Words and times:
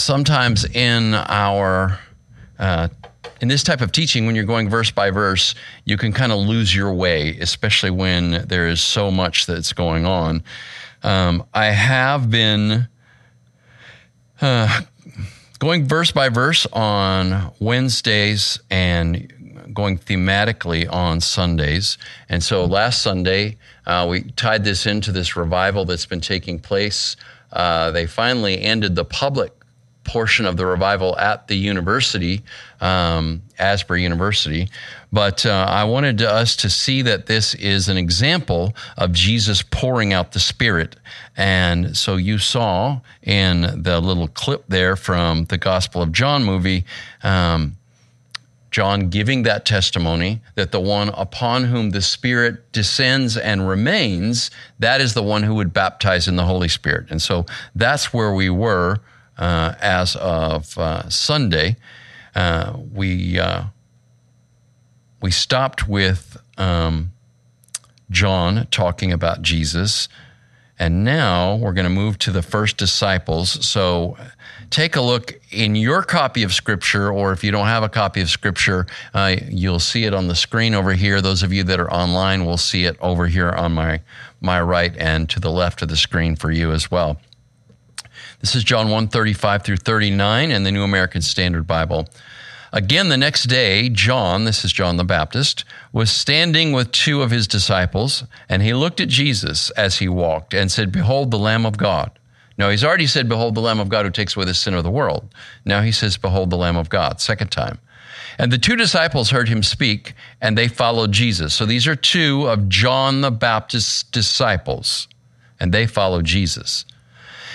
sometimes 0.00 0.64
in 0.64 1.14
our 1.14 1.98
uh, 2.58 2.88
in 3.40 3.48
this 3.48 3.62
type 3.62 3.80
of 3.80 3.90
teaching, 3.90 4.26
when 4.26 4.34
you're 4.34 4.44
going 4.44 4.68
verse 4.68 4.90
by 4.90 5.10
verse, 5.10 5.54
you 5.84 5.96
can 5.96 6.12
kind 6.12 6.30
of 6.30 6.38
lose 6.38 6.74
your 6.74 6.92
way, 6.92 7.38
especially 7.38 7.90
when 7.90 8.46
there 8.48 8.68
is 8.68 8.82
so 8.82 9.10
much 9.10 9.46
that's 9.46 9.72
going 9.72 10.04
on. 10.04 10.42
Um, 11.02 11.44
I 11.54 11.66
have 11.66 12.30
been 12.30 12.86
uh, 14.42 14.82
going 15.58 15.86
verse 15.86 16.12
by 16.12 16.28
verse 16.28 16.66
on 16.72 17.52
Wednesdays 17.60 18.60
and 18.70 19.72
going 19.72 19.98
thematically 19.98 20.90
on 20.92 21.20
Sundays. 21.20 21.96
And 22.28 22.42
so 22.42 22.66
last 22.66 23.00
Sunday, 23.00 23.56
uh, 23.86 24.06
we 24.10 24.22
tied 24.32 24.64
this 24.64 24.84
into 24.84 25.12
this 25.12 25.36
revival 25.36 25.86
that's 25.86 26.06
been 26.06 26.20
taking 26.20 26.58
place. 26.58 27.16
Uh, 27.52 27.90
they 27.90 28.06
finally 28.06 28.60
ended 28.60 28.96
the 28.96 29.04
public 29.04 29.59
portion 30.04 30.46
of 30.46 30.56
the 30.56 30.66
revival 30.66 31.16
at 31.18 31.46
the 31.48 31.54
university, 31.54 32.42
um, 32.80 33.42
Asbury 33.58 34.02
University. 34.02 34.68
But 35.12 35.44
uh, 35.44 35.66
I 35.68 35.84
wanted 35.84 36.22
us 36.22 36.56
to 36.56 36.70
see 36.70 37.02
that 37.02 37.26
this 37.26 37.54
is 37.54 37.88
an 37.88 37.96
example 37.96 38.74
of 38.96 39.12
Jesus 39.12 39.62
pouring 39.62 40.12
out 40.12 40.32
the 40.32 40.40
Spirit. 40.40 40.96
And 41.36 41.96
so 41.96 42.16
you 42.16 42.38
saw 42.38 43.00
in 43.22 43.82
the 43.82 44.00
little 44.00 44.28
clip 44.28 44.64
there 44.68 44.96
from 44.96 45.44
the 45.46 45.58
Gospel 45.58 46.02
of 46.02 46.12
John 46.12 46.44
movie, 46.44 46.84
um, 47.22 47.76
John 48.70 49.10
giving 49.10 49.42
that 49.42 49.64
testimony 49.64 50.40
that 50.54 50.70
the 50.70 50.80
one 50.80 51.08
upon 51.10 51.64
whom 51.64 51.90
the 51.90 52.02
Spirit 52.02 52.70
descends 52.72 53.36
and 53.36 53.68
remains, 53.68 54.50
that 54.78 55.00
is 55.00 55.14
the 55.14 55.24
one 55.24 55.42
who 55.42 55.56
would 55.56 55.72
baptize 55.72 56.28
in 56.28 56.36
the 56.36 56.44
Holy 56.44 56.68
Spirit. 56.68 57.10
And 57.10 57.20
so 57.20 57.46
that's 57.74 58.14
where 58.14 58.32
we 58.32 58.48
were 58.48 59.00
uh, 59.38 59.74
as 59.80 60.16
of 60.16 60.76
uh, 60.78 61.08
Sunday. 61.08 61.76
Uh, 62.34 62.76
we 62.92 63.38
uh, 63.38 63.64
we 65.20 65.30
stopped 65.30 65.88
with 65.88 66.36
um, 66.56 67.12
John 68.10 68.66
talking 68.70 69.12
about 69.12 69.42
Jesus, 69.42 70.08
and 70.78 71.04
now 71.04 71.56
we're 71.56 71.72
going 71.72 71.84
to 71.84 71.90
move 71.90 72.18
to 72.20 72.30
the 72.30 72.42
first 72.42 72.76
disciples. 72.76 73.66
So 73.66 74.16
take 74.70 74.96
a 74.96 75.00
look 75.00 75.38
in 75.50 75.74
your 75.74 76.02
copy 76.02 76.42
of 76.42 76.52
Scripture, 76.52 77.12
or 77.12 77.32
if 77.32 77.44
you 77.44 77.50
don't 77.50 77.66
have 77.66 77.82
a 77.82 77.88
copy 77.88 78.20
of 78.20 78.30
Scripture, 78.30 78.86
uh, 79.12 79.36
you'll 79.48 79.80
see 79.80 80.04
it 80.04 80.14
on 80.14 80.28
the 80.28 80.34
screen 80.34 80.74
over 80.74 80.92
here. 80.92 81.20
Those 81.20 81.42
of 81.42 81.52
you 81.52 81.64
that 81.64 81.80
are 81.80 81.92
online 81.92 82.46
will 82.46 82.56
see 82.56 82.84
it 82.84 82.96
over 83.00 83.26
here 83.26 83.50
on 83.50 83.72
my, 83.72 84.00
my 84.40 84.60
right 84.62 84.96
and 84.96 85.28
to 85.30 85.40
the 85.40 85.50
left 85.50 85.82
of 85.82 85.88
the 85.88 85.96
screen 85.96 86.36
for 86.36 86.50
you 86.50 86.72
as 86.72 86.90
well. 86.90 87.20
This 88.40 88.54
is 88.54 88.64
John 88.64 88.88
1 88.88 89.08
35 89.08 89.62
through 89.62 89.76
39 89.76 90.50
in 90.50 90.62
the 90.62 90.72
New 90.72 90.82
American 90.82 91.20
Standard 91.20 91.66
Bible. 91.66 92.08
Again, 92.72 93.10
the 93.10 93.18
next 93.18 93.44
day, 93.44 93.90
John, 93.90 94.44
this 94.44 94.64
is 94.64 94.72
John 94.72 94.96
the 94.96 95.04
Baptist, 95.04 95.66
was 95.92 96.10
standing 96.10 96.72
with 96.72 96.90
two 96.90 97.20
of 97.20 97.30
his 97.30 97.46
disciples, 97.46 98.24
and 98.48 98.62
he 98.62 98.72
looked 98.72 98.98
at 98.98 99.08
Jesus 99.08 99.68
as 99.70 99.98
he 99.98 100.08
walked 100.08 100.54
and 100.54 100.72
said, 100.72 100.90
Behold 100.90 101.30
the 101.30 101.38
Lamb 101.38 101.66
of 101.66 101.76
God. 101.76 102.12
Now, 102.56 102.70
he's 102.70 102.84
already 102.84 103.06
said, 103.06 103.28
Behold 103.28 103.56
the 103.56 103.60
Lamb 103.60 103.78
of 103.78 103.90
God 103.90 104.06
who 104.06 104.10
takes 104.10 104.34
away 104.34 104.46
the 104.46 104.54
sin 104.54 104.72
of 104.72 104.84
the 104.84 104.90
world. 104.90 105.34
Now 105.66 105.82
he 105.82 105.92
says, 105.92 106.16
Behold 106.16 106.48
the 106.48 106.56
Lamb 106.56 106.76
of 106.76 106.88
God, 106.88 107.20
second 107.20 107.50
time. 107.50 107.78
And 108.38 108.50
the 108.50 108.58
two 108.58 108.76
disciples 108.76 109.30
heard 109.30 109.50
him 109.50 109.62
speak, 109.62 110.14
and 110.40 110.56
they 110.56 110.68
followed 110.68 111.12
Jesus. 111.12 111.52
So 111.52 111.66
these 111.66 111.86
are 111.86 111.96
two 111.96 112.48
of 112.48 112.70
John 112.70 113.20
the 113.20 113.30
Baptist's 113.30 114.02
disciples, 114.02 115.08
and 115.58 115.74
they 115.74 115.86
followed 115.86 116.24
Jesus. 116.24 116.86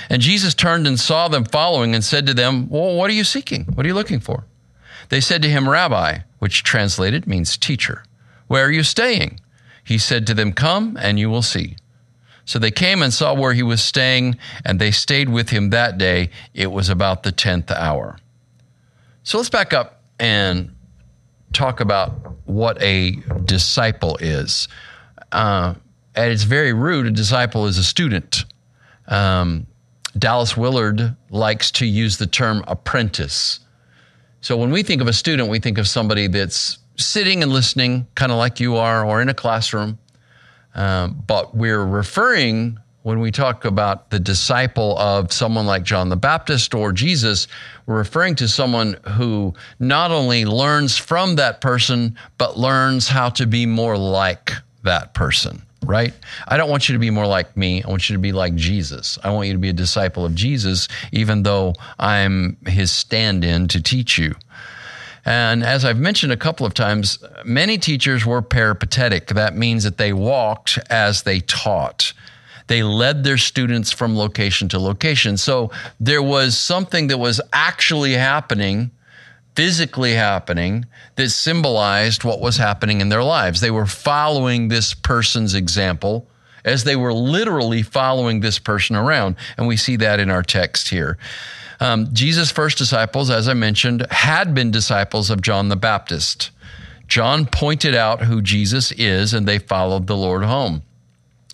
And 0.10 0.22
Jesus 0.22 0.54
turned 0.54 0.88
and 0.88 1.00
saw 1.00 1.28
them 1.28 1.46
following 1.46 1.96
and 1.96 2.04
said 2.04 2.26
to 2.28 2.34
them, 2.34 2.70
Well, 2.70 2.96
what 2.96 3.10
are 3.10 3.14
you 3.14 3.24
seeking? 3.24 3.66
What 3.74 3.86
are 3.86 3.90
you 3.90 3.96
looking 3.96 4.20
for? 4.20 4.46
They 5.10 5.22
said 5.22 5.42
to 5.44 5.50
him, 5.50 5.70
Rabbi, 5.70 6.20
which 6.40 6.64
translated 6.64 7.28
means 7.28 7.58
teacher, 7.58 8.04
where 8.48 8.66
are 8.66 8.72
you 8.72 8.84
staying? 8.84 9.40
He 9.84 9.98
said 9.98 10.26
to 10.28 10.34
them, 10.34 10.54
Come 10.54 10.98
and 11.00 11.20
you 11.20 11.30
will 11.30 11.42
see. 11.42 11.78
So 12.46 12.60
they 12.60 12.72
came 12.72 13.02
and 13.02 13.12
saw 13.12 13.34
where 13.34 13.54
he 13.54 13.64
was 13.64 13.84
staying, 13.84 14.38
and 14.64 14.80
they 14.80 14.92
stayed 14.92 15.30
with 15.30 15.50
him 15.50 15.72
that 15.72 15.98
day. 15.98 16.30
It 16.54 16.72
was 16.72 16.90
about 16.90 17.24
the 17.24 17.32
10th 17.32 17.72
hour. 17.72 18.18
So 19.24 19.38
let's 19.38 19.50
back 19.50 19.74
up 19.74 20.04
and 20.20 20.76
talk 21.54 21.80
about 21.80 22.12
what 22.46 22.82
a 22.82 23.12
disciple 23.46 24.18
is. 24.22 24.68
Uh, 25.32 25.74
at 26.16 26.32
its 26.32 26.44
very 26.44 26.72
root, 26.74 27.08
a 27.08 27.12
disciple 27.12 27.66
is 27.66 27.78
a 27.80 27.84
student. 27.84 28.46
Um, 29.08 29.66
Dallas 30.18 30.56
Willard 30.56 31.16
likes 31.30 31.72
to 31.72 31.86
use 31.86 32.18
the 32.18 32.28
term 32.28 32.64
apprentice. 32.68 33.60
So 34.42 34.56
when 34.56 34.72
we 34.72 34.84
think 34.84 35.02
of 35.02 35.08
a 35.08 35.14
student, 35.14 35.50
we 35.50 35.60
think 35.60 35.78
of 35.78 35.88
somebody 35.88 36.28
that's 36.28 36.78
sitting 36.98 37.44
and 37.44 37.52
listening, 37.52 38.08
kind 38.16 38.32
of 38.32 38.38
like 38.38 38.60
you 38.60 38.78
are, 38.78 39.06
or 39.06 39.22
in 39.22 39.28
a 39.28 39.34
classroom. 39.34 40.00
Um, 40.74 41.22
but 41.28 41.56
we're 41.56 41.84
referring, 41.84 42.80
when 43.04 43.20
we 43.20 43.32
talk 43.32 43.66
about 43.66 44.10
the 44.10 44.20
disciple 44.20 44.98
of 44.98 45.34
someone 45.34 45.66
like 45.66 45.84
John 45.84 46.10
the 46.10 46.16
Baptist 46.16 46.74
or 46.74 46.94
Jesus, 46.94 47.48
we're 47.86 47.98
referring 47.98 48.36
to 48.36 48.48
someone 48.48 48.98
who 49.10 49.54
not 49.80 50.12
only 50.12 50.46
learns 50.46 50.98
from 50.98 51.36
that 51.36 51.60
person, 51.60 52.18
but 52.38 52.58
learns 52.58 53.08
how 53.08 53.30
to 53.30 53.46
be 53.46 53.66
more 53.66 53.98
like 53.98 54.54
that 54.84 55.14
person 55.14 55.65
right? 55.86 56.14
I 56.48 56.58
don't 56.58 56.70
want 56.70 56.90
you 56.90 56.94
to 56.94 57.00
be 57.00 57.10
more 57.10 57.28
like 57.28 57.56
me. 57.56 57.84
I 57.84 57.90
want 57.90 58.10
you 58.10 58.16
to 58.16 58.22
be 58.22 58.32
like 58.32 58.56
Jesus. 58.56 59.18
I 59.24 59.32
want 59.32 59.48
you 59.48 59.54
to 59.54 59.60
be 59.60 59.70
a 59.70 59.74
disciple 59.74 60.26
of 60.26 60.36
Jesus, 60.36 60.88
even 61.12 61.44
though 61.44 61.74
I'm 62.00 62.58
his 62.68 62.92
stand 62.92 63.44
in 63.44 63.68
to 63.70 63.82
teach 63.82 64.18
you. 64.18 64.36
And 65.26 65.64
as 65.64 65.86
I've 65.86 65.98
mentioned 65.98 66.32
a 66.32 66.38
couple 66.38 66.68
of 66.68 66.76
times, 66.76 67.18
many 67.44 67.80
teachers 67.80 68.26
were 68.26 68.44
peripatetic. 68.44 69.28
That 69.30 69.56
means 69.56 69.84
that 69.84 69.98
they 69.98 70.14
walked 70.14 70.78
as 70.90 71.24
they 71.24 71.40
taught. 71.40 72.14
They 72.68 72.84
led 72.84 73.24
their 73.24 73.38
students 73.38 73.92
from 73.92 74.18
location 74.18 74.70
to 74.70 74.80
location. 74.80 75.38
So 75.38 75.72
there 76.00 76.24
was 76.24 76.58
something 76.58 77.08
that 77.08 77.18
was 77.18 77.42
actually 77.54 78.14
happening 78.14 78.92
physically 79.56 80.14
happening 80.14 80.86
that 81.16 81.30
symbolized 81.30 82.24
what 82.24 82.42
was 82.42 82.58
happening 82.58 83.02
in 83.02 83.10
their 83.10 83.24
lives. 83.24 83.62
They 83.62 83.72
were 83.72 83.86
following 83.86 84.68
this 84.68 84.94
person's 84.94 85.56
example 85.56 86.28
as 86.66 86.84
they 86.84 86.96
were 86.96 87.14
literally 87.14 87.84
following 87.84 88.40
this 88.40 88.60
person 88.60 88.96
around. 88.96 89.36
And 89.58 89.68
we 89.68 89.78
see 89.78 89.96
that 89.98 90.20
in 90.20 90.30
our 90.30 90.44
text 90.44 90.90
here. 90.90 91.18
Um, 91.80 92.14
Jesus' 92.14 92.52
first 92.52 92.78
disciples, 92.78 93.30
as 93.30 93.48
I 93.48 93.54
mentioned, 93.54 94.06
had 94.10 94.54
been 94.54 94.72
disciples 94.72 95.30
of 95.30 95.42
John 95.42 95.70
the 95.70 95.76
Baptist. 95.76 96.52
John 97.08 97.46
pointed 97.46 97.94
out 97.94 98.24
who 98.24 98.42
Jesus 98.42 98.92
is, 98.94 99.34
and 99.34 99.48
they 99.48 99.60
followed 99.60 100.08
the 100.08 100.18
Lord 100.18 100.44
home. 100.44 100.82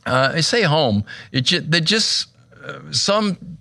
Uh, 0.05 0.31
I 0.35 0.41
say 0.41 0.63
home, 0.63 1.03
it 1.31 1.41
just, 1.41 1.69
they 1.69 1.81
just 1.81 2.27
uh, 2.65 2.79
some 2.91 3.57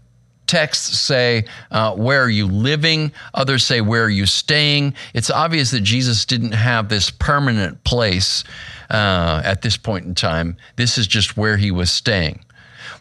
texts 0.50 0.98
say, 0.98 1.44
uh, 1.70 1.94
Where 1.94 2.22
are 2.22 2.28
you 2.28 2.46
living? 2.46 3.12
Others 3.34 3.64
say, 3.64 3.80
Where 3.80 4.04
are 4.04 4.10
you 4.10 4.26
staying? 4.26 4.94
It's 5.14 5.30
obvious 5.30 5.70
that 5.70 5.82
Jesus 5.82 6.24
didn't 6.24 6.52
have 6.52 6.88
this 6.88 7.08
permanent 7.08 7.84
place 7.84 8.42
uh, 8.90 9.40
at 9.44 9.62
this 9.62 9.76
point 9.76 10.06
in 10.06 10.14
time. 10.14 10.56
This 10.74 10.98
is 10.98 11.06
just 11.06 11.36
where 11.36 11.56
he 11.56 11.70
was 11.70 11.90
staying. 11.90 12.44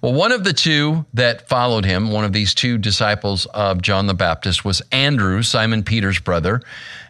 Well, 0.02 0.14
one 0.14 0.32
of 0.32 0.44
the 0.44 0.54
two 0.54 1.06
that 1.14 1.50
followed 1.50 1.84
him, 1.84 2.12
one 2.12 2.24
of 2.24 2.32
these 2.32 2.54
two 2.54 2.78
disciples 2.78 3.48
of 3.48 3.82
John 3.82 4.06
the 4.06 4.14
Baptist, 4.14 4.64
was 4.64 4.82
Andrew, 4.92 5.42
Simon 5.42 5.84
Peter's 5.84 6.20
brother, 6.20 6.62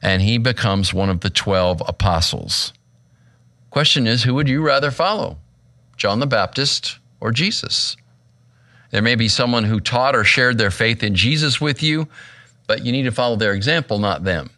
and 0.02 0.22
he 0.22 0.38
becomes 0.38 0.94
one 0.94 1.10
of 1.10 1.20
the 1.20 1.30
12 1.30 1.84
apostles. 1.86 2.74
Question 3.70 4.08
is, 4.08 4.24
who 4.24 4.34
would 4.34 4.48
you 4.48 4.62
rather 4.62 4.90
follow, 4.90 5.38
John 5.98 6.20
the 6.20 6.26
Baptist 6.26 6.98
or 7.20 7.32
Jesus? 7.32 7.98
There 8.92 9.02
may 9.02 9.16
be 9.16 9.28
someone 9.28 9.64
who 9.64 9.80
taught 9.80 10.16
or 10.16 10.24
shared 10.24 10.58
their 10.58 10.72
faith 10.72 11.04
in 11.04 11.16
Jesus 11.16 11.62
with 11.62 11.84
you, 11.84 12.08
but 12.68 12.86
you 12.86 12.92
need 12.92 13.04
to 13.04 13.12
follow 13.12 13.36
their 13.36 13.54
example, 13.54 14.00
not 14.00 14.24
them. 14.24 14.50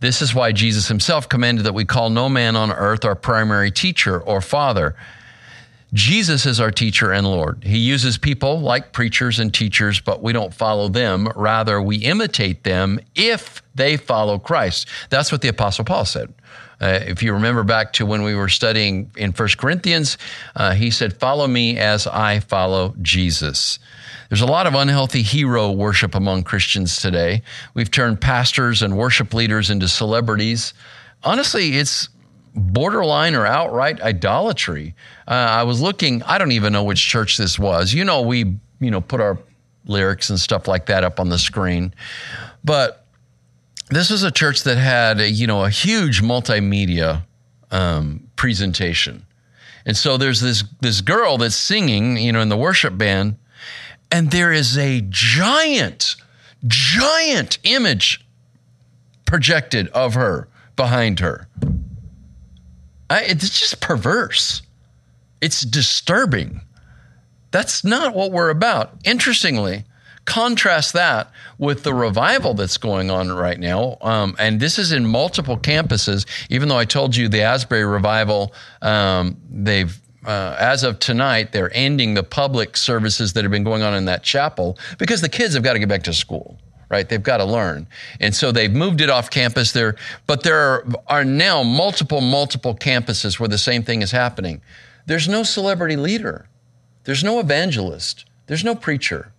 This 0.00 0.22
is 0.22 0.34
why 0.34 0.52
Jesus 0.52 0.88
himself 0.88 1.28
commanded 1.28 1.64
that 1.64 1.74
we 1.74 1.84
call 1.84 2.10
no 2.10 2.28
man 2.28 2.54
on 2.54 2.70
earth 2.70 3.04
our 3.04 3.16
primary 3.16 3.70
teacher 3.70 4.20
or 4.20 4.40
father. 4.40 4.94
Jesus 5.92 6.44
is 6.44 6.60
our 6.60 6.70
teacher 6.70 7.12
and 7.12 7.26
Lord. 7.26 7.64
He 7.64 7.78
uses 7.78 8.18
people 8.18 8.60
like 8.60 8.92
preachers 8.92 9.38
and 9.38 9.52
teachers, 9.52 10.00
but 10.00 10.22
we 10.22 10.32
don't 10.32 10.52
follow 10.52 10.88
them. 10.88 11.28
Rather, 11.34 11.80
we 11.80 11.96
imitate 11.96 12.62
them 12.62 13.00
if 13.14 13.62
they 13.74 13.96
follow 13.96 14.38
Christ. 14.38 14.86
That's 15.08 15.32
what 15.32 15.40
the 15.40 15.48
Apostle 15.48 15.84
Paul 15.84 16.04
said. 16.04 16.32
Uh, 16.80 17.00
if 17.06 17.22
you 17.22 17.32
remember 17.32 17.64
back 17.64 17.92
to 17.94 18.06
when 18.06 18.22
we 18.22 18.34
were 18.34 18.48
studying 18.48 19.10
in 19.16 19.32
First 19.32 19.58
Corinthians, 19.58 20.16
uh, 20.54 20.74
he 20.74 20.90
said, 20.90 21.18
Follow 21.18 21.46
me 21.46 21.76
as 21.78 22.06
I 22.06 22.40
follow 22.40 22.94
Jesus. 23.02 23.78
There's 24.28 24.42
a 24.42 24.46
lot 24.46 24.66
of 24.66 24.74
unhealthy 24.74 25.22
hero 25.22 25.72
worship 25.72 26.14
among 26.14 26.44
Christians 26.44 26.98
today. 26.98 27.42
We've 27.74 27.90
turned 27.90 28.20
pastors 28.20 28.82
and 28.82 28.96
worship 28.96 29.32
leaders 29.32 29.70
into 29.70 29.88
celebrities. 29.88 30.74
Honestly, 31.24 31.76
it's 31.78 32.08
borderline 32.54 33.34
or 33.34 33.46
outright 33.46 34.00
idolatry. 34.00 34.94
Uh, 35.26 35.32
I 35.32 35.62
was 35.62 35.80
looking, 35.80 36.22
I 36.24 36.38
don't 36.38 36.52
even 36.52 36.72
know 36.72 36.84
which 36.84 37.04
church 37.04 37.36
this 37.36 37.58
was. 37.58 37.92
You 37.94 38.04
know, 38.04 38.22
we, 38.22 38.56
you 38.80 38.90
know, 38.90 39.00
put 39.00 39.20
our 39.20 39.38
lyrics 39.86 40.30
and 40.30 40.38
stuff 40.38 40.68
like 40.68 40.86
that 40.86 41.04
up 41.04 41.18
on 41.18 41.28
the 41.30 41.38
screen. 41.38 41.94
But 42.64 42.97
this 43.90 44.10
was 44.10 44.22
a 44.22 44.30
church 44.30 44.62
that 44.64 44.76
had, 44.76 45.20
a, 45.20 45.30
you 45.30 45.46
know, 45.46 45.64
a 45.64 45.70
huge 45.70 46.22
multimedia 46.22 47.22
um, 47.70 48.28
presentation. 48.36 49.24
And 49.86 49.96
so 49.96 50.16
there's 50.16 50.40
this 50.40 50.64
this 50.80 51.00
girl 51.00 51.38
that's 51.38 51.54
singing, 51.54 52.18
you 52.18 52.32
know, 52.32 52.40
in 52.40 52.50
the 52.50 52.56
worship 52.56 52.98
band, 52.98 53.36
and 54.10 54.30
there 54.30 54.52
is 54.52 54.76
a 54.76 55.00
giant, 55.08 56.16
giant 56.66 57.58
image 57.62 58.24
projected 59.24 59.88
of 59.88 60.14
her 60.14 60.48
behind 60.76 61.20
her. 61.20 61.48
I, 63.08 63.22
it's 63.22 63.58
just 63.58 63.80
perverse. 63.80 64.62
It's 65.40 65.62
disturbing. 65.62 66.60
That's 67.50 67.82
not 67.82 68.14
what 68.14 68.32
we're 68.32 68.50
about. 68.50 68.94
Interestingly, 69.04 69.84
contrast 70.28 70.92
that 70.92 71.32
with 71.56 71.84
the 71.84 71.94
revival 71.94 72.52
that's 72.52 72.76
going 72.76 73.10
on 73.10 73.32
right 73.32 73.58
now. 73.58 73.96
Um, 74.02 74.36
and 74.38 74.60
this 74.60 74.78
is 74.78 74.92
in 74.92 75.06
multiple 75.06 75.56
campuses, 75.56 76.26
even 76.50 76.68
though 76.68 76.76
I 76.76 76.84
told 76.84 77.16
you 77.16 77.28
the 77.28 77.40
Asbury 77.40 77.84
revival, 77.84 78.52
um, 78.82 79.38
they've 79.50 79.98
uh, 80.26 80.54
as 80.60 80.84
of 80.84 80.98
tonight, 80.98 81.52
they're 81.52 81.74
ending 81.74 82.12
the 82.12 82.22
public 82.22 82.76
services 82.76 83.32
that 83.32 83.44
have 83.44 83.50
been 83.50 83.64
going 83.64 83.82
on 83.82 83.94
in 83.94 84.04
that 84.04 84.22
chapel 84.22 84.76
because 84.98 85.22
the 85.22 85.28
kids 85.28 85.54
have 85.54 85.62
got 85.62 85.72
to 85.72 85.78
get 85.78 85.88
back 85.88 86.02
to 86.02 86.12
school 86.12 86.58
right? 86.90 87.06
They've 87.06 87.22
got 87.22 87.36
to 87.36 87.44
learn. 87.44 87.86
And 88.18 88.34
so 88.34 88.50
they've 88.50 88.72
moved 88.72 89.02
it 89.02 89.10
off 89.10 89.28
campus 89.28 89.72
there, 89.72 89.96
but 90.26 90.42
there 90.42 90.58
are, 90.58 90.86
are, 91.06 91.22
now 91.22 91.62
multiple, 91.62 92.22
multiple 92.22 92.74
campuses 92.74 93.38
where 93.38 93.46
the 93.46 93.58
same 93.58 93.82
thing 93.82 94.00
is 94.00 94.10
happening. 94.10 94.62
There's 95.04 95.28
no 95.28 95.42
celebrity 95.42 95.96
leader. 95.96 96.48
There's 97.04 97.22
no 97.22 97.40
evangelist. 97.40 98.24
There's 98.46 98.64
no 98.64 98.74
preacher 98.74 99.32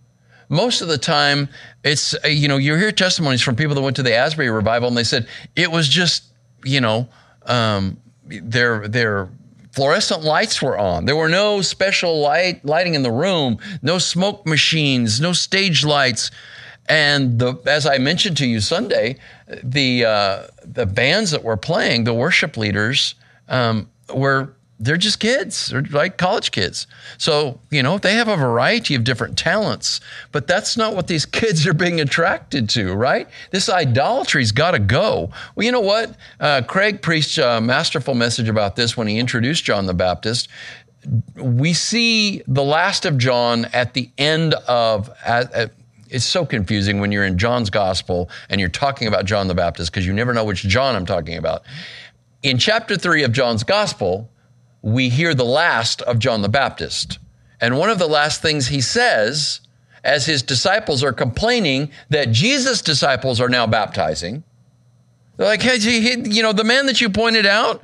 most 0.50 0.82
of 0.82 0.88
the 0.88 0.98
time 0.98 1.48
it's 1.82 2.14
uh, 2.22 2.28
you 2.28 2.48
know 2.48 2.58
you 2.58 2.74
hear 2.74 2.92
testimonies 2.92 3.40
from 3.40 3.56
people 3.56 3.74
that 3.74 3.80
went 3.80 3.96
to 3.96 4.02
the 4.02 4.14
Asbury 4.14 4.50
revival 4.50 4.88
and 4.88 4.96
they 4.96 5.04
said 5.04 5.26
it 5.56 5.70
was 5.70 5.88
just 5.88 6.24
you 6.64 6.82
know 6.82 7.08
um, 7.46 7.96
their 8.26 8.86
their 8.86 9.30
fluorescent 9.72 10.22
lights 10.22 10.60
were 10.60 10.76
on. 10.76 11.06
There 11.06 11.16
were 11.16 11.28
no 11.28 11.62
special 11.62 12.20
light 12.20 12.64
lighting 12.64 12.94
in 12.94 13.02
the 13.02 13.10
room, 13.10 13.58
no 13.82 13.98
smoke 13.98 14.46
machines, 14.46 15.20
no 15.20 15.32
stage 15.32 15.84
lights. 15.84 16.30
And 16.88 17.38
the, 17.38 17.54
as 17.66 17.86
I 17.86 17.98
mentioned 17.98 18.36
to 18.38 18.46
you 18.46 18.60
Sunday, 18.60 19.16
the 19.62 20.04
uh, 20.04 20.46
the 20.64 20.86
bands 20.86 21.30
that 21.30 21.44
were 21.44 21.56
playing, 21.56 22.04
the 22.04 22.14
worship 22.14 22.56
leaders 22.56 23.14
um, 23.48 23.88
were 24.12 24.54
they're 24.80 24.96
just 24.96 25.20
kids. 25.20 25.68
They're 25.68 25.82
like 25.82 26.16
college 26.16 26.50
kids. 26.52 26.86
So, 27.18 27.60
you 27.70 27.82
know, 27.82 27.98
they 27.98 28.14
have 28.14 28.28
a 28.28 28.36
variety 28.36 28.94
of 28.94 29.04
different 29.04 29.36
talents, 29.36 30.00
but 30.32 30.46
that's 30.46 30.76
not 30.76 30.96
what 30.96 31.06
these 31.06 31.26
kids 31.40 31.66
are 31.66 31.74
being 31.74 32.00
attracted 32.00 32.68
to, 32.70 32.94
right? 32.94 33.28
This 33.50 33.68
idolatry's 33.68 34.52
got 34.52 34.70
to 34.70 34.78
go. 34.78 35.30
Well, 35.54 35.66
you 35.66 35.70
know 35.70 35.80
what? 35.80 36.16
Uh, 36.40 36.62
Craig 36.66 37.02
preached 37.02 37.36
a 37.36 37.60
masterful 37.60 38.14
message 38.14 38.48
about 38.48 38.74
this 38.74 38.96
when 38.96 39.06
he 39.06 39.18
introduced 39.18 39.64
John 39.64 39.84
the 39.84 39.94
Baptist. 39.94 40.48
We 41.36 41.74
see 41.74 42.42
the 42.46 42.64
last 42.64 43.04
of 43.04 43.18
John 43.18 43.66
at 43.66 43.92
the 43.92 44.10
end 44.16 44.54
of, 44.66 45.10
at, 45.24 45.52
at, 45.52 45.72
it's 46.08 46.24
so 46.24 46.46
confusing 46.46 47.00
when 47.00 47.12
you're 47.12 47.24
in 47.24 47.36
John's 47.36 47.70
gospel 47.70 48.30
and 48.48 48.60
you're 48.60 48.70
talking 48.70 49.08
about 49.08 49.26
John 49.26 49.46
the 49.46 49.54
Baptist 49.54 49.92
because 49.92 50.06
you 50.06 50.14
never 50.14 50.32
know 50.32 50.44
which 50.44 50.62
John 50.62 50.96
I'm 50.96 51.06
talking 51.06 51.36
about. 51.36 51.64
In 52.42 52.56
chapter 52.56 52.96
three 52.96 53.22
of 53.22 53.32
John's 53.32 53.62
gospel, 53.62 54.30
we 54.82 55.08
hear 55.08 55.34
the 55.34 55.44
last 55.44 56.02
of 56.02 56.18
John 56.18 56.42
the 56.42 56.48
Baptist. 56.48 57.18
And 57.60 57.78
one 57.78 57.90
of 57.90 57.98
the 57.98 58.08
last 58.08 58.40
things 58.40 58.68
he 58.68 58.80
says, 58.80 59.60
as 60.02 60.26
his 60.26 60.42
disciples 60.42 61.04
are 61.04 61.12
complaining 61.12 61.90
that 62.08 62.32
Jesus' 62.32 62.80
disciples 62.80 63.40
are 63.40 63.48
now 63.48 63.66
baptizing, 63.66 64.42
they're 65.36 65.46
like, 65.46 65.62
hey, 65.62 65.76
you 65.76 66.42
know, 66.42 66.52
the 66.52 66.64
man 66.64 66.86
that 66.86 67.00
you 67.00 67.10
pointed 67.10 67.46
out, 67.46 67.82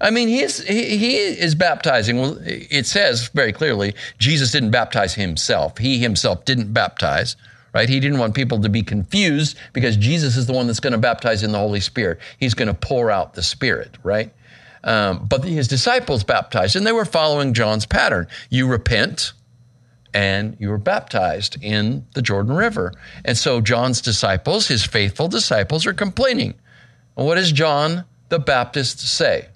I 0.00 0.10
mean, 0.10 0.28
he 0.28 0.40
is, 0.40 0.62
he, 0.62 0.96
he 0.96 1.16
is 1.16 1.54
baptizing. 1.54 2.18
Well, 2.18 2.38
it 2.42 2.86
says 2.86 3.28
very 3.28 3.52
clearly, 3.52 3.94
Jesus 4.18 4.52
didn't 4.52 4.70
baptize 4.70 5.14
himself. 5.14 5.76
He 5.78 5.98
himself 5.98 6.44
didn't 6.44 6.72
baptize, 6.72 7.36
right? 7.74 7.88
He 7.88 7.98
didn't 7.98 8.18
want 8.18 8.34
people 8.34 8.60
to 8.60 8.68
be 8.68 8.82
confused 8.82 9.56
because 9.72 9.96
Jesus 9.96 10.36
is 10.36 10.46
the 10.46 10.52
one 10.52 10.66
that's 10.66 10.80
going 10.80 10.92
to 10.92 10.98
baptize 10.98 11.42
in 11.42 11.52
the 11.52 11.58
Holy 11.58 11.80
Spirit. 11.80 12.20
He's 12.38 12.54
going 12.54 12.68
to 12.68 12.74
pour 12.74 13.10
out 13.10 13.34
the 13.34 13.42
Spirit, 13.42 13.96
right? 14.02 14.32
Um, 14.84 15.26
but 15.28 15.44
his 15.44 15.68
disciples 15.68 16.24
baptized, 16.24 16.76
and 16.76 16.86
they 16.86 16.92
were 16.92 17.04
following 17.04 17.54
John's 17.54 17.86
pattern. 17.86 18.28
You 18.50 18.66
repent, 18.66 19.32
and 20.14 20.56
you 20.58 20.70
were 20.70 20.78
baptized 20.78 21.62
in 21.62 22.06
the 22.14 22.22
Jordan 22.22 22.54
River. 22.54 22.92
And 23.24 23.36
so 23.36 23.60
John's 23.60 24.00
disciples, 24.00 24.68
his 24.68 24.84
faithful 24.84 25.28
disciples, 25.28 25.86
are 25.86 25.92
complaining. 25.92 26.54
And 27.16 27.26
what 27.26 27.34
does 27.34 27.52
John 27.52 28.04
the 28.28 28.38
Baptist 28.38 29.00
say? 29.00 29.48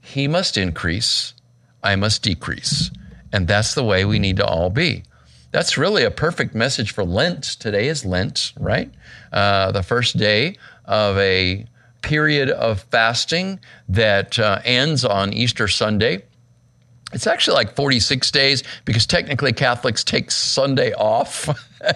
He 0.00 0.28
must 0.28 0.56
increase, 0.56 1.34
I 1.82 1.96
must 1.96 2.22
decrease. 2.22 2.90
And 3.32 3.46
that's 3.46 3.74
the 3.74 3.84
way 3.84 4.04
we 4.04 4.18
need 4.18 4.36
to 4.38 4.46
all 4.46 4.70
be. 4.70 5.04
That's 5.50 5.78
really 5.78 6.04
a 6.04 6.10
perfect 6.10 6.54
message 6.54 6.92
for 6.92 7.04
Lent. 7.04 7.44
Today 7.44 7.88
is 7.88 8.04
Lent, 8.04 8.52
right? 8.58 8.90
Uh, 9.32 9.72
the 9.72 9.82
first 9.82 10.16
day 10.18 10.56
of 10.84 11.16
a 11.18 11.66
period 12.02 12.50
of 12.50 12.82
fasting 12.84 13.60
that 13.88 14.38
uh, 14.38 14.60
ends 14.64 15.04
on 15.04 15.32
Easter 15.32 15.68
Sunday. 15.68 16.22
It's 17.12 17.26
actually 17.26 17.54
like 17.54 17.74
46 17.74 18.30
days 18.30 18.62
because 18.84 19.06
technically 19.06 19.52
Catholics 19.52 20.04
take 20.04 20.30
Sunday 20.30 20.92
off. 20.92 21.48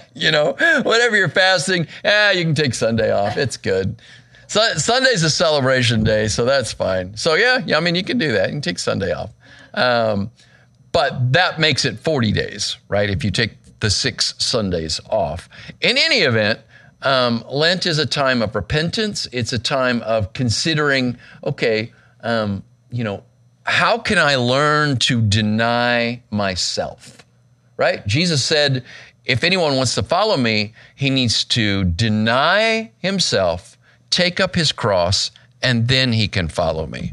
you 0.14 0.30
know, 0.30 0.52
whatever 0.82 1.16
you're 1.16 1.28
fasting, 1.28 1.86
yeah, 2.04 2.30
you 2.32 2.44
can 2.44 2.54
take 2.54 2.74
Sunday 2.74 3.12
off. 3.12 3.36
It's 3.36 3.56
good. 3.56 4.00
So, 4.46 4.60
Sunday's 4.74 5.22
a 5.22 5.30
celebration 5.30 6.04
day, 6.04 6.28
so 6.28 6.44
that's 6.44 6.72
fine. 6.72 7.16
So 7.16 7.34
yeah, 7.34 7.62
yeah, 7.64 7.76
I 7.76 7.80
mean, 7.80 7.94
you 7.94 8.04
can 8.04 8.18
do 8.18 8.32
that. 8.32 8.48
You 8.48 8.54
can 8.54 8.60
take 8.60 8.78
Sunday 8.78 9.12
off. 9.12 9.30
Um, 9.74 10.30
but 10.92 11.32
that 11.32 11.58
makes 11.58 11.84
it 11.84 11.98
40 11.98 12.32
days, 12.32 12.76
right? 12.88 13.08
If 13.08 13.24
you 13.24 13.30
take 13.30 13.52
the 13.82 13.90
six 13.90 14.34
Sundays 14.38 15.00
off. 15.10 15.48
In 15.80 15.98
any 15.98 16.20
event, 16.20 16.60
um, 17.02 17.44
Lent 17.48 17.86
is 17.86 17.98
a 17.98 18.06
time 18.06 18.42
of 18.42 18.54
repentance. 18.54 19.26
It's 19.32 19.52
a 19.52 19.58
time 19.58 20.02
of 20.02 20.32
considering, 20.32 21.18
okay, 21.44 21.92
um, 22.20 22.62
you 22.90 23.04
know, 23.04 23.24
how 23.64 23.98
can 23.98 24.18
I 24.18 24.36
learn 24.36 24.96
to 24.98 25.20
deny 25.20 26.22
myself? 26.30 27.24
Right? 27.76 28.06
Jesus 28.06 28.44
said, 28.44 28.84
if 29.24 29.44
anyone 29.44 29.76
wants 29.76 29.94
to 29.94 30.02
follow 30.02 30.36
me, 30.36 30.74
he 30.94 31.10
needs 31.10 31.44
to 31.44 31.84
deny 31.84 32.90
himself, 32.98 33.78
take 34.10 34.40
up 34.40 34.54
his 34.54 34.72
cross, 34.72 35.30
and 35.62 35.86
then 35.88 36.12
he 36.12 36.26
can 36.26 36.48
follow 36.48 36.86
me. 36.86 37.12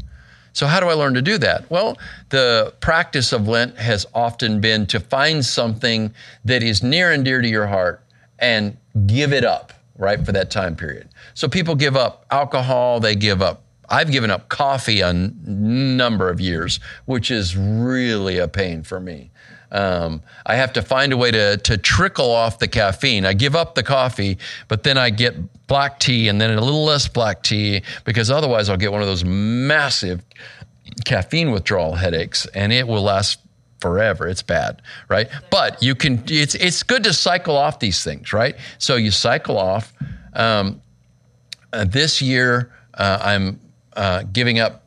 So, 0.54 0.66
how 0.66 0.80
do 0.80 0.88
I 0.88 0.94
learn 0.94 1.14
to 1.14 1.22
do 1.22 1.38
that? 1.38 1.70
Well, 1.70 1.98
the 2.30 2.74
practice 2.80 3.32
of 3.32 3.48
Lent 3.48 3.78
has 3.78 4.08
often 4.14 4.60
been 4.60 4.88
to 4.88 5.00
find 5.00 5.46
something 5.46 6.14
that 6.44 6.64
is 6.64 6.82
near 6.82 7.12
and 7.12 7.24
dear 7.24 7.42
to 7.42 7.48
your 7.48 7.68
heart 7.68 8.04
and 8.40 8.76
give 9.06 9.32
it 9.32 9.46
up 9.46 9.72
right, 10.00 10.26
for 10.26 10.32
that 10.32 10.50
time 10.50 10.76
period. 10.76 11.10
So 11.36 11.48
people 11.48 11.76
give 11.76 11.96
up 11.96 12.26
alcohol, 12.32 13.00
they 13.00 13.16
give 13.16 13.42
up. 13.42 13.62
I've 13.90 14.12
given 14.12 14.32
up 14.32 14.50
coffee 14.50 15.02
a 15.02 15.14
number 15.14 16.30
of 16.30 16.40
years, 16.40 16.80
which 17.06 17.30
is 17.30 17.58
really 17.58 18.38
a 18.38 18.48
pain 18.48 18.84
for 18.84 19.00
me. 19.00 19.32
Um, 19.72 20.24
I 20.46 20.56
have 20.56 20.74
to 20.74 20.82
find 20.82 21.12
a 21.14 21.18
way 21.18 21.32
to, 21.32 21.58
to 21.58 21.78
trickle 21.78 22.32
off 22.32 22.60
the 22.60 22.68
caffeine. 22.68 23.26
I 23.26 23.34
give 23.34 23.56
up 23.56 23.76
the 23.76 23.84
coffee, 23.84 24.38
but 24.68 24.84
then 24.84 24.98
I 24.98 25.10
get 25.10 25.68
black 25.68 26.00
tea 26.00 26.28
and 26.28 26.40
then 26.40 26.58
a 26.58 26.62
little 26.62 26.86
less 26.86 27.08
black 27.08 27.44
tea 27.44 27.84
because 28.06 28.32
otherwise 28.32 28.70
I'll 28.70 28.78
get 28.78 28.92
one 28.92 29.02
of 29.02 29.08
those 29.08 29.26
massive 29.26 30.24
caffeine 31.06 31.52
withdrawal 31.52 31.96
headaches 31.96 32.48
and 32.48 32.74
it 32.74 32.88
will 32.88 33.04
last 33.04 33.40
forever. 33.80 34.28
It's 34.28 34.42
bad, 34.42 34.82
right? 35.08 35.30
But 35.50 35.82
you 35.82 35.96
can. 35.96 36.24
It's 36.28 36.56
it's 36.56 36.84
good 36.84 37.04
to 37.04 37.14
cycle 37.14 37.58
off 37.58 37.80
these 37.80 38.04
things, 38.04 38.34
right? 38.34 38.56
So 38.78 38.96
you 38.96 39.12
cycle 39.12 39.58
off. 39.58 39.94
Um, 40.34 40.82
uh, 41.72 41.86
this 41.86 42.22
year, 42.22 42.72
uh, 42.96 43.20
I'm 43.22 43.60
uh, 43.94 44.24
giving 44.32 44.60
up 44.60 44.86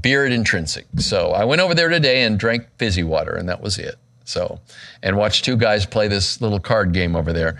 beer 0.00 0.26
at 0.26 0.32
Intrinsic. 0.32 0.86
So 0.98 1.30
I 1.30 1.44
went 1.44 1.60
over 1.60 1.74
there 1.74 1.88
today 1.88 2.22
and 2.22 2.38
drank 2.38 2.66
fizzy 2.78 3.02
water, 3.02 3.34
and 3.34 3.48
that 3.48 3.60
was 3.60 3.78
it. 3.78 3.96
So, 4.24 4.60
and 5.02 5.16
watched 5.16 5.44
two 5.44 5.56
guys 5.56 5.86
play 5.86 6.08
this 6.08 6.40
little 6.40 6.60
card 6.60 6.92
game 6.92 7.14
over 7.14 7.32
there. 7.32 7.58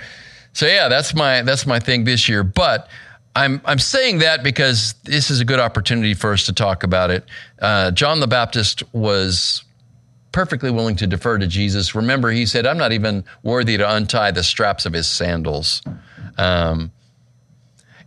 So 0.52 0.66
yeah, 0.66 0.88
that's 0.88 1.14
my 1.14 1.42
that's 1.42 1.66
my 1.66 1.78
thing 1.78 2.04
this 2.04 2.28
year. 2.28 2.42
But 2.42 2.88
I'm 3.36 3.60
I'm 3.64 3.78
saying 3.78 4.18
that 4.18 4.42
because 4.42 4.94
this 5.04 5.30
is 5.30 5.40
a 5.40 5.44
good 5.44 5.60
opportunity 5.60 6.14
for 6.14 6.32
us 6.32 6.46
to 6.46 6.52
talk 6.52 6.82
about 6.82 7.10
it. 7.10 7.24
Uh, 7.60 7.90
John 7.90 8.20
the 8.20 8.26
Baptist 8.26 8.82
was 8.94 9.62
perfectly 10.36 10.70
willing 10.70 10.96
to 10.96 11.06
defer 11.06 11.38
to 11.38 11.46
Jesus. 11.46 11.94
Remember, 11.94 12.30
he 12.30 12.44
said, 12.44 12.66
I'm 12.66 12.76
not 12.76 12.92
even 12.92 13.24
worthy 13.42 13.78
to 13.78 13.90
untie 13.90 14.32
the 14.32 14.42
straps 14.42 14.84
of 14.84 14.92
his 14.92 15.08
sandals. 15.08 15.80
Um, 16.36 16.92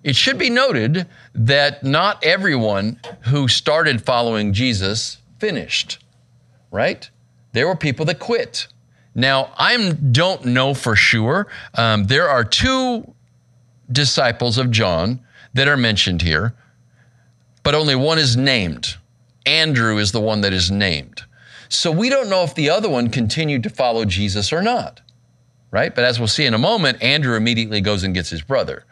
it 0.04 0.16
should 0.16 0.38
be 0.38 0.52
noted 0.52 1.08
that 1.34 1.84
not 1.84 2.24
everyone 2.24 3.00
who 3.22 3.48
started 3.48 4.04
following 4.04 4.54
Jesus 4.54 5.18
finished, 5.40 6.04
right? 6.70 7.10
There 7.54 7.66
were 7.68 7.76
people 7.76 8.06
that 8.06 8.20
quit. 8.20 8.68
Now, 9.16 9.52
I 9.58 9.94
don't 9.94 10.46
know 10.46 10.76
for 10.76 10.96
sure. 10.96 11.48
Um, 11.74 12.04
there 12.04 12.30
are 12.30 12.44
two 12.44 13.12
disciples 13.92 14.60
of 14.60 14.70
John 14.70 15.20
that 15.56 15.68
are 15.68 15.78
mentioned 15.78 16.22
here, 16.22 16.54
but 17.64 17.74
only 17.74 17.96
one 17.96 18.20
is 18.20 18.38
named. 18.38 18.98
Andrew 19.48 19.98
is 19.98 20.12
the 20.12 20.22
one 20.22 20.42
that 20.42 20.54
is 20.54 20.70
named. 20.70 21.24
So 21.70 21.92
we 21.92 22.10
don't 22.10 22.30
know 22.30 22.44
if 22.44 22.56
the 22.56 22.70
other 22.70 22.90
one 22.90 23.10
continued 23.10 23.64
to 23.64 23.70
follow 23.70 24.04
Jesus 24.06 24.52
or 24.52 24.62
not, 24.62 25.02
right? 25.72 25.94
But 25.94 26.04
as 26.04 26.20
we'll 26.20 26.28
see 26.28 26.46
in 26.46 26.54
a 26.54 26.60
moment, 26.60 27.02
Andrew 27.02 27.36
immediately 27.36 27.80
goes 27.80 28.04
and 28.04 28.14
gets 28.14 28.30
his 28.30 28.42
brother. 28.42 28.86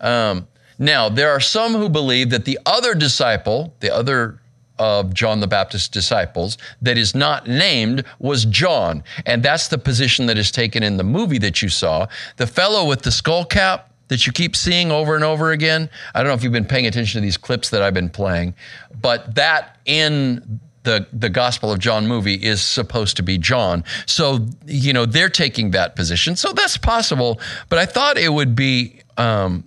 Um, 0.00 0.48
now, 0.78 1.08
there 1.08 1.30
are 1.30 1.40
some 1.40 1.74
who 1.74 1.88
believe 1.88 2.30
that 2.30 2.46
the 2.46 2.58
other 2.66 2.94
disciple, 2.94 3.74
the 3.80 3.94
other 3.94 4.40
of 4.78 5.14
John 5.14 5.40
the 5.40 5.46
Baptist's 5.46 5.88
disciples 5.88 6.58
that 6.80 6.98
is 6.98 7.14
not 7.14 7.46
named 7.46 8.04
was 8.18 8.44
John. 8.46 9.04
And 9.26 9.42
that's 9.42 9.68
the 9.68 9.78
position 9.78 10.26
that 10.26 10.38
is 10.38 10.50
taken 10.50 10.82
in 10.82 10.96
the 10.96 11.04
movie 11.04 11.38
that 11.38 11.62
you 11.62 11.68
saw. 11.68 12.08
The 12.36 12.46
fellow 12.46 12.88
with 12.88 13.02
the 13.02 13.12
skull 13.12 13.44
cap 13.44 13.92
that 14.08 14.26
you 14.26 14.32
keep 14.32 14.56
seeing 14.56 14.90
over 14.90 15.14
and 15.14 15.22
over 15.22 15.52
again. 15.52 15.88
I 16.14 16.18
don't 16.18 16.28
know 16.28 16.34
if 16.34 16.42
you've 16.42 16.52
been 16.52 16.64
paying 16.64 16.86
attention 16.86 17.20
to 17.20 17.22
these 17.22 17.36
clips 17.36 17.70
that 17.70 17.82
I've 17.82 17.94
been 17.94 18.10
playing, 18.10 18.54
but 19.00 19.34
that 19.36 19.78
in 19.84 20.60
the 20.84 21.06
the 21.12 21.28
Gospel 21.28 21.72
of 21.72 21.78
John 21.78 22.06
movie 22.06 22.34
is 22.34 22.60
supposed 22.60 23.16
to 23.18 23.22
be 23.22 23.38
John. 23.38 23.84
So 24.06 24.46
you 24.66 24.92
know 24.92 25.06
they're 25.06 25.28
taking 25.28 25.70
that 25.72 25.96
position. 25.96 26.36
So 26.36 26.52
that's 26.52 26.76
possible. 26.76 27.40
But 27.68 27.78
I 27.78 27.86
thought 27.86 28.18
it 28.18 28.32
would 28.32 28.56
be 28.56 29.00
um, 29.16 29.64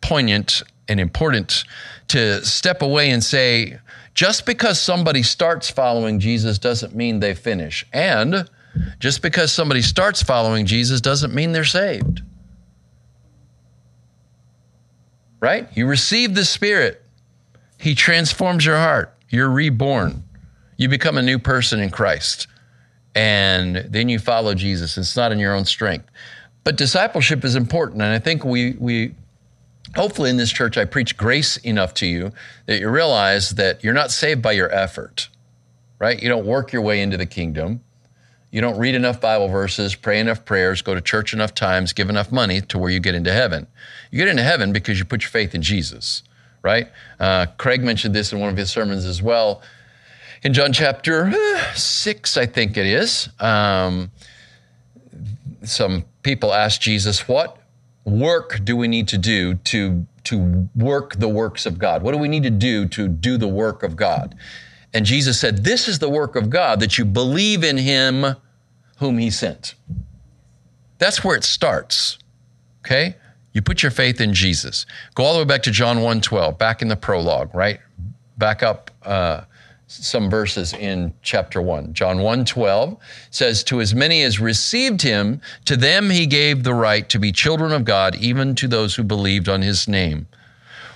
poignant 0.00 0.62
and 0.88 1.00
important 1.00 1.64
to 2.08 2.44
step 2.44 2.82
away 2.82 3.10
and 3.10 3.22
say, 3.22 3.78
just 4.14 4.46
because 4.46 4.80
somebody 4.80 5.22
starts 5.22 5.68
following 5.68 6.20
Jesus 6.20 6.58
doesn't 6.58 6.94
mean 6.94 7.20
they 7.20 7.34
finish. 7.34 7.84
And 7.92 8.48
just 8.98 9.22
because 9.22 9.52
somebody 9.52 9.82
starts 9.82 10.22
following 10.22 10.66
Jesus 10.66 11.00
doesn't 11.00 11.34
mean 11.34 11.52
they're 11.52 11.64
saved. 11.64 12.22
Right? 15.40 15.68
You 15.74 15.86
receive 15.86 16.34
the 16.34 16.44
Spirit, 16.44 17.02
He 17.78 17.94
transforms 17.94 18.64
your 18.64 18.78
heart. 18.78 19.12
You're 19.28 19.50
reborn. 19.50 20.22
You 20.76 20.88
become 20.88 21.16
a 21.16 21.22
new 21.22 21.38
person 21.38 21.80
in 21.80 21.90
Christ. 21.90 22.46
And 23.14 23.76
then 23.88 24.08
you 24.08 24.18
follow 24.18 24.54
Jesus. 24.54 24.98
It's 24.98 25.16
not 25.16 25.32
in 25.32 25.38
your 25.38 25.54
own 25.54 25.64
strength. 25.64 26.10
But 26.64 26.76
discipleship 26.76 27.44
is 27.44 27.56
important. 27.56 28.02
And 28.02 28.12
I 28.12 28.18
think 28.18 28.44
we, 28.44 28.72
we 28.72 29.14
hopefully 29.94 30.30
in 30.30 30.36
this 30.36 30.52
church 30.52 30.76
I 30.76 30.84
preach 30.84 31.16
grace 31.16 31.56
enough 31.58 31.94
to 31.94 32.06
you 32.06 32.32
that 32.66 32.80
you 32.80 32.90
realize 32.90 33.50
that 33.50 33.82
you're 33.82 33.94
not 33.94 34.10
saved 34.10 34.42
by 34.42 34.52
your 34.52 34.70
effort, 34.72 35.28
right? 35.98 36.22
You 36.22 36.28
don't 36.28 36.44
work 36.44 36.72
your 36.72 36.82
way 36.82 37.00
into 37.00 37.16
the 37.16 37.26
kingdom. 37.26 37.82
You 38.50 38.60
don't 38.60 38.78
read 38.78 38.94
enough 38.94 39.20
Bible 39.20 39.48
verses, 39.48 39.94
pray 39.94 40.20
enough 40.20 40.44
prayers, 40.44 40.82
go 40.82 40.94
to 40.94 41.00
church 41.00 41.32
enough 41.32 41.54
times, 41.54 41.92
give 41.92 42.08
enough 42.08 42.32
money 42.32 42.60
to 42.62 42.78
where 42.78 42.90
you 42.90 43.00
get 43.00 43.14
into 43.14 43.32
heaven. 43.32 43.66
You 44.10 44.18
get 44.18 44.28
into 44.28 44.42
heaven 44.42 44.72
because 44.72 44.98
you 44.98 45.04
put 45.04 45.22
your 45.22 45.30
faith 45.30 45.54
in 45.54 45.62
Jesus, 45.62 46.22
right? 46.62 46.88
Uh, 47.18 47.46
Craig 47.58 47.82
mentioned 47.82 48.14
this 48.14 48.32
in 48.32 48.40
one 48.40 48.50
of 48.50 48.56
his 48.56 48.70
sermons 48.70 49.04
as 49.04 49.20
well. 49.20 49.62
In 50.46 50.52
John 50.52 50.72
chapter 50.72 51.26
uh, 51.26 51.74
6, 51.74 52.36
I 52.36 52.46
think 52.46 52.76
it 52.76 52.86
is, 52.86 53.28
um, 53.40 54.12
some 55.64 56.04
people 56.22 56.54
asked 56.54 56.80
Jesus, 56.80 57.26
What 57.26 57.58
work 58.04 58.60
do 58.62 58.76
we 58.76 58.86
need 58.86 59.08
to 59.08 59.18
do 59.18 59.54
to, 59.54 60.06
to 60.22 60.68
work 60.76 61.16
the 61.16 61.26
works 61.26 61.66
of 61.66 61.80
God? 61.80 62.04
What 62.04 62.12
do 62.12 62.18
we 62.18 62.28
need 62.28 62.44
to 62.44 62.50
do 62.50 62.86
to 62.86 63.08
do 63.08 63.36
the 63.36 63.48
work 63.48 63.82
of 63.82 63.96
God? 63.96 64.36
And 64.94 65.04
Jesus 65.04 65.40
said, 65.40 65.64
This 65.64 65.88
is 65.88 65.98
the 65.98 66.08
work 66.08 66.36
of 66.36 66.48
God, 66.48 66.78
that 66.78 66.96
you 66.96 67.04
believe 67.04 67.64
in 67.64 67.76
him 67.76 68.36
whom 68.98 69.18
he 69.18 69.32
sent. 69.32 69.74
That's 70.98 71.24
where 71.24 71.34
it 71.34 71.42
starts. 71.42 72.20
Okay? 72.84 73.16
You 73.52 73.62
put 73.62 73.82
your 73.82 73.90
faith 73.90 74.20
in 74.20 74.32
Jesus. 74.32 74.86
Go 75.16 75.24
all 75.24 75.32
the 75.32 75.40
way 75.40 75.44
back 75.44 75.64
to 75.64 75.72
John 75.72 76.02
1 76.02 76.20
12, 76.20 76.56
back 76.56 76.82
in 76.82 76.86
the 76.86 76.96
prologue, 76.96 77.52
right? 77.52 77.80
Back 78.38 78.62
up 78.62 78.92
uh, 79.02 79.40
some 79.88 80.28
verses 80.28 80.72
in 80.72 81.14
chapter 81.22 81.62
1. 81.62 81.94
John 81.94 82.18
1:12 82.18 82.96
says 83.30 83.62
to 83.64 83.80
as 83.80 83.94
many 83.94 84.22
as 84.22 84.40
received 84.40 85.02
him 85.02 85.40
to 85.64 85.76
them 85.76 86.10
he 86.10 86.26
gave 86.26 86.64
the 86.64 86.74
right 86.74 87.08
to 87.08 87.18
be 87.18 87.30
children 87.30 87.72
of 87.72 87.84
God 87.84 88.16
even 88.16 88.54
to 88.56 88.68
those 88.68 88.96
who 88.96 89.04
believed 89.04 89.48
on 89.48 89.62
his 89.62 89.86
name. 89.86 90.26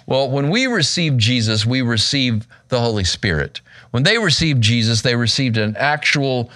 Well, 0.06 0.28
when 0.28 0.50
we 0.50 0.66
receive 0.66 1.16
Jesus, 1.18 1.64
we 1.64 1.82
receive 1.82 2.49
the 2.68 2.80
Holy 2.80 3.04
Spirit. 3.04 3.61
When 3.92 4.02
they 4.02 4.18
received 4.18 4.61
Jesus, 4.61 5.02
they 5.02 5.14
received 5.14 5.56
an 5.56 5.76
actual 5.76 6.50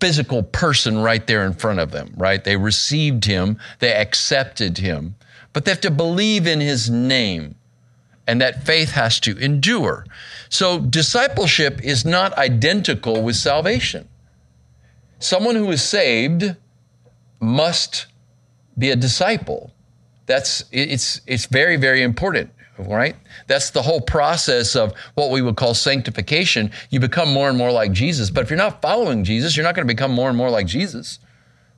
physical 0.00 0.42
person 0.42 0.98
right 0.98 1.26
there 1.26 1.44
in 1.44 1.52
front 1.52 1.80
of 1.80 1.90
them, 1.90 2.12
right? 2.16 2.42
They 2.42 2.56
received 2.56 3.26
him, 3.26 3.58
they 3.80 3.92
accepted 3.92 4.78
him, 4.78 5.14
but 5.52 5.64
they 5.64 5.72
have 5.72 5.80
to 5.82 5.90
believe 5.90 6.46
in 6.46 6.60
his 6.60 6.88
name 6.88 7.54
and 8.26 8.40
that 8.40 8.64
faith 8.64 8.90
has 8.92 9.20
to 9.20 9.36
endure. 9.38 10.06
So, 10.48 10.80
discipleship 10.80 11.82
is 11.82 12.04
not 12.04 12.36
identical 12.38 13.22
with 13.22 13.36
salvation. 13.36 14.08
Someone 15.18 15.56
who 15.56 15.70
is 15.70 15.82
saved 15.82 16.56
must 17.40 18.06
be 18.76 18.90
a 18.90 18.96
disciple. 18.96 19.72
That's 20.26 20.64
it's 20.72 21.20
it's 21.26 21.46
very 21.46 21.76
very 21.76 22.02
important, 22.02 22.50
right? 22.78 23.16
That's 23.46 23.70
the 23.70 23.82
whole 23.82 24.00
process 24.00 24.74
of 24.74 24.94
what 25.14 25.30
we 25.30 25.42
would 25.42 25.56
call 25.56 25.74
sanctification. 25.74 26.70
You 26.90 27.00
become 27.00 27.32
more 27.32 27.48
and 27.48 27.58
more 27.58 27.70
like 27.70 27.92
Jesus, 27.92 28.30
but 28.30 28.42
if 28.42 28.50
you're 28.50 28.56
not 28.56 28.80
following 28.80 29.24
Jesus, 29.24 29.56
you're 29.56 29.64
not 29.64 29.74
going 29.74 29.86
to 29.86 29.92
become 29.92 30.12
more 30.12 30.28
and 30.28 30.38
more 30.38 30.50
like 30.50 30.66
Jesus, 30.66 31.18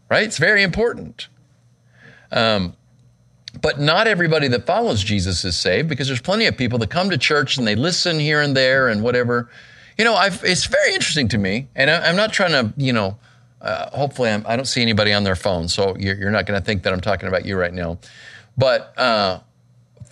right? 0.08 0.24
It's 0.24 0.38
very 0.38 0.62
important. 0.62 1.28
Um, 2.30 2.76
but 3.66 3.80
not 3.80 4.06
everybody 4.06 4.46
that 4.46 4.64
follows 4.64 5.02
Jesus 5.02 5.44
is 5.44 5.56
saved 5.56 5.88
because 5.88 6.06
there's 6.06 6.20
plenty 6.20 6.46
of 6.46 6.56
people 6.56 6.78
that 6.78 6.88
come 6.88 7.10
to 7.10 7.18
church 7.18 7.58
and 7.58 7.66
they 7.66 7.74
listen 7.74 8.20
here 8.20 8.40
and 8.40 8.56
there 8.56 8.86
and 8.86 9.02
whatever. 9.02 9.50
You 9.98 10.04
know, 10.04 10.14
I've, 10.14 10.40
it's 10.44 10.66
very 10.66 10.94
interesting 10.94 11.26
to 11.30 11.38
me, 11.38 11.66
and 11.74 11.90
I, 11.90 12.06
am 12.06 12.14
not 12.14 12.32
trying 12.32 12.52
to, 12.52 12.72
you 12.76 12.92
know, 12.92 13.18
uh, 13.60 13.90
hopefully 13.90 14.30
I'm, 14.30 14.46
I 14.46 14.52
do 14.52 14.58
not 14.58 14.68
see 14.68 14.82
anybody 14.82 15.12
on 15.12 15.24
their 15.24 15.34
phone, 15.34 15.66
so 15.66 15.96
you're, 15.98 16.14
you're 16.14 16.30
not 16.30 16.46
going 16.46 16.60
to 16.60 16.64
think 16.64 16.84
that 16.84 16.92
I'm 16.92 17.00
talking 17.00 17.28
about 17.28 17.44
you 17.44 17.56
right 17.56 17.74
now. 17.74 17.98
But 18.56 18.96
uh, 18.96 19.40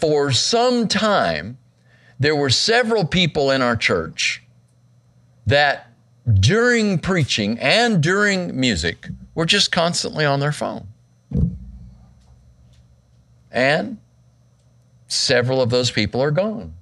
for 0.00 0.32
some 0.32 0.88
time, 0.88 1.56
there 2.18 2.34
were 2.34 2.50
several 2.50 3.04
people 3.04 3.52
in 3.52 3.62
our 3.62 3.76
church 3.76 4.42
that 5.46 5.92
during 6.40 6.98
preaching 6.98 7.56
and 7.60 8.02
during 8.02 8.58
music 8.58 9.10
were 9.36 9.46
just 9.46 9.70
constantly 9.70 10.24
on 10.24 10.40
their 10.40 10.50
phone. 10.50 10.88
And 13.54 13.98
several 15.06 15.62
of 15.62 15.70
those 15.70 15.92
people 15.92 16.20
are 16.20 16.32
gone. 16.32 16.74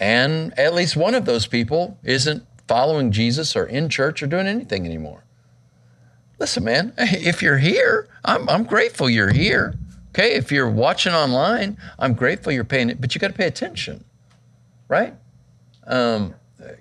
And 0.00 0.56
at 0.56 0.72
least 0.72 0.96
one 0.96 1.16
of 1.16 1.24
those 1.24 1.48
people 1.48 1.98
isn't 2.04 2.46
following 2.68 3.10
Jesus 3.10 3.56
or 3.56 3.64
in 3.66 3.88
church 3.88 4.22
or 4.22 4.28
doing 4.28 4.46
anything 4.46 4.86
anymore. 4.86 5.24
Listen, 6.38 6.62
man, 6.62 6.94
if 6.98 7.42
you're 7.42 7.58
here, 7.58 8.08
I'm, 8.24 8.48
I'm 8.48 8.62
grateful 8.62 9.10
you're 9.10 9.32
here. 9.32 9.74
Okay, 10.10 10.34
if 10.34 10.52
you're 10.52 10.70
watching 10.70 11.12
online, 11.12 11.76
I'm 11.98 12.14
grateful 12.14 12.52
you're 12.52 12.64
paying 12.64 12.88
it, 12.88 13.00
but 13.00 13.14
you 13.14 13.20
got 13.20 13.28
to 13.28 13.34
pay 13.34 13.46
attention, 13.46 14.04
right? 14.86 15.14
Um, 15.86 16.34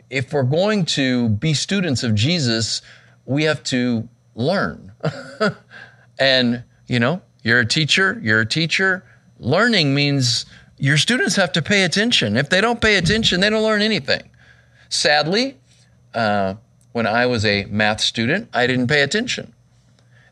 if 0.10 0.32
we're 0.34 0.44
going 0.44 0.86
to 0.86 1.30
be 1.30 1.54
students 1.54 2.04
of 2.04 2.14
Jesus, 2.14 2.82
we 3.26 3.44
have 3.44 3.64
to 3.64 4.08
learn. 4.36 4.92
and, 6.20 6.64
you 6.88 7.00
know, 7.00 7.22
you're 7.44 7.60
a 7.60 7.66
teacher, 7.66 8.20
you're 8.22 8.42
a 8.42 8.46
teacher. 8.46 9.04
Learning 9.40 9.94
means 9.94 10.46
your 10.78 10.98
students 10.98 11.36
have 11.36 11.52
to 11.54 11.62
pay 11.62 11.84
attention. 11.84 12.38
If 12.38 12.50
they 12.50 12.62
don't 12.62 12.82
pay 12.82 12.98
attention, 12.98 13.40
they 13.40 13.50
don't 13.50 13.64
learn 13.64 13.82
anything. 13.82 14.30
Sadly, 14.90 15.58
uh, 16.14 16.56
when 16.92 17.08
I 17.08 17.26
was 17.26 17.46
a 17.46 17.66
math 17.66 18.02
student, 18.02 18.50
I 18.54 18.68
didn't 18.68 18.88
pay 18.88 19.02
attention. 19.02 19.54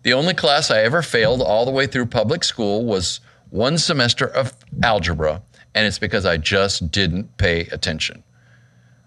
The 0.04 0.14
only 0.14 0.34
class 0.34 0.70
I 0.70 0.82
ever 0.82 1.02
failed 1.02 1.42
all 1.42 1.66
the 1.66 1.72
way 1.72 1.88
through 1.88 2.08
public 2.08 2.44
school 2.44 2.86
was 2.86 3.20
one 3.50 3.78
semester 3.78 4.26
of 4.28 4.54
algebra, 4.84 5.42
and 5.74 5.88
it's 5.88 6.00
because 6.00 6.26
I 6.26 6.38
just 6.38 6.92
didn't 6.92 7.38
pay 7.38 7.62
attention. 7.72 8.24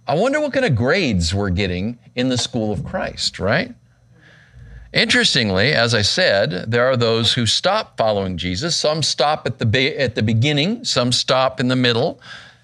I 0.07 0.15
wonder 0.15 0.41
what 0.41 0.53
kind 0.53 0.65
of 0.65 0.75
grades 0.75 1.35
we're 1.35 1.51
getting 1.51 1.99
in 2.17 2.31
the 2.31 2.39
school 2.39 2.73
of 2.73 2.85
Christ, 2.85 3.39
right? 3.39 3.75
Interestingly, 4.93 5.73
as 5.73 5.95
I 5.95 6.03
said, 6.03 6.71
there 6.71 6.87
are 6.87 6.97
those 6.97 7.35
who 7.35 7.45
stop 7.45 7.97
following 7.99 8.39
Jesus. 8.39 8.75
Some 8.75 9.03
stop 9.03 9.47
at 9.47 9.59
the, 9.59 9.67
be- 9.67 9.97
at 9.97 10.15
the 10.15 10.23
beginning, 10.23 10.85
some 10.85 11.13
stop 11.13 11.61
in 11.61 11.69
the 11.69 11.77
middle, 11.77 12.21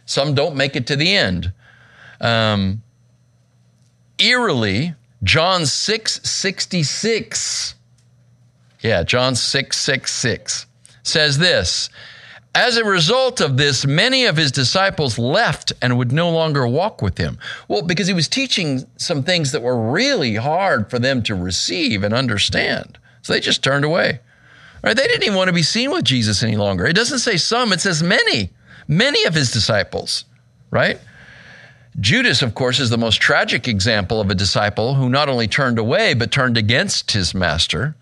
some 0.06 0.34
don't 0.34 0.56
make 0.56 0.74
it 0.74 0.86
to 0.86 0.96
the 0.96 1.14
end. 1.14 1.52
Um, 2.20 2.82
eerily, 4.18 4.94
John 5.22 5.66
6 5.66 6.20
66, 6.22 7.74
yeah, 8.80 9.02
John 9.02 9.34
6 9.34 9.76
66 9.76 10.66
says 11.02 11.38
this 11.38 11.90
As 12.54 12.76
a 12.76 12.84
result 12.84 13.40
of 13.40 13.56
this, 13.56 13.84
many 13.84 14.26
of 14.26 14.36
his 14.36 14.52
disciples 14.52 15.18
left 15.18 15.72
and 15.82 15.98
would 15.98 16.12
no 16.12 16.30
longer 16.30 16.66
walk 16.68 17.02
with 17.02 17.18
him. 17.18 17.38
Well, 17.66 17.82
because 17.82 18.06
he 18.06 18.14
was 18.14 18.28
teaching 18.28 18.86
some 18.96 19.24
things 19.24 19.50
that 19.50 19.62
were 19.62 19.90
really 19.90 20.36
hard 20.36 20.88
for 20.88 21.00
them 21.00 21.22
to 21.24 21.34
receive 21.34 22.04
and 22.04 22.14
understand. 22.14 22.96
So 23.22 23.32
they 23.32 23.40
just 23.40 23.64
turned 23.64 23.84
away. 23.84 24.20
Right? 24.84 24.96
They 24.96 25.06
didn't 25.06 25.24
even 25.24 25.36
want 25.36 25.48
to 25.48 25.54
be 25.54 25.62
seen 25.62 25.90
with 25.90 26.04
Jesus 26.04 26.44
any 26.44 26.56
longer. 26.56 26.86
It 26.86 26.94
doesn't 26.94 27.20
say 27.20 27.38
some, 27.38 27.72
it 27.72 27.80
says 27.80 28.02
many, 28.02 28.50
many 28.86 29.24
of 29.24 29.34
his 29.34 29.50
disciples, 29.50 30.24
right? 30.70 31.00
Judas, 31.98 32.42
of 32.42 32.54
course, 32.54 32.78
is 32.78 32.90
the 32.90 32.98
most 32.98 33.20
tragic 33.20 33.66
example 33.66 34.20
of 34.20 34.30
a 34.30 34.34
disciple 34.34 34.94
who 34.94 35.08
not 35.08 35.28
only 35.28 35.48
turned 35.48 35.78
away, 35.78 36.14
but 36.14 36.30
turned 36.30 36.56
against 36.56 37.12
his 37.12 37.34
master. 37.34 37.96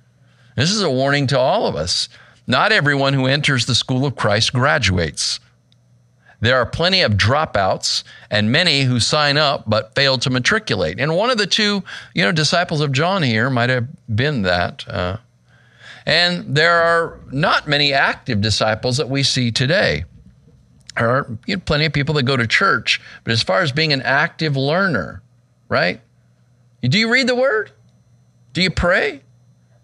This 0.56 0.71
is 0.71 0.82
a 0.82 0.90
warning 0.90 1.26
to 1.28 1.38
all 1.38 1.66
of 1.66 1.76
us. 1.76 2.09
Not 2.52 2.71
everyone 2.71 3.14
who 3.14 3.25
enters 3.25 3.64
the 3.64 3.75
school 3.75 4.04
of 4.04 4.14
Christ 4.14 4.52
graduates. 4.52 5.40
There 6.42 6.54
are 6.54 6.66
plenty 6.66 7.00
of 7.00 7.12
dropouts 7.12 8.04
and 8.30 8.52
many 8.52 8.82
who 8.82 9.00
sign 9.00 9.38
up 9.38 9.64
but 9.66 9.94
fail 9.94 10.18
to 10.18 10.28
matriculate. 10.28 11.00
And 11.00 11.16
one 11.16 11.30
of 11.30 11.38
the 11.38 11.47
two, 11.47 11.82
you 12.14 12.23
know, 12.23 12.30
disciples 12.30 12.82
of 12.82 12.92
John 12.92 13.23
here 13.23 13.49
might 13.49 13.71
have 13.71 13.88
been 14.14 14.42
that. 14.42 14.87
Uh, 14.87 15.16
and 16.04 16.54
there 16.54 16.75
are 16.75 17.21
not 17.30 17.68
many 17.68 17.94
active 17.94 18.42
disciples 18.42 18.99
that 18.99 19.09
we 19.09 19.23
see 19.23 19.50
today. 19.50 20.04
There 20.99 21.09
are 21.09 21.38
you 21.47 21.56
know, 21.56 21.62
plenty 21.64 21.87
of 21.87 21.94
people 21.94 22.16
that 22.16 22.25
go 22.25 22.37
to 22.37 22.47
church, 22.47 23.00
but 23.25 23.32
as 23.32 23.42
far 23.42 23.62
as 23.62 23.73
being 23.73 23.94
an 23.94 24.02
active 24.02 24.59
learner, 24.59 25.23
right? 25.71 26.02
Do 26.82 26.99
you 26.99 27.11
read 27.11 27.28
the 27.28 27.35
word? 27.35 27.71
Do 28.52 28.61
you 28.61 28.71
pray? 28.71 29.23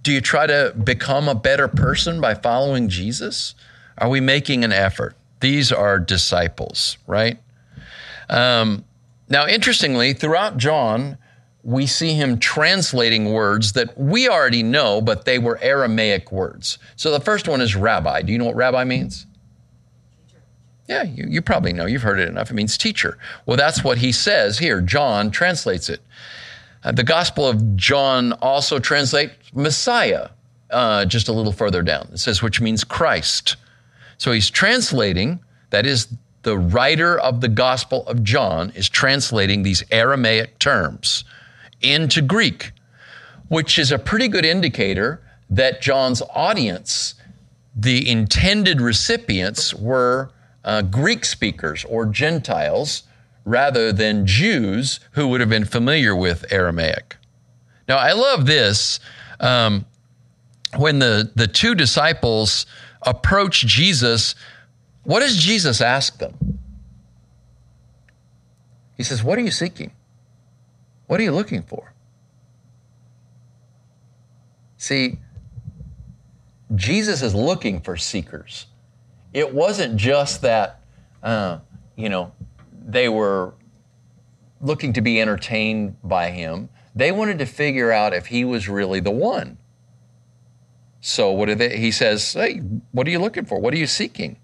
Do 0.02 0.12
you 0.12 0.20
try 0.20 0.46
to 0.46 0.74
become 0.82 1.28
a 1.28 1.34
better 1.34 1.68
person 1.68 2.20
by 2.20 2.34
following 2.34 2.88
Jesus? 2.88 3.54
Are 3.98 4.08
we 4.08 4.20
making 4.20 4.64
an 4.64 4.72
effort? 4.72 5.16
These 5.40 5.72
are 5.72 5.98
disciples, 5.98 6.98
right? 7.06 7.38
Um, 8.28 8.84
now, 9.28 9.46
interestingly, 9.46 10.12
throughout 10.14 10.56
John, 10.56 11.18
we 11.62 11.86
see 11.86 12.14
him 12.14 12.38
translating 12.38 13.32
words 13.32 13.72
that 13.72 13.98
we 13.98 14.28
already 14.28 14.62
know, 14.62 15.00
but 15.00 15.24
they 15.24 15.38
were 15.38 15.58
Aramaic 15.60 16.32
words. 16.32 16.78
So 16.96 17.10
the 17.10 17.20
first 17.20 17.48
one 17.48 17.60
is 17.60 17.76
rabbi. 17.76 18.22
Do 18.22 18.32
you 18.32 18.38
know 18.38 18.46
what 18.46 18.56
rabbi 18.56 18.84
means? 18.84 19.26
Yeah, 20.88 21.02
you, 21.02 21.26
you 21.28 21.42
probably 21.42 21.74
know. 21.74 21.84
You've 21.84 22.02
heard 22.02 22.18
it 22.18 22.28
enough. 22.28 22.50
It 22.50 22.54
means 22.54 22.78
teacher. 22.78 23.18
Well, 23.44 23.58
that's 23.58 23.84
what 23.84 23.98
he 23.98 24.12
says 24.12 24.58
here. 24.58 24.80
John 24.80 25.30
translates 25.30 25.90
it. 25.90 26.00
Uh, 26.82 26.92
the 26.92 27.04
Gospel 27.04 27.46
of 27.46 27.76
John 27.76 28.32
also 28.34 28.78
translates 28.78 29.34
Messiah 29.52 30.28
uh, 30.70 31.04
just 31.04 31.28
a 31.28 31.32
little 31.32 31.52
further 31.52 31.82
down. 31.82 32.08
It 32.12 32.18
says, 32.18 32.42
which 32.42 32.60
means 32.60 32.84
Christ. 32.84 33.56
So 34.18 34.32
he's 34.32 34.50
translating, 34.50 35.40
that 35.70 35.86
is, 35.86 36.08
the 36.42 36.58
writer 36.58 37.18
of 37.18 37.40
the 37.40 37.48
Gospel 37.48 38.06
of 38.06 38.22
John 38.22 38.70
is 38.74 38.88
translating 38.88 39.62
these 39.62 39.82
Aramaic 39.90 40.58
terms 40.58 41.24
into 41.80 42.22
Greek, 42.22 42.72
which 43.48 43.78
is 43.78 43.92
a 43.92 43.98
pretty 43.98 44.28
good 44.28 44.44
indicator 44.44 45.20
that 45.50 45.80
John's 45.80 46.22
audience, 46.34 47.14
the 47.74 48.08
intended 48.08 48.80
recipients, 48.80 49.74
were 49.74 50.30
uh, 50.64 50.82
Greek 50.82 51.24
speakers 51.24 51.84
or 51.84 52.06
Gentiles 52.06 53.04
rather 53.44 53.92
than 53.92 54.26
Jews 54.26 55.00
who 55.12 55.28
would 55.28 55.40
have 55.40 55.48
been 55.48 55.64
familiar 55.64 56.14
with 56.14 56.44
Aramaic. 56.52 57.16
Now, 57.88 57.96
I 57.96 58.12
love 58.12 58.44
this. 58.44 59.00
Um, 59.40 59.86
when 60.76 60.98
the, 60.98 61.30
the 61.34 61.46
two 61.46 61.74
disciples 61.74 62.66
approach 63.02 63.66
Jesus, 63.66 64.34
what 65.04 65.20
does 65.20 65.36
Jesus 65.36 65.80
ask 65.80 66.18
them? 66.18 66.58
He 68.96 69.02
says, 69.02 69.22
What 69.22 69.38
are 69.38 69.42
you 69.42 69.50
seeking? 69.50 69.92
What 71.06 71.20
are 71.20 71.22
you 71.22 71.32
looking 71.32 71.62
for? 71.62 71.94
See, 74.76 75.18
Jesus 76.74 77.22
is 77.22 77.34
looking 77.34 77.80
for 77.80 77.96
seekers. 77.96 78.66
It 79.32 79.54
wasn't 79.54 79.96
just 79.96 80.42
that, 80.42 80.80
uh, 81.22 81.58
you 81.96 82.08
know, 82.08 82.32
they 82.86 83.08
were 83.08 83.54
looking 84.60 84.92
to 84.94 85.00
be 85.00 85.20
entertained 85.20 85.96
by 86.02 86.30
him. 86.30 86.68
They 86.98 87.12
wanted 87.12 87.38
to 87.38 87.46
figure 87.46 87.92
out 87.92 88.12
if 88.12 88.26
he 88.26 88.44
was 88.44 88.68
really 88.68 88.98
the 88.98 89.12
one. 89.12 89.56
So 91.00 91.30
what 91.30 91.46
did 91.46 91.58
they, 91.58 91.78
he 91.78 91.92
says, 91.92 92.32
hey, 92.32 92.58
what 92.90 93.06
are 93.06 93.10
you 93.10 93.20
looking 93.20 93.44
for? 93.44 93.60
What 93.60 93.72
are 93.72 93.76
you 93.76 93.86
seeking? 93.86 94.36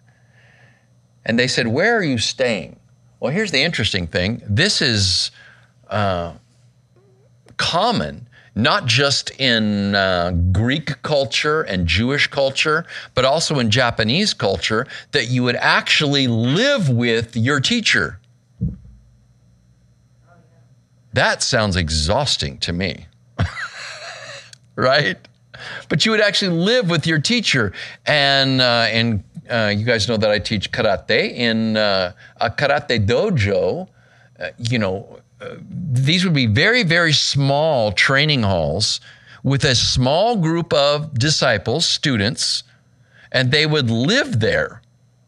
And 1.27 1.37
they 1.37 1.49
said, 1.49 1.67
where 1.67 1.97
are 1.97 2.03
you 2.05 2.17
staying? 2.17 2.79
Well, 3.19 3.33
here's 3.33 3.51
the 3.51 3.61
interesting 3.61 4.07
thing. 4.07 4.41
This 4.49 4.81
is 4.81 5.33
uh, 5.89 6.35
common, 7.57 8.29
not 8.55 8.87
just 8.87 9.33
in 9.41 9.97
uh, 9.97 10.31
Greek 10.53 11.03
culture 11.03 11.63
and 11.63 11.89
Jewish 11.89 12.29
culture, 12.29 12.87
but 13.17 13.25
also 13.25 13.59
in 13.59 13.69
Japanese 13.69 14.33
culture, 14.33 14.87
that 15.11 15.29
you 15.29 15.43
would 15.43 15.57
actually 15.57 16.29
live 16.29 16.89
with 16.89 17.37
your 17.37 17.59
teacher. 17.59 18.21
That 21.15 21.43
sounds 21.43 21.77
exhausting 21.77 22.59
to 22.59 22.73
me. 22.73 23.07
right? 24.77 25.17
But 25.89 26.05
you 26.05 26.11
would 26.11 26.21
actually 26.21 26.57
live 26.57 26.91
with 26.91 27.07
your 27.07 27.21
teacher. 27.21 27.73
And, 28.05 28.61
uh, 28.61 28.87
and 28.91 29.25
uh, 29.49 29.73
you 29.75 29.85
guys 29.85 30.09
know 30.09 30.17
that 30.17 30.31
I 30.31 30.39
teach 30.39 30.73
karate 30.73 31.33
in 31.33 31.77
uh, 31.77 32.13
a 32.41 32.51
karate 32.51 33.05
dojo. 33.07 33.89
Uh, 34.39 34.49
you 34.59 34.79
know, 34.79 35.21
these 35.71 36.25
would 36.25 36.35
be 36.35 36.47
very, 36.47 36.83
very 36.83 37.13
small 37.13 37.93
training 37.93 38.43
halls 38.43 39.01
with 39.43 39.65
a 39.65 39.75
small 39.75 40.37
group 40.37 40.73
of 40.73 41.17
disciples, 41.19 41.87
students, 41.87 42.65
and 43.31 43.51
they 43.53 43.67
would 43.67 43.91
live 43.91 44.41
there, 44.41 44.81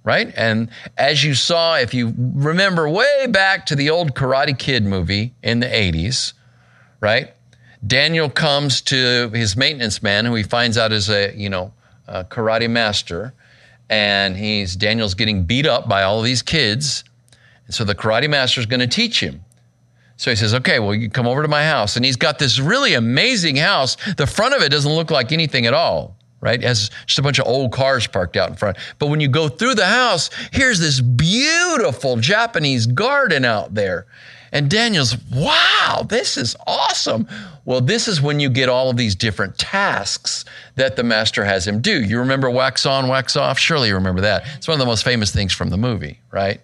right? 0.07 0.33
And 0.37 0.71
as 0.97 1.25
you 1.25 1.35
saw, 1.35 1.77
if 1.77 1.93
you 1.93 2.15
remember 2.17 2.89
way 2.89 3.27
back 3.29 3.67
to 3.67 3.75
the 3.75 3.91
old 3.91 4.15
Karate 4.15 4.57
Kid 4.57 4.85
movie 4.85 5.35
in 5.43 5.59
the 5.59 5.67
80s, 5.67 6.33
right? 7.01 7.33
Daniel 7.85 8.31
comes 8.31 8.81
to 8.83 9.29
his 9.31 9.57
maintenance 9.57 10.05
man, 10.05 10.25
who 10.25 10.37
he 10.37 10.45
finds 10.45 10.79
out 10.79 10.93
is 10.93 11.11
a, 11.11 11.35
you 11.37 11.51
know, 11.51 11.73
a 12.07 12.23
karate 12.23 12.71
master, 12.71 13.35
and 13.91 14.37
he's 14.37 14.77
Daniel's 14.77 15.15
getting 15.15 15.43
beat 15.43 15.67
up 15.67 15.89
by 15.89 16.05
all 16.05 16.23
these 16.23 16.41
kids. 16.41 17.03
And 17.67 17.75
so 17.75 17.83
the 17.83 17.97
karate 17.97 18.31
master 18.31 18.61
is 18.61 18.67
going 18.67 18.81
to 18.81 18.87
teach 18.87 19.21
him. 19.21 19.45
So 20.17 20.31
he 20.31 20.37
says, 20.37 20.55
okay, 20.55 20.79
well, 20.79 20.95
you 20.95 21.11
come 21.11 21.27
over 21.27 21.43
to 21.43 21.49
my 21.49 21.65
house. 21.65 21.97
And 21.97 22.05
he's 22.05 22.17
got 22.17 22.39
this 22.39 22.61
really 22.61 22.95
amazing 22.95 23.57
house. 23.57 23.97
The 24.17 24.27
front 24.27 24.55
of 24.55 24.63
it 24.63 24.71
doesn't 24.71 24.91
look 24.91 25.11
like 25.11 25.33
anything 25.33 25.67
at 25.67 25.75
all, 25.75 26.17
right? 26.47 26.63
It 26.63 26.67
has 26.67 26.91
just 27.07 27.19
a 27.19 27.23
bunch 27.23 27.41
of 27.41 27.47
old 27.49 27.73
cars 27.73 28.07
parked 28.07 28.37
out 28.37 28.49
in 28.49 28.55
front. 28.55 28.77
But 29.01 29.09
when 29.09 29.19
you 29.19 29.27
go 29.27 29.49
through 29.49 29.75
the 29.75 29.87
house, 29.87 30.31
here's 30.53 30.79
this 30.79 31.01
beautiful 31.01 32.19
Japanese 32.19 32.87
garden 32.87 33.45
out 33.45 33.75
there. 33.75 34.07
And 34.53 34.71
Daniel's, 34.71 35.17
wow, 35.35 36.07
this 36.09 36.37
is 36.37 36.55
awesome. 36.65 37.27
Well, 37.65 37.81
this 37.81 38.07
is 38.07 38.23
when 38.23 38.39
you 38.39 38.49
get 38.49 38.69
all 38.69 38.91
of 38.91 38.97
these 38.97 39.17
different 39.17 39.59
tasks 39.59 40.45
that 40.77 40.95
the 40.95 41.03
master 41.03 41.45
has 41.45 41.67
him 41.67 41.81
do. 41.81 42.05
You 42.05 42.21
remember 42.21 42.49
wax 42.49 42.87
on, 42.87 43.09
wax 43.09 43.35
off? 43.35 43.59
Surely 43.59 43.89
you 43.89 43.95
remember 43.95 44.21
that. 44.21 44.45
It's 44.57 44.69
one 44.69 44.77
of 44.77 44.79
the 44.79 44.87
most 44.87 45.03
famous 45.03 45.33
things 45.33 45.53
from 45.53 45.71
the 45.71 45.77
movie, 45.77 46.21
right? 46.31 46.61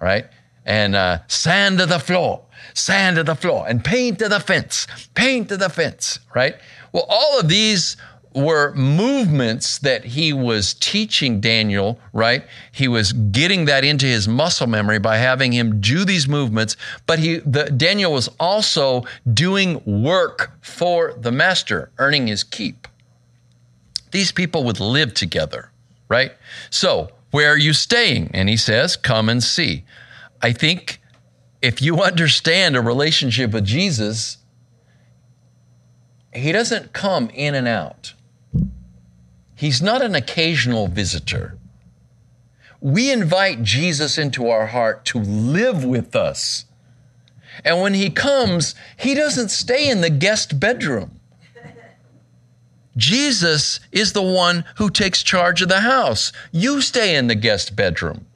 Right? 0.00 0.26
And 0.64 0.94
uh, 0.94 1.18
sand 1.26 1.78
to 1.78 1.86
the 1.86 1.98
floor 1.98 2.44
sand 2.74 3.16
to 3.16 3.24
the 3.24 3.34
floor, 3.34 3.66
and 3.68 3.84
paint 3.84 4.18
to 4.20 4.28
the 4.28 4.40
fence, 4.40 4.86
paint 5.14 5.48
to 5.48 5.56
the 5.56 5.68
fence, 5.68 6.18
right? 6.34 6.56
Well, 6.92 7.06
all 7.08 7.38
of 7.38 7.48
these 7.48 7.96
were 8.34 8.74
movements 8.74 9.78
that 9.78 10.04
he 10.04 10.32
was 10.32 10.74
teaching 10.74 11.40
Daniel, 11.40 11.98
right? 12.12 12.44
He 12.72 12.88
was 12.88 13.12
getting 13.12 13.64
that 13.66 13.84
into 13.84 14.06
his 14.06 14.28
muscle 14.28 14.66
memory 14.66 14.98
by 14.98 15.16
having 15.16 15.52
him 15.52 15.80
do 15.80 16.04
these 16.04 16.28
movements, 16.28 16.76
but 17.06 17.18
he 17.18 17.38
the, 17.38 17.64
Daniel 17.64 18.12
was 18.12 18.28
also 18.38 19.04
doing 19.32 19.82
work 19.84 20.52
for 20.60 21.14
the 21.18 21.32
master, 21.32 21.90
earning 21.98 22.26
his 22.26 22.44
keep. 22.44 22.86
These 24.10 24.32
people 24.32 24.64
would 24.64 24.80
live 24.80 25.14
together, 25.14 25.70
right? 26.08 26.32
So, 26.70 27.10
where 27.30 27.52
are 27.52 27.58
you 27.58 27.72
staying? 27.72 28.30
And 28.32 28.48
he 28.48 28.56
says, 28.56 28.96
"Come 28.96 29.28
and 29.28 29.42
see." 29.42 29.84
I 30.40 30.52
think 30.52 31.00
if 31.60 31.82
you 31.82 32.00
understand 32.02 32.76
a 32.76 32.80
relationship 32.80 33.52
with 33.52 33.64
Jesus, 33.64 34.38
he 36.32 36.52
doesn't 36.52 36.92
come 36.92 37.30
in 37.30 37.54
and 37.54 37.66
out. 37.66 38.14
He's 39.58 39.82
not 39.82 40.02
an 40.02 40.14
occasional 40.14 40.86
visitor. 40.86 41.58
We 42.80 43.10
invite 43.10 43.64
Jesus 43.64 44.16
into 44.16 44.48
our 44.48 44.66
heart 44.66 45.04
to 45.06 45.18
live 45.18 45.84
with 45.84 46.14
us. 46.14 46.64
And 47.64 47.80
when 47.80 47.92
he 47.92 48.08
comes, 48.08 48.76
he 48.96 49.16
doesn't 49.16 49.48
stay 49.48 49.90
in 49.90 50.00
the 50.00 50.10
guest 50.10 50.60
bedroom. 50.60 51.18
Jesus 52.96 53.80
is 53.90 54.12
the 54.12 54.22
one 54.22 54.64
who 54.76 54.90
takes 54.90 55.24
charge 55.24 55.60
of 55.60 55.68
the 55.68 55.80
house. 55.80 56.32
You 56.52 56.80
stay 56.80 57.16
in 57.16 57.26
the 57.26 57.34
guest 57.34 57.74
bedroom. 57.74 58.26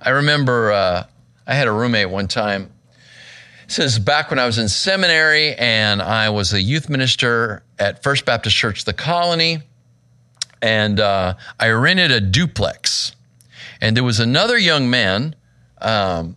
I 0.00 0.10
remember 0.10 0.72
uh, 0.72 1.06
I 1.46 1.54
had 1.54 1.68
a 1.68 1.72
roommate 1.72 2.10
one 2.10 2.26
time. 2.26 2.72
It 3.66 3.70
says 3.70 4.00
back 4.00 4.30
when 4.30 4.40
I 4.40 4.46
was 4.46 4.58
in 4.58 4.68
seminary 4.68 5.54
and 5.54 6.02
I 6.02 6.28
was 6.30 6.52
a 6.52 6.60
youth 6.60 6.90
minister 6.90 7.62
at 7.78 8.02
First 8.02 8.24
Baptist 8.24 8.56
Church, 8.56 8.84
the 8.84 8.92
Colony, 8.92 9.62
and 10.62 11.00
uh, 11.00 11.34
I 11.58 11.70
rented 11.70 12.12
a 12.12 12.20
duplex. 12.20 13.14
And 13.80 13.96
there 13.96 14.04
was 14.04 14.20
another 14.20 14.56
young 14.56 14.88
man 14.88 15.34
um, 15.80 16.36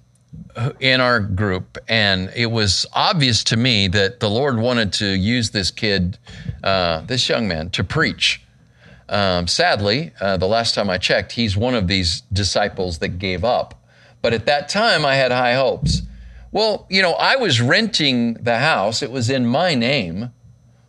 in 0.79 0.99
our 0.99 1.19
group, 1.19 1.77
and 1.87 2.31
it 2.35 2.47
was 2.47 2.87
obvious 2.93 3.43
to 3.45 3.57
me 3.57 3.87
that 3.89 4.19
the 4.19 4.29
Lord 4.29 4.57
wanted 4.57 4.91
to 4.93 5.05
use 5.05 5.51
this 5.51 5.69
kid, 5.69 6.17
uh, 6.63 7.01
this 7.01 7.29
young 7.29 7.47
man, 7.47 7.69
to 7.69 7.83
preach. 7.83 8.41
Um, 9.07 9.47
sadly, 9.47 10.11
uh, 10.19 10.37
the 10.37 10.47
last 10.47 10.73
time 10.73 10.89
I 10.89 10.97
checked, 10.97 11.33
he's 11.33 11.55
one 11.55 11.75
of 11.75 11.87
these 11.87 12.21
disciples 12.33 12.97
that 12.99 13.19
gave 13.19 13.43
up. 13.43 13.79
But 14.23 14.33
at 14.33 14.47
that 14.47 14.67
time, 14.67 15.05
I 15.05 15.15
had 15.15 15.31
high 15.31 15.53
hopes. 15.53 16.01
Well, 16.51 16.87
you 16.89 17.03
know, 17.03 17.13
I 17.13 17.35
was 17.35 17.61
renting 17.61 18.33
the 18.35 18.57
house, 18.57 19.03
it 19.03 19.11
was 19.11 19.29
in 19.29 19.45
my 19.45 19.75
name, 19.75 20.31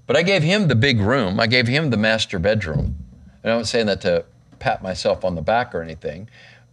but 0.06 0.16
I 0.16 0.22
gave 0.22 0.42
him 0.42 0.68
the 0.68 0.76
big 0.76 1.00
room, 1.00 1.38
I 1.38 1.46
gave 1.46 1.66
him 1.66 1.90
the 1.90 1.96
master 1.98 2.38
bedroom. 2.38 3.05
And 3.46 3.52
I'm 3.52 3.58
not 3.60 3.68
saying 3.68 3.86
that 3.86 4.00
to 4.00 4.24
pat 4.58 4.82
myself 4.82 5.24
on 5.24 5.36
the 5.36 5.40
back 5.40 5.72
or 5.72 5.80
anything. 5.80 6.28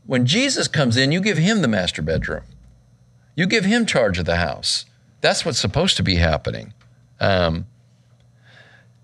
When 0.07 0.25
Jesus 0.25 0.67
comes 0.67 0.97
in, 0.97 1.11
you 1.11 1.21
give 1.21 1.37
him 1.37 1.61
the 1.61 1.67
master 1.67 2.01
bedroom. 2.01 2.41
You 3.35 3.45
give 3.45 3.63
him 3.63 3.85
charge 3.85 4.17
of 4.17 4.25
the 4.25 4.37
house. 4.37 4.85
That's 5.21 5.45
what's 5.45 5.59
supposed 5.59 5.97
to 5.97 6.03
be 6.03 6.15
happening. 6.15 6.73
Um, 7.19 7.67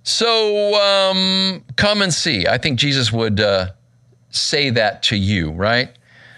so 0.02 0.74
um, 0.82 1.64
come 1.76 2.02
and 2.02 2.12
see. 2.12 2.48
I 2.48 2.58
think 2.58 2.80
Jesus 2.80 3.12
would 3.12 3.40
uh, 3.40 3.68
say 4.32 4.72
that 4.72 5.04
to 5.04 5.16
you, 5.16 5.52
right? 5.52 5.96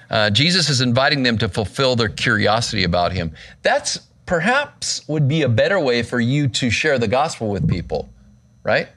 Uh, 0.09 0.31
Jesus 0.31 0.67
is 0.67 0.81
inviting 0.81 1.23
them 1.23 1.37
to 1.37 1.47
fulfill 1.47 1.95
their 1.95 2.09
curiosity 2.09 2.83
about 2.83 3.13
him. 3.13 3.31
That's 3.61 3.99
perhaps 4.25 5.07
would 5.07 5.29
be 5.29 5.43
a 5.43 5.49
better 5.49 5.79
way 5.79 6.03
for 6.03 6.19
you 6.19 6.49
to 6.49 6.69
share 6.69 6.99
the 6.99 7.07
gospel 7.07 7.47
with 7.47 7.69
people, 7.69 8.09
right? 8.63 8.89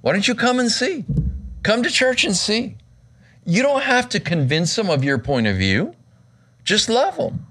Why 0.00 0.12
don't 0.12 0.26
you 0.26 0.34
come 0.34 0.58
and 0.58 0.70
see? 0.70 1.04
Come 1.62 1.82
to 1.82 1.90
church 1.90 2.24
and 2.24 2.36
see. 2.36 2.76
You 3.44 3.62
don't 3.62 3.82
have 3.82 4.08
to 4.10 4.20
convince 4.20 4.74
them 4.76 4.90
of 4.90 5.04
your 5.04 5.18
point 5.18 5.46
of 5.46 5.56
view. 5.56 5.94
Just 6.64 6.88
love 6.88 7.16
them. 7.16 7.46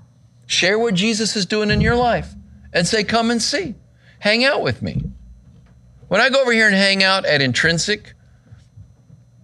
Share 0.47 0.77
what 0.79 0.95
Jesus 0.95 1.35
is 1.35 1.45
doing 1.45 1.69
in 1.69 1.81
your 1.81 1.95
life 1.95 2.33
and 2.73 2.87
say, 2.87 3.03
Come 3.03 3.31
and 3.31 3.41
see. 3.41 3.75
Hang 4.19 4.43
out 4.45 4.61
with 4.61 4.81
me. 4.81 5.03
When 6.07 6.21
I 6.21 6.29
go 6.29 6.41
over 6.41 6.51
here 6.51 6.67
and 6.67 6.75
hang 6.75 7.03
out 7.03 7.25
at 7.25 7.41
Intrinsic, 7.41 8.13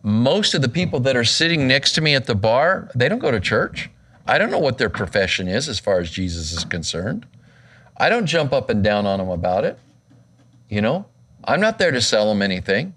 most 0.03 0.53
of 0.53 0.61
the 0.61 0.69
people 0.69 0.99
that 1.01 1.15
are 1.15 1.23
sitting 1.23 1.67
next 1.67 1.93
to 1.93 2.01
me 2.01 2.13
at 2.13 2.25
the 2.25 2.35
bar, 2.35 2.89
they 2.93 3.09
don't 3.09 3.19
go 3.19 3.31
to 3.31 3.39
church. 3.39 3.89
I 4.25 4.37
don't 4.37 4.51
know 4.51 4.59
what 4.59 4.77
their 4.77 4.89
profession 4.89 5.47
is 5.47 5.69
as 5.69 5.79
far 5.79 5.99
as 5.99 6.11
Jesus 6.11 6.51
is 6.51 6.65
concerned. 6.65 7.25
I 7.95 8.09
don't 8.09 8.25
jump 8.25 8.53
up 8.53 8.69
and 8.69 8.83
down 8.83 9.05
on 9.05 9.19
them 9.19 9.29
about 9.29 9.63
it. 9.63 9.79
You 10.69 10.81
know, 10.81 11.05
I'm 11.43 11.61
not 11.61 11.79
there 11.79 11.91
to 11.91 12.01
sell 12.01 12.27
them 12.27 12.41
anything. 12.41 12.93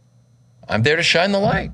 I'm 0.70 0.82
there 0.82 0.96
to 0.96 1.02
shine 1.02 1.32
the 1.32 1.40
light. 1.40 1.72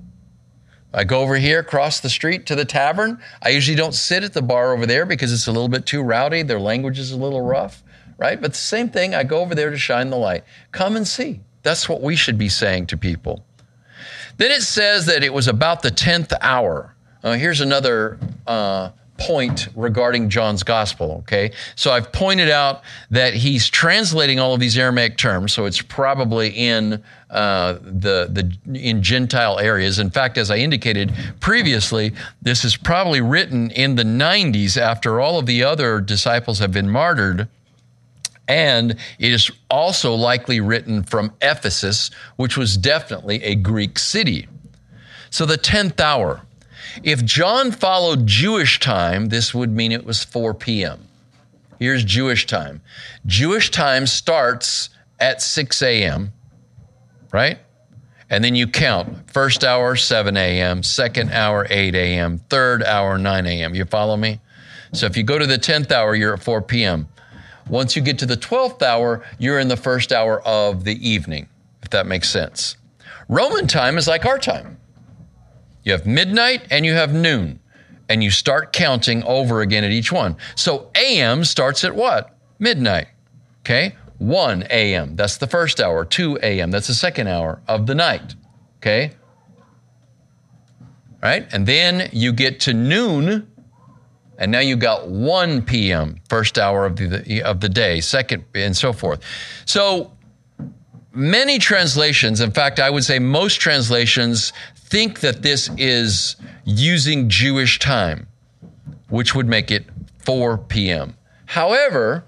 I 0.95 1.05
go 1.05 1.21
over 1.21 1.37
here 1.37 1.59
across 1.59 2.01
the 2.01 2.09
street 2.09 2.47
to 2.47 2.55
the 2.55 2.65
tavern. 2.65 3.21
I 3.43 3.51
usually 3.51 3.77
don't 3.77 3.95
sit 3.95 4.25
at 4.25 4.33
the 4.33 4.41
bar 4.41 4.73
over 4.73 4.87
there 4.87 5.05
because 5.05 5.33
it's 5.33 5.47
a 5.47 5.53
little 5.53 5.69
bit 5.69 5.85
too 5.85 6.03
rowdy. 6.03 6.43
Their 6.43 6.59
language 6.59 6.99
is 6.99 7.13
a 7.13 7.17
little 7.17 7.43
rough, 7.43 7.83
right? 8.17 8.41
But 8.41 8.53
the 8.53 8.59
same 8.59 8.89
thing, 8.89 9.15
I 9.15 9.23
go 9.23 9.41
over 9.41 9.55
there 9.55 9.69
to 9.69 9.77
shine 9.77 10.09
the 10.09 10.17
light. 10.17 10.45
Come 10.73 10.97
and 10.97 11.07
see. 11.07 11.41
That's 11.63 11.89
what 11.89 12.01
we 12.01 12.17
should 12.17 12.39
be 12.39 12.49
saying 12.49 12.87
to 12.87 12.97
people. 12.97 13.45
Then 14.39 14.51
it 14.51 14.63
says 14.63 15.05
that 15.07 15.23
it 15.23 15.35
was 15.35 15.49
about 15.49 15.83
the 15.83 15.91
10th 15.91 16.33
hour. 16.41 16.95
Uh, 17.23 17.33
here's 17.35 17.61
another 17.61 18.19
uh, 18.47 18.91
point 19.19 19.69
regarding 19.75 20.29
John's 20.29 20.63
gospel, 20.63 21.17
okay? 21.21 21.51
So 21.75 21.91
I've 21.91 22.13
pointed 22.13 22.51
out 22.51 22.83
that 23.11 23.35
he's 23.35 23.69
translating 23.69 24.39
all 24.39 24.55
of 24.55 24.61
these 24.61 24.77
Aramaic 24.77 25.17
terms, 25.17 25.53
so 25.53 25.65
it's 25.65 25.81
probably 25.81 26.51
in 26.51 27.03
uh, 27.31 27.75
the, 27.83 28.29
the 28.31 28.79
in 28.79 29.03
Gentile 29.03 29.59
areas. 29.59 29.99
In 29.99 30.11
fact, 30.11 30.39
as 30.39 30.51
I 30.51 30.57
indicated 30.57 31.13
previously, 31.41 32.13
this 32.43 32.65
is 32.65 32.77
probably 32.77 33.21
written 33.21 33.71
in 33.73 33.97
the 33.97 34.05
90s 34.05 34.77
after 34.77 35.21
all 35.21 35.39
of 35.39 35.47
the 35.47 35.63
other 35.63 36.01
disciples 36.01 36.59
have 36.61 36.73
been 36.73 36.89
martyred. 36.89 37.49
And 38.49 38.93
it 39.19 39.33
is 39.33 39.51
also 39.69 40.15
likely 40.15 40.61
written 40.61 41.03
from 41.03 41.33
Ephesus, 41.43 42.11
which 42.37 42.57
was 42.57 42.77
definitely 42.77 43.43
a 43.43 43.57
Greek 43.57 43.99
city. 43.99 44.47
So 45.31 45.47
the 45.47 45.59
10th 45.59 46.01
hour. 46.01 46.43
If 47.03 47.25
John 47.25 47.73
followed 47.73 48.27
Jewish 48.27 48.81
time, 48.81 49.27
this 49.27 49.55
would 49.55 49.71
mean 49.71 49.93
it 49.93 50.05
was 50.05 50.25
4 50.25 50.55
p.m. 50.55 51.01
Here's 51.79 52.05
Jewish 52.05 52.47
time. 52.47 52.81
Jewish 53.27 53.71
time 53.71 54.07
starts 54.07 54.89
at 55.21 55.43
6 55.43 55.83
a.m., 55.83 56.33
right? 57.33 57.59
And 58.31 58.43
then 58.43 58.55
you 58.55 58.67
count 58.67 59.31
first 59.31 59.63
hour, 59.63 59.95
7 59.95 60.37
a.m., 60.37 60.83
second 60.83 61.31
hour, 61.33 61.67
8 61.69 61.95
a.m., 61.95 62.39
third 62.49 62.83
hour, 62.83 63.19
9 63.19 63.47
a.m. 63.47 63.75
You 63.75 63.85
follow 63.85 64.17
me? 64.17 64.41
So 64.93 65.07
if 65.07 65.17
you 65.17 65.23
go 65.23 65.39
to 65.39 65.47
the 65.47 65.59
10th 65.59 65.93
hour, 65.93 66.15
you're 66.15 66.35
at 66.35 66.43
4 66.43 66.63
p.m. 66.63 67.09
Once 67.69 67.95
you 67.95 68.03
get 68.03 68.19
to 68.21 68.27
the 68.27 68.37
12th 68.37 68.83
hour, 68.83 69.25
you're 69.39 69.59
in 69.59 69.69
the 69.69 69.77
first 69.77 70.13
hour 70.13 70.41
of 70.43 70.85
the 70.85 71.09
evening, 71.09 71.49
if 71.83 71.91
that 71.91 72.07
makes 72.07 72.31
sense. 72.31 72.77
Roman 73.29 73.67
time 73.67 73.99
is 73.99 74.09
like 74.09 74.25
our 74.25 74.39
time. 74.39 74.79
You 75.87 75.93
have 75.93 76.05
midnight 76.05 76.67
and 76.71 76.85
you 76.85 76.95
have 76.95 77.15
noon, 77.15 77.61
and 78.09 78.23
you 78.23 78.33
start 78.33 78.73
counting 78.73 79.23
over 79.23 79.61
again 79.61 79.85
at 79.85 79.93
each 79.93 80.11
one. 80.11 80.37
So 80.57 80.91
AM 80.97 81.45
starts 81.45 81.85
at 81.85 81.95
what? 81.95 82.37
Midnight. 82.59 83.07
Okay? 83.61 83.95
1 84.19 84.65
a.m., 84.71 85.15
that's 85.15 85.37
the 85.37 85.47
first 85.47 85.81
hour. 85.81 86.05
2 86.05 86.41
a.m., 86.43 86.73
that's 86.73 86.89
the 86.89 86.95
second 86.95 87.29
hour 87.29 87.63
of 87.69 87.87
the 87.87 87.95
night. 87.95 88.35
Okay? 88.79 89.13
Right? 91.23 91.47
And 91.53 91.69
then 91.69 92.11
you 92.13 92.33
get 92.33 92.59
to 92.61 92.75
noon, 92.75 93.49
and 94.39 94.51
now 94.51 94.61
you 94.61 94.75
got 94.75 95.09
1 95.09 95.63
p.m., 95.63 96.17
first 96.29 96.59
hour 96.59 96.85
of 96.85 96.97
the, 96.97 97.43
of 97.43 97.61
the 97.61 97.69
day, 97.69 98.01
second, 98.01 98.45
and 98.57 98.77
so 98.77 98.93
forth. 98.93 99.23
So 99.67 100.11
many 101.13 101.61
translations, 101.61 102.41
in 102.41 102.51
fact, 102.51 102.81
I 102.81 102.91
would 102.91 103.05
say 103.05 103.21
most 103.21 103.61
translations 103.61 104.53
think 104.87 105.21
that 105.21 105.43
this 105.43 105.69
is 105.77 106.37
using 106.65 107.29
Jewish 107.29 107.79
time, 107.79 108.29
which 109.09 109.35
would 109.35 109.49
make 109.49 109.71
it 109.71 109.85
4 110.19 110.59
p.m. 110.59 111.17
However, 111.47 112.25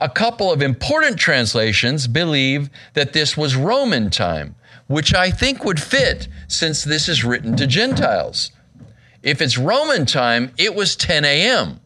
a 0.00 0.08
couple 0.08 0.50
of 0.50 0.60
important 0.60 1.18
translations 1.18 2.08
believe 2.08 2.68
that 2.94 3.12
this 3.12 3.36
was 3.36 3.54
Roman 3.54 4.10
time, 4.10 4.56
which 4.88 5.14
I 5.14 5.30
think 5.30 5.64
would 5.64 5.80
fit 5.80 6.26
since 6.48 6.82
this 6.82 7.08
is 7.08 7.24
written 7.24 7.56
to 7.56 7.66
Gentiles. 7.66 8.50
If 9.22 9.40
it's 9.40 9.58
Roman 9.58 10.06
time, 10.06 10.52
it 10.56 10.74
was 10.74 10.96
10 10.96 11.24
a.m. 11.24 11.80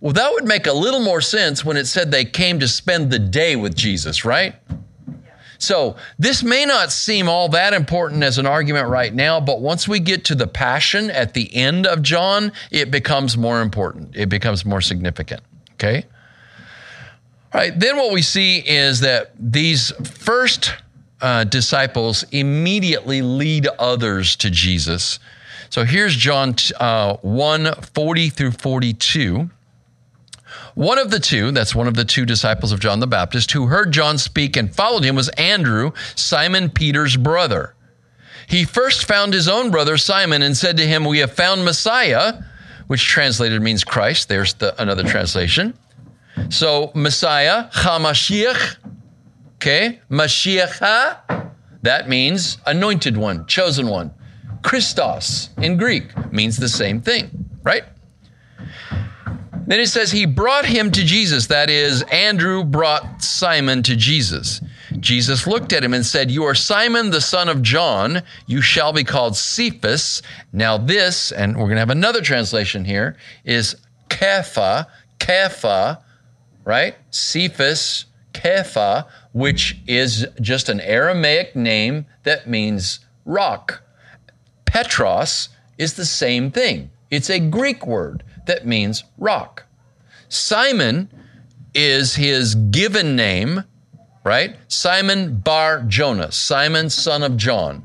Well, 0.00 0.12
that 0.12 0.32
would 0.32 0.44
make 0.44 0.66
a 0.66 0.72
little 0.72 1.00
more 1.00 1.20
sense 1.20 1.64
when 1.64 1.76
it 1.76 1.86
said 1.86 2.10
they 2.10 2.24
came 2.24 2.60
to 2.60 2.68
spend 2.68 3.10
the 3.10 3.18
day 3.18 3.56
with 3.56 3.74
Jesus, 3.74 4.24
right? 4.24 4.54
So 5.62 5.94
this 6.18 6.42
may 6.42 6.64
not 6.64 6.90
seem 6.90 7.28
all 7.28 7.48
that 7.50 7.72
important 7.72 8.24
as 8.24 8.36
an 8.36 8.46
argument 8.46 8.88
right 8.88 9.14
now, 9.14 9.40
but 9.40 9.60
once 9.60 9.86
we 9.86 10.00
get 10.00 10.24
to 10.24 10.34
the 10.34 10.48
passion 10.48 11.08
at 11.08 11.34
the 11.34 11.54
end 11.54 11.86
of 11.86 12.02
John, 12.02 12.50
it 12.72 12.90
becomes 12.90 13.36
more 13.36 13.60
important. 13.60 14.16
It 14.16 14.28
becomes 14.28 14.64
more 14.64 14.80
significant. 14.80 15.40
Okay? 15.74 16.04
All 17.54 17.60
right, 17.60 17.78
then 17.78 17.96
what 17.96 18.12
we 18.12 18.22
see 18.22 18.58
is 18.58 19.00
that 19.00 19.32
these 19.38 19.92
first 20.04 20.74
uh, 21.20 21.44
disciples 21.44 22.24
immediately 22.32 23.22
lead 23.22 23.68
others 23.78 24.34
to 24.36 24.50
Jesus. 24.50 25.20
So 25.70 25.84
here's 25.84 26.16
John 26.16 26.56
uh, 26.80 27.18
1 27.18 27.72
40 27.94 28.28
through 28.30 28.50
42. 28.50 29.48
One 30.74 30.98
of 30.98 31.10
the 31.10 31.20
two, 31.20 31.50
that's 31.50 31.74
one 31.74 31.86
of 31.86 31.94
the 31.94 32.04
two 32.04 32.24
disciples 32.24 32.72
of 32.72 32.80
John 32.80 33.00
the 33.00 33.06
Baptist, 33.06 33.52
who 33.52 33.66
heard 33.66 33.92
John 33.92 34.16
speak 34.16 34.56
and 34.56 34.74
followed 34.74 35.04
him 35.04 35.14
was 35.14 35.28
Andrew, 35.30 35.92
Simon 36.14 36.70
Peter's 36.70 37.16
brother. 37.16 37.74
He 38.46 38.64
first 38.64 39.06
found 39.06 39.34
his 39.34 39.48
own 39.48 39.70
brother 39.70 39.96
Simon 39.96 40.42
and 40.42 40.56
said 40.56 40.76
to 40.78 40.86
him, 40.86 41.04
We 41.04 41.18
have 41.18 41.32
found 41.32 41.64
Messiah, 41.64 42.42
which 42.86 43.04
translated 43.04 43.60
means 43.62 43.84
Christ. 43.84 44.28
There's 44.28 44.54
the, 44.54 44.80
another 44.80 45.04
translation. 45.04 45.74
So, 46.48 46.90
Messiah, 46.94 47.68
Hamashiach, 47.70 48.76
okay, 49.56 50.00
Mashiach, 50.10 51.52
that 51.82 52.08
means 52.08 52.58
anointed 52.66 53.16
one, 53.16 53.46
chosen 53.46 53.88
one. 53.88 54.12
Christos 54.62 55.50
in 55.58 55.76
Greek 55.76 56.32
means 56.32 56.56
the 56.56 56.68
same 56.68 57.00
thing, 57.00 57.50
right? 57.62 57.84
Then 59.66 59.80
it 59.80 59.88
says 59.88 60.10
he 60.10 60.26
brought 60.26 60.64
him 60.64 60.90
to 60.90 61.04
Jesus. 61.04 61.46
That 61.46 61.70
is, 61.70 62.02
Andrew 62.10 62.64
brought 62.64 63.22
Simon 63.22 63.82
to 63.84 63.96
Jesus. 63.96 64.60
Jesus 64.98 65.46
looked 65.46 65.72
at 65.72 65.84
him 65.84 65.94
and 65.94 66.04
said, 66.04 66.30
You 66.30 66.44
are 66.44 66.54
Simon, 66.54 67.10
the 67.10 67.20
son 67.20 67.48
of 67.48 67.62
John. 67.62 68.22
You 68.46 68.60
shall 68.60 68.92
be 68.92 69.04
called 69.04 69.36
Cephas. 69.36 70.22
Now, 70.52 70.78
this, 70.78 71.32
and 71.32 71.56
we're 71.56 71.64
going 71.64 71.76
to 71.76 71.80
have 71.80 71.90
another 71.90 72.22
translation 72.22 72.84
here, 72.84 73.16
is 73.44 73.76
Kepha, 74.08 74.86
Kepha, 75.18 76.02
right? 76.64 76.96
Cephas, 77.10 78.06
Kepha, 78.32 79.06
which 79.32 79.78
is 79.86 80.26
just 80.40 80.68
an 80.68 80.80
Aramaic 80.80 81.54
name 81.54 82.06
that 82.24 82.48
means 82.48 83.00
rock. 83.24 83.82
Petros 84.64 85.48
is 85.78 85.94
the 85.94 86.06
same 86.06 86.50
thing. 86.50 86.90
It's 87.10 87.30
a 87.30 87.38
Greek 87.38 87.86
word 87.86 88.24
that 88.46 88.66
means 88.66 89.04
rock. 89.18 89.64
Simon 90.28 91.10
is 91.74 92.14
his 92.14 92.54
given 92.54 93.16
name, 93.16 93.64
right? 94.24 94.56
Simon 94.68 95.36
Bar 95.36 95.82
Jonas, 95.82 96.36
Simon, 96.36 96.90
son 96.90 97.22
of 97.22 97.36
John. 97.36 97.84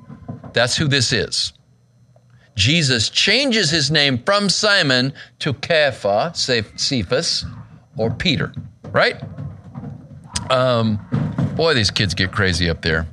That's 0.54 0.76
who 0.78 0.88
this 0.88 1.12
is. 1.14 1.54
Jesus 2.56 3.10
changes 3.10 3.70
his 3.70 3.92
name 3.92 4.24
from 4.24 4.50
Simon 4.50 5.14
to 5.40 5.54
Kepha, 5.54 6.36
Cephas, 6.36 7.46
or 7.98 8.10
Peter, 8.12 8.52
right? 8.92 9.22
Um, 10.50 11.00
boy, 11.56 11.76
these 11.76 11.92
kids 11.92 12.14
get 12.14 12.32
crazy 12.32 12.70
up 12.70 12.82
there. 12.82 13.06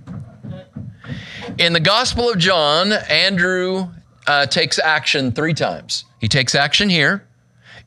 In 1.59 1.73
the 1.73 1.81
Gospel 1.81 2.31
of 2.31 2.39
John, 2.39 2.93
Andrew 2.93 3.89
uh, 4.27 4.47
takes 4.47 4.79
action 4.79 5.31
three 5.31 5.55
times. 5.55 6.05
He 6.21 6.29
takes 6.29 6.55
action 6.55 6.89
here 6.89 7.27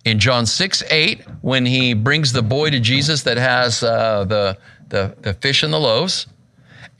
in 0.07 0.19
John 0.19 0.45
6 0.45 0.83
8, 0.89 1.21
when 1.41 1.65
he 1.65 1.93
brings 1.93 2.33
the 2.33 2.41
boy 2.41 2.69
to 2.69 2.79
Jesus 2.79 3.23
that 3.23 3.37
has 3.37 3.83
uh, 3.83 4.23
the, 4.25 4.57
the, 4.89 5.15
the 5.21 5.33
fish 5.33 5.63
and 5.63 5.73
the 5.73 5.79
loaves. 5.79 6.27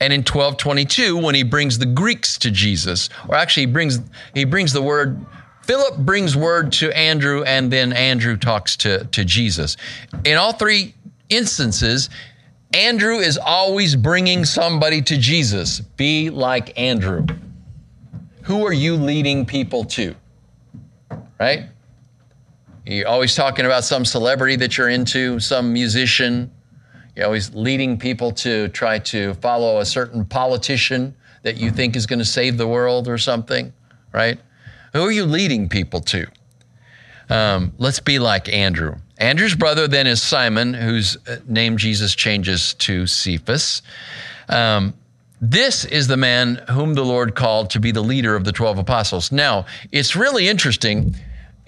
And 0.00 0.12
in 0.12 0.20
1222, 0.20 1.16
when 1.16 1.34
he 1.34 1.42
brings 1.42 1.78
the 1.78 1.86
Greeks 1.86 2.38
to 2.38 2.50
Jesus, 2.50 3.08
or 3.28 3.34
actually 3.34 3.66
he 3.66 3.72
brings, 3.72 3.98
he 4.32 4.44
brings 4.44 4.72
the 4.72 4.82
word, 4.82 5.24
Philip 5.62 5.98
brings 5.98 6.36
word 6.36 6.72
to 6.74 6.96
Andrew, 6.96 7.42
and 7.42 7.72
then 7.72 7.92
Andrew 7.92 8.36
talks 8.36 8.76
to, 8.78 9.04
to 9.06 9.24
Jesus. 9.24 9.76
In 10.24 10.36
all 10.36 10.52
three 10.52 10.94
instances, 11.28 12.10
Andrew 12.72 13.16
is 13.16 13.38
always 13.38 13.96
bringing 13.96 14.44
somebody 14.44 15.02
to 15.02 15.16
Jesus. 15.16 15.80
Be 15.80 16.30
like 16.30 16.78
Andrew. 16.78 17.26
Who 18.42 18.64
are 18.66 18.72
you 18.72 18.96
leading 18.96 19.46
people 19.46 19.84
to? 19.84 20.14
Right? 21.40 21.68
You're 22.88 23.06
always 23.06 23.34
talking 23.34 23.66
about 23.66 23.84
some 23.84 24.06
celebrity 24.06 24.56
that 24.56 24.78
you're 24.78 24.88
into, 24.88 25.38
some 25.40 25.74
musician. 25.74 26.50
You're 27.14 27.26
always 27.26 27.54
leading 27.54 27.98
people 27.98 28.32
to 28.32 28.68
try 28.68 28.98
to 29.00 29.34
follow 29.34 29.80
a 29.80 29.84
certain 29.84 30.24
politician 30.24 31.14
that 31.42 31.58
you 31.58 31.70
think 31.70 31.96
is 31.96 32.06
going 32.06 32.18
to 32.18 32.24
save 32.24 32.56
the 32.56 32.66
world 32.66 33.06
or 33.06 33.18
something, 33.18 33.74
right? 34.14 34.40
Who 34.94 35.02
are 35.02 35.10
you 35.10 35.26
leading 35.26 35.68
people 35.68 36.00
to? 36.00 36.28
Um, 37.28 37.74
let's 37.76 38.00
be 38.00 38.18
like 38.18 38.48
Andrew. 38.48 38.94
Andrew's 39.18 39.54
brother 39.54 39.86
then 39.86 40.06
is 40.06 40.22
Simon, 40.22 40.72
whose 40.72 41.18
uh, 41.28 41.40
name 41.46 41.76
Jesus 41.76 42.14
changes 42.14 42.72
to 42.74 43.06
Cephas. 43.06 43.82
Um, 44.48 44.94
this 45.42 45.84
is 45.84 46.06
the 46.06 46.16
man 46.16 46.62
whom 46.70 46.94
the 46.94 47.04
Lord 47.04 47.34
called 47.34 47.68
to 47.70 47.80
be 47.80 47.90
the 47.90 48.00
leader 48.00 48.34
of 48.34 48.44
the 48.44 48.52
12 48.52 48.78
apostles. 48.78 49.30
Now, 49.30 49.66
it's 49.92 50.16
really 50.16 50.48
interesting 50.48 51.14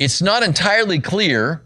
it's 0.00 0.22
not 0.22 0.42
entirely 0.42 0.98
clear 0.98 1.62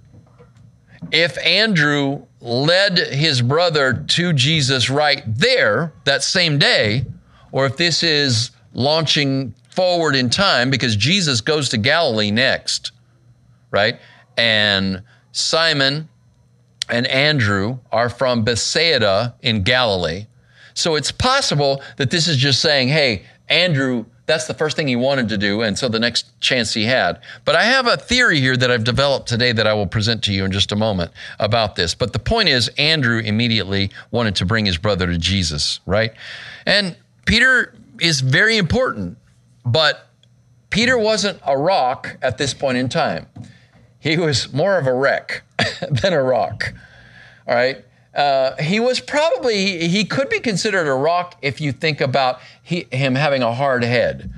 if 1.13 1.39
Andrew 1.39 2.27
led 2.41 2.99
his 2.99 3.41
brother 3.41 3.95
to 3.95 4.33
Jesus 4.33 4.91
right 4.91 5.23
there 5.27 5.93
that 6.03 6.25
same 6.25 6.59
day, 6.59 7.07
or 7.53 7.65
if 7.65 7.77
this 7.77 8.03
is 8.03 8.51
launching 8.73 9.55
forward 9.71 10.17
in 10.17 10.29
time 10.29 10.69
because 10.69 10.97
Jesus 10.97 11.41
goes 11.41 11.69
to 11.69 11.79
Galilee 11.79 12.33
next, 12.33 12.91
right? 13.71 14.01
And 14.37 15.05
Simon 15.31 16.09
and 16.89 17.07
Andrew 17.07 17.79
are 17.93 18.09
from 18.09 18.43
Bethsaida 18.43 19.37
in 19.43 19.63
Galilee. 19.63 20.27
So 20.75 20.97
it's 20.97 21.13
possible 21.13 21.83
that 21.99 22.11
this 22.11 22.27
is 22.27 22.37
just 22.37 22.61
saying, 22.61 22.89
hey, 22.89 23.23
Andrew 23.49 24.07
that's 24.27 24.47
the 24.47 24.55
first 24.55 24.77
thing 24.77 24.89
he 24.89 24.97
wanted 24.97 25.29
to 25.29 25.39
do, 25.39 25.63
and 25.63 25.79
so 25.79 25.89
the 25.89 25.99
next 25.99 26.39
chance 26.41 26.73
he 26.73 26.85
had. 26.85 27.21
But 27.45 27.57
I 27.57 27.65
have 27.65 27.87
a 27.87 27.97
theory 27.97 28.41
here 28.41 28.57
that 28.57 28.71
I've 28.71 28.85
developed 28.85 29.29
today 29.29 29.53
that 29.53 29.67
I 29.67 29.75
will 29.75 29.87
present 29.87 30.23
to 30.25 30.33
you 30.33 30.45
in 30.45 30.53
just 30.53 30.73
a 30.73 30.77
moment 30.77 31.13
about 31.39 31.77
this. 31.77 31.95
But 31.95 32.13
the 32.13 32.19
point 32.19 32.49
is, 32.49 32.69
Andrew 32.79 33.19
immediately 33.19 33.91
wanted 34.11 34.37
to 34.37 34.47
bring 34.47 34.65
his 34.65 34.79
brother 34.79 35.07
to 35.07 35.19
Jesus, 35.19 35.81
right? 35.85 36.13
And 36.65 36.97
Peter 37.27 37.75
is 38.01 38.21
very 38.21 38.57
important, 38.57 39.19
but 39.67 40.09
Peter 40.71 40.97
wasn't 40.97 41.39
a 41.47 41.57
rock 41.57 42.17
at 42.23 42.39
this 42.39 42.55
point 42.55 42.79
in 42.79 42.89
time. 42.89 43.27
He 44.01 44.17
was 44.17 44.53
more 44.53 44.79
of 44.79 44.87
a 44.87 44.93
wreck 44.93 45.43
than 45.91 46.13
a 46.13 46.23
rock, 46.23 46.73
all 47.47 47.55
right? 47.55 47.85
Uh, 48.15 48.55
he 48.63 48.79
was 48.79 49.01
probably, 49.01 49.89
he 49.89 50.05
could 50.05 50.29
be 50.29 50.39
considered 50.39 50.87
a 50.87 50.95
rock 50.95 51.37
if 51.43 51.61
you 51.61 51.73
think 51.73 52.01
about 52.01 52.39
he, 52.65 52.89
him 52.91 53.15
having 53.15 53.43
a 53.43 53.55
hard 53.55 53.85
head. 53.85 54.33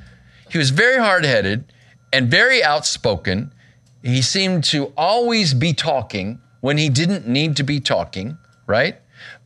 He 0.51 0.59
was 0.59 0.71
very 0.71 0.99
hard 0.99 1.25
headed 1.25 1.73
and 2.13 2.31
very 2.31 2.63
outspoken. 2.63 3.53
He 4.03 4.21
seemed 4.21 4.65
to 4.65 4.93
always 4.97 5.55
be 5.55 5.73
talking 5.73 6.41
when 6.61 6.77
he 6.77 6.89
didn't 6.89 7.27
need 7.27 7.57
to 7.57 7.63
be 7.63 7.81
talking, 7.81 8.37
right? 8.67 8.97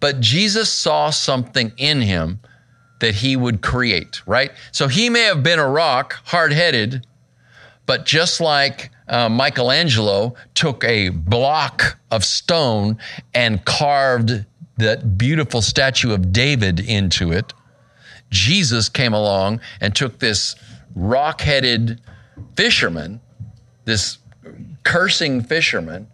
But 0.01 0.21
Jesus 0.21 0.73
saw 0.73 1.11
something 1.11 1.73
in 1.77 2.01
him 2.01 2.41
that 3.01 3.15
he 3.17 3.37
would 3.37 3.63
create, 3.63 4.27
right? 4.27 4.51
So 4.73 4.89
he 4.89 5.11
may 5.11 5.23
have 5.23 5.43
been 5.43 5.59
a 5.59 5.69
rock, 5.69 6.15
hard 6.25 6.53
headed, 6.53 7.07
but 7.87 8.07
just 8.07 8.41
like 8.41 8.91
uh, 9.09 9.29
Michelangelo 9.29 10.35
took 10.55 10.85
a 10.85 11.11
block 11.11 11.99
of 12.11 12.25
stone 12.25 12.99
and 13.35 13.65
carved 13.65 14.45
that 14.79 15.19
beautiful 15.19 15.61
statue 15.61 16.13
of 16.13 16.33
David 16.33 16.81
into 16.81 17.33
it, 17.33 17.53
Jesus 18.31 18.89
came 18.89 19.13
along 19.13 19.61
and 19.81 19.95
took 19.95 20.19
this 20.19 20.57
rock 20.95 21.41
headed 21.41 22.01
fisherman, 22.57 23.21
this 23.85 24.19
cursing 24.83 25.43
fisherman, 25.43 26.07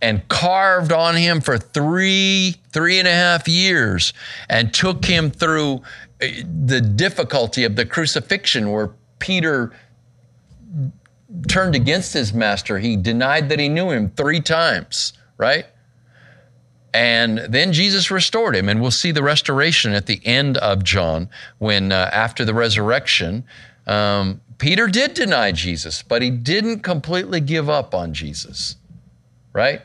and 0.00 0.28
carved 0.28 0.92
on 0.92 1.16
him 1.16 1.40
for 1.40 1.56
three, 1.56 2.56
three 2.72 2.98
and 2.98 3.08
a 3.08 3.12
half 3.12 3.48
years 3.48 4.12
and 4.50 4.72
took 4.74 5.04
him 5.06 5.30
through 5.30 5.76
uh, 6.22 6.26
the 6.66 6.80
difficulty 6.80 7.64
of 7.64 7.76
the 7.76 7.86
crucifixion 7.86 8.70
where 8.70 8.90
Peter 9.18 9.72
turned 11.48 11.74
against 11.74 12.12
his 12.12 12.34
master. 12.34 12.78
He 12.78 12.96
denied 12.96 13.48
that 13.48 13.58
he 13.58 13.68
knew 13.68 13.90
him 13.90 14.10
three 14.10 14.40
times, 14.40 15.14
right? 15.38 15.66
And 16.94 17.38
then 17.38 17.72
Jesus 17.72 18.12
restored 18.12 18.54
him. 18.54 18.68
And 18.68 18.80
we'll 18.80 18.92
see 18.92 19.10
the 19.10 19.22
restoration 19.22 19.92
at 19.92 20.06
the 20.06 20.24
end 20.24 20.56
of 20.58 20.84
John 20.84 21.28
when, 21.58 21.90
uh, 21.90 22.08
after 22.12 22.44
the 22.44 22.54
resurrection, 22.54 23.44
um, 23.88 24.40
Peter 24.58 24.86
did 24.86 25.14
deny 25.14 25.50
Jesus, 25.50 26.04
but 26.04 26.22
he 26.22 26.30
didn't 26.30 26.80
completely 26.80 27.40
give 27.40 27.68
up 27.68 27.94
on 27.94 28.14
Jesus, 28.14 28.76
right? 29.52 29.82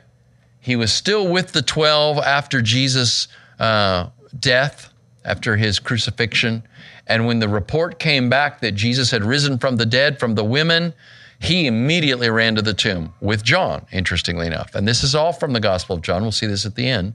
He 0.59 0.75
was 0.75 0.93
still 0.93 1.27
with 1.27 1.51
the 1.51 1.63
12 1.63 2.19
after 2.19 2.61
Jesus' 2.61 3.27
uh, 3.59 4.09
death, 4.39 4.93
after 5.25 5.57
his 5.57 5.79
crucifixion. 5.79 6.61
And 7.07 7.25
when 7.25 7.39
the 7.39 7.49
report 7.49 7.97
came 7.97 8.29
back 8.29 8.61
that 8.61 8.73
Jesus 8.73 9.09
had 9.09 9.23
risen 9.23 9.57
from 9.57 9.77
the 9.77 9.85
dead 9.85 10.19
from 10.19 10.35
the 10.35 10.43
women, 10.43 10.93
he 11.39 11.67
immediately 11.67 12.29
ran 12.29 12.55
to 12.55 12.61
the 12.61 12.73
tomb 12.73 13.13
with 13.21 13.43
John, 13.43 13.85
interestingly 13.91 14.45
enough. 14.45 14.75
And 14.75 14.87
this 14.87 15.03
is 15.03 15.15
all 15.15 15.31
from 15.31 15.53
the 15.53 15.59
Gospel 15.59 15.95
of 15.95 16.01
John. 16.01 16.21
We'll 16.21 16.31
see 16.31 16.47
this 16.47 16.65
at 16.65 16.75
the 16.75 16.87
end. 16.87 17.13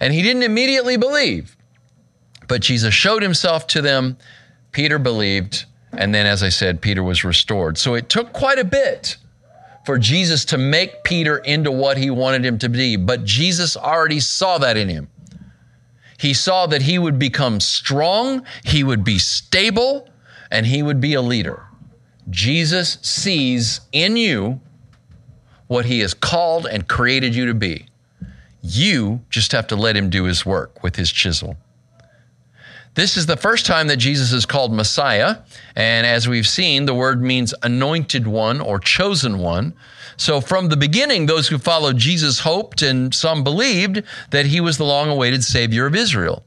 And 0.00 0.12
he 0.12 0.22
didn't 0.22 0.42
immediately 0.42 0.96
believe, 0.96 1.56
but 2.48 2.60
Jesus 2.60 2.94
showed 2.94 3.22
himself 3.22 3.66
to 3.68 3.82
them. 3.82 4.18
Peter 4.72 4.98
believed. 4.98 5.64
And 5.92 6.14
then, 6.14 6.26
as 6.26 6.42
I 6.42 6.50
said, 6.50 6.80
Peter 6.80 7.02
was 7.02 7.24
restored. 7.24 7.76
So 7.76 7.94
it 7.94 8.08
took 8.08 8.32
quite 8.32 8.58
a 8.58 8.64
bit 8.64 9.16
for 9.84 9.98
Jesus 9.98 10.44
to 10.46 10.58
make 10.58 11.02
Peter 11.02 11.38
into 11.38 11.72
what 11.72 11.96
he 11.96 12.10
wanted 12.10 12.44
him 12.44 12.58
to 12.58 12.68
be. 12.68 12.96
But 12.96 13.24
Jesus 13.24 13.76
already 13.76 14.20
saw 14.20 14.58
that 14.58 14.76
in 14.76 14.88
him. 14.88 15.08
He 16.18 16.34
saw 16.34 16.66
that 16.66 16.82
he 16.82 16.98
would 16.98 17.18
become 17.18 17.60
strong, 17.60 18.44
he 18.62 18.84
would 18.84 19.02
be 19.02 19.18
stable, 19.18 20.08
and 20.50 20.66
he 20.66 20.82
would 20.82 21.00
be 21.00 21.14
a 21.14 21.22
leader. 21.22 21.64
Jesus 22.30 22.98
sees 23.02 23.80
in 23.92 24.16
you 24.16 24.60
what 25.66 25.84
he 25.84 26.00
has 26.00 26.14
called 26.14 26.66
and 26.66 26.88
created 26.88 27.34
you 27.34 27.46
to 27.46 27.54
be. 27.54 27.86
You 28.62 29.20
just 29.30 29.52
have 29.52 29.66
to 29.68 29.76
let 29.76 29.96
him 29.96 30.10
do 30.10 30.24
his 30.24 30.44
work 30.44 30.82
with 30.82 30.96
his 30.96 31.10
chisel. 31.10 31.56
This 32.94 33.16
is 33.16 33.26
the 33.26 33.36
first 33.36 33.66
time 33.66 33.86
that 33.86 33.98
Jesus 33.98 34.32
is 34.32 34.44
called 34.44 34.72
Messiah. 34.72 35.38
And 35.76 36.06
as 36.06 36.28
we've 36.28 36.46
seen, 36.46 36.86
the 36.86 36.94
word 36.94 37.22
means 37.22 37.54
anointed 37.62 38.26
one 38.26 38.60
or 38.60 38.80
chosen 38.80 39.38
one. 39.38 39.74
So 40.16 40.40
from 40.40 40.68
the 40.68 40.76
beginning, 40.76 41.26
those 41.26 41.48
who 41.48 41.58
followed 41.58 41.96
Jesus 41.96 42.40
hoped 42.40 42.82
and 42.82 43.14
some 43.14 43.44
believed 43.44 44.02
that 44.30 44.46
he 44.46 44.60
was 44.60 44.76
the 44.76 44.84
long 44.84 45.08
awaited 45.08 45.44
Savior 45.44 45.86
of 45.86 45.94
Israel. 45.94 46.44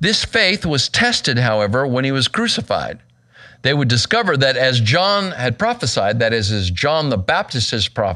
This 0.00 0.24
faith 0.24 0.66
was 0.66 0.88
tested, 0.88 1.38
however, 1.38 1.86
when 1.86 2.04
he 2.04 2.12
was 2.12 2.26
crucified. 2.26 2.98
They 3.62 3.74
would 3.74 3.88
discover 3.88 4.36
that 4.36 4.56
as 4.56 4.80
John 4.80 5.30
had 5.30 5.58
prophesied, 5.58 6.18
that 6.18 6.32
is, 6.32 6.50
as 6.50 6.70
John 6.70 7.10
the 7.10 7.16
Baptist 7.16 7.70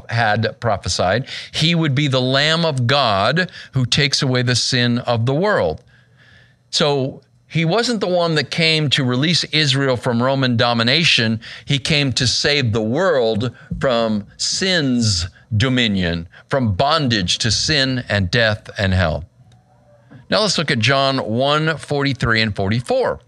had 0.09 0.59
prophesied, 0.59 1.27
he 1.53 1.73
would 1.73 1.95
be 1.95 2.07
the 2.07 2.21
Lamb 2.21 2.65
of 2.65 2.85
God 2.85 3.49
who 3.71 3.85
takes 3.85 4.21
away 4.21 4.41
the 4.41 4.55
sin 4.55 4.99
of 4.99 5.25
the 5.25 5.33
world. 5.33 5.83
So 6.69 7.21
he 7.47 7.63
wasn't 7.63 8.01
the 8.01 8.07
one 8.07 8.35
that 8.35 8.51
came 8.51 8.89
to 8.91 9.05
release 9.05 9.45
Israel 9.45 9.95
from 9.95 10.21
Roman 10.21 10.57
domination. 10.57 11.39
He 11.65 11.79
came 11.79 12.11
to 12.13 12.27
save 12.27 12.73
the 12.73 12.81
world 12.81 13.55
from 13.79 14.27
sin's 14.35 15.27
dominion, 15.55 16.27
from 16.49 16.73
bondage 16.73 17.37
to 17.37 17.51
sin 17.51 18.03
and 18.09 18.29
death 18.29 18.69
and 18.77 18.93
hell. 18.93 19.23
Now 20.29 20.41
let's 20.41 20.57
look 20.57 20.71
at 20.71 20.79
John 20.79 21.19
1 21.19 21.77
43 21.77 22.41
and 22.41 22.55
44. 22.55 23.21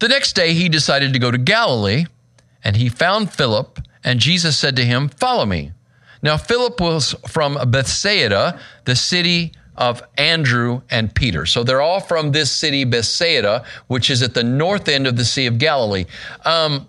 The 0.00 0.08
next 0.08 0.32
day 0.32 0.54
he 0.54 0.70
decided 0.70 1.12
to 1.12 1.18
go 1.18 1.30
to 1.30 1.36
Galilee, 1.36 2.06
and 2.64 2.74
he 2.74 2.88
found 2.88 3.30
Philip, 3.30 3.78
and 4.02 4.18
Jesus 4.18 4.56
said 4.56 4.74
to 4.76 4.84
him, 4.84 5.10
Follow 5.10 5.44
me. 5.44 5.72
Now 6.22 6.38
Philip 6.38 6.80
was 6.80 7.14
from 7.28 7.58
Bethsaida, 7.70 8.58
the 8.86 8.96
city 8.96 9.52
of 9.76 10.02
Andrew 10.16 10.80
and 10.90 11.14
Peter. 11.14 11.44
So 11.44 11.64
they're 11.64 11.82
all 11.82 12.00
from 12.00 12.32
this 12.32 12.50
city, 12.50 12.84
Bethsaida, 12.84 13.64
which 13.88 14.08
is 14.08 14.22
at 14.22 14.32
the 14.32 14.42
north 14.42 14.88
end 14.88 15.06
of 15.06 15.16
the 15.16 15.24
Sea 15.24 15.46
of 15.46 15.58
Galilee. 15.58 16.06
Um, 16.46 16.88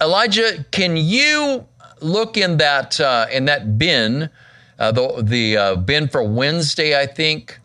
Elijah, 0.00 0.64
can 0.70 0.96
you 0.96 1.66
look 2.00 2.36
in 2.36 2.58
that 2.58 3.00
uh, 3.00 3.26
in 3.32 3.44
that 3.46 3.76
bin, 3.76 4.30
uh, 4.78 4.92
the 4.92 5.22
the 5.22 5.56
uh, 5.56 5.76
bin 5.76 6.06
for 6.06 6.22
Wednesday, 6.22 7.00
I 7.00 7.06
think, 7.06 7.58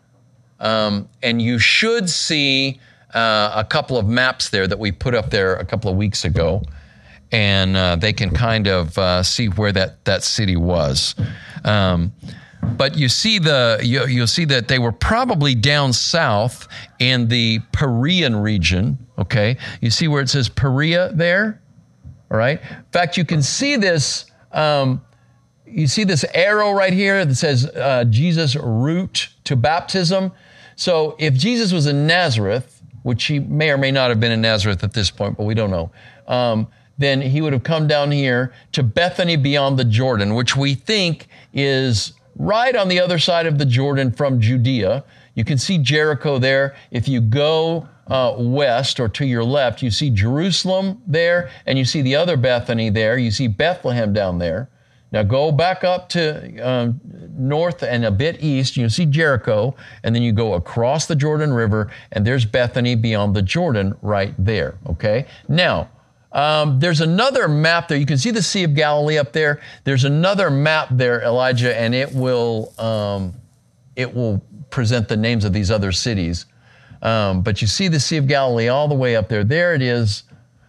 um, 0.58 1.08
and 1.22 1.40
you 1.40 1.60
should 1.60 2.10
see 2.10 2.80
uh, 3.14 3.52
a 3.54 3.64
couple 3.64 3.96
of 3.96 4.06
maps 4.06 4.50
there 4.50 4.66
that 4.66 4.78
we 4.78 4.92
put 4.92 5.14
up 5.14 5.30
there 5.30 5.56
a 5.56 5.64
couple 5.64 5.90
of 5.90 5.96
weeks 5.96 6.24
ago, 6.24 6.62
and 7.32 7.76
uh, 7.76 7.96
they 7.96 8.12
can 8.12 8.30
kind 8.30 8.66
of 8.66 8.96
uh, 8.98 9.22
see 9.22 9.46
where 9.46 9.72
that 9.72 10.04
that 10.04 10.22
city 10.22 10.56
was. 10.56 11.14
Um, 11.64 12.12
but 12.76 12.96
you 12.96 13.08
see 13.08 13.38
the 13.38 13.80
you, 13.82 14.06
you'll 14.06 14.26
see 14.26 14.44
that 14.46 14.68
they 14.68 14.78
were 14.78 14.92
probably 14.92 15.54
down 15.54 15.92
south 15.92 16.68
in 16.98 17.28
the 17.28 17.60
Perean 17.72 18.42
region. 18.42 18.98
Okay, 19.18 19.56
you 19.80 19.90
see 19.90 20.08
where 20.08 20.22
it 20.22 20.28
says 20.28 20.48
Perea 20.48 21.10
there. 21.14 21.60
All 22.30 22.36
right. 22.36 22.60
In 22.60 22.84
fact, 22.92 23.16
you 23.16 23.24
can 23.24 23.42
see 23.42 23.76
this. 23.76 24.30
Um, 24.52 25.02
you 25.66 25.86
see 25.86 26.04
this 26.04 26.24
arrow 26.34 26.72
right 26.72 26.92
here 26.92 27.24
that 27.24 27.34
says 27.34 27.66
uh, 27.66 28.04
Jesus' 28.04 28.56
route 28.56 29.28
to 29.44 29.56
baptism. 29.56 30.32
So 30.76 31.16
if 31.18 31.34
Jesus 31.34 31.72
was 31.72 31.86
in 31.86 32.06
Nazareth, 32.06 32.77
which 33.02 33.24
he 33.24 33.38
may 33.38 33.70
or 33.70 33.78
may 33.78 33.90
not 33.90 34.10
have 34.10 34.20
been 34.20 34.32
in 34.32 34.40
Nazareth 34.40 34.84
at 34.84 34.92
this 34.92 35.10
point, 35.10 35.36
but 35.36 35.44
we 35.44 35.54
don't 35.54 35.70
know. 35.70 35.90
Um, 36.26 36.68
then 36.98 37.20
he 37.20 37.40
would 37.40 37.52
have 37.52 37.62
come 37.62 37.86
down 37.86 38.10
here 38.10 38.52
to 38.72 38.82
Bethany 38.82 39.36
beyond 39.36 39.78
the 39.78 39.84
Jordan, 39.84 40.34
which 40.34 40.56
we 40.56 40.74
think 40.74 41.28
is 41.52 42.12
right 42.36 42.74
on 42.74 42.88
the 42.88 43.00
other 43.00 43.18
side 43.18 43.46
of 43.46 43.58
the 43.58 43.64
Jordan 43.64 44.12
from 44.12 44.40
Judea. 44.40 45.04
You 45.34 45.44
can 45.44 45.58
see 45.58 45.78
Jericho 45.78 46.38
there. 46.38 46.74
If 46.90 47.08
you 47.08 47.20
go 47.20 47.88
uh, 48.08 48.34
west 48.38 48.98
or 48.98 49.08
to 49.10 49.24
your 49.24 49.44
left, 49.44 49.82
you 49.82 49.90
see 49.90 50.10
Jerusalem 50.10 51.00
there, 51.06 51.50
and 51.66 51.78
you 51.78 51.84
see 51.84 52.02
the 52.02 52.16
other 52.16 52.36
Bethany 52.36 52.90
there. 52.90 53.16
You 53.16 53.30
see 53.30 53.46
Bethlehem 53.46 54.12
down 54.12 54.38
there. 54.38 54.68
Now 55.10 55.22
go 55.22 55.50
back 55.50 55.84
up 55.84 56.08
to 56.10 56.58
um, 56.58 57.00
north 57.32 57.82
and 57.82 58.04
a 58.04 58.10
bit 58.10 58.42
east. 58.42 58.76
You 58.76 58.88
see 58.88 59.06
Jericho, 59.06 59.74
and 60.02 60.14
then 60.14 60.22
you 60.22 60.32
go 60.32 60.54
across 60.54 61.06
the 61.06 61.16
Jordan 61.16 61.52
River, 61.52 61.90
and 62.12 62.26
there's 62.26 62.44
Bethany 62.44 62.94
beyond 62.94 63.34
the 63.34 63.42
Jordan 63.42 63.96
right 64.02 64.34
there. 64.38 64.76
Okay. 64.86 65.26
Now 65.48 65.88
um, 66.32 66.78
there's 66.78 67.00
another 67.00 67.48
map 67.48 67.88
there. 67.88 67.98
You 67.98 68.06
can 68.06 68.18
see 68.18 68.30
the 68.30 68.42
Sea 68.42 68.64
of 68.64 68.74
Galilee 68.74 69.18
up 69.18 69.32
there. 69.32 69.60
There's 69.84 70.04
another 70.04 70.50
map 70.50 70.88
there, 70.90 71.22
Elijah, 71.22 71.78
and 71.78 71.94
it 71.94 72.12
will 72.12 72.72
um, 72.78 73.34
it 73.96 74.14
will 74.14 74.42
present 74.70 75.08
the 75.08 75.16
names 75.16 75.44
of 75.44 75.52
these 75.52 75.70
other 75.70 75.92
cities. 75.92 76.46
Um, 77.00 77.42
but 77.42 77.62
you 77.62 77.68
see 77.68 77.88
the 77.88 78.00
Sea 78.00 78.18
of 78.18 78.26
Galilee 78.26 78.68
all 78.68 78.88
the 78.88 78.94
way 78.94 79.16
up 79.16 79.28
there. 79.28 79.44
There 79.44 79.74
it 79.74 79.82
is. 79.82 80.24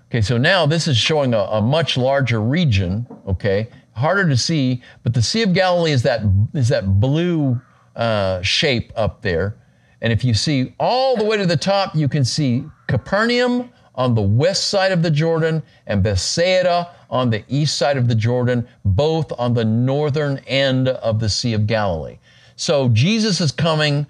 Okay, 0.09 0.21
so 0.21 0.37
now 0.37 0.65
this 0.65 0.87
is 0.87 0.97
showing 0.97 1.33
a, 1.33 1.39
a 1.39 1.61
much 1.61 1.97
larger 1.97 2.41
region. 2.41 3.05
Okay, 3.27 3.67
harder 3.99 4.27
to 4.27 4.37
see, 4.37 4.81
but 5.03 5.13
the 5.13 5.21
Sea 5.21 5.43
of 5.43 5.53
Galilee 5.53 5.91
is 5.91 6.03
that 6.03 6.21
is 6.53 6.69
that 6.69 6.99
blue 6.99 7.59
uh, 7.95 8.41
shape 8.41 8.91
up 8.95 9.21
there. 9.21 9.55
And 10.01 10.13
if 10.13 10.23
you 10.23 10.33
see 10.33 10.73
all 10.79 11.17
the 11.17 11.25
way 11.25 11.37
to 11.37 11.45
the 11.45 11.57
top, 11.57 11.95
you 11.95 12.07
can 12.07 12.23
see 12.23 12.65
Capernaum 12.87 13.69
on 13.95 14.15
the 14.15 14.21
west 14.21 14.69
side 14.69 14.93
of 14.93 15.03
the 15.03 15.11
Jordan 15.11 15.61
and 15.87 16.01
Bethsaida 16.01 16.89
on 17.09 17.29
the 17.29 17.43
east 17.49 17.77
side 17.77 17.97
of 17.97 18.07
the 18.07 18.15
Jordan, 18.15 18.67
both 18.85 19.31
on 19.37 19.53
the 19.53 19.65
northern 19.65 20.37
end 20.47 20.87
of 20.87 21.19
the 21.19 21.27
Sea 21.27 21.53
of 21.53 21.67
Galilee. 21.67 22.17
So 22.55 22.89
Jesus 22.89 23.41
is 23.41 23.51
coming 23.51 24.07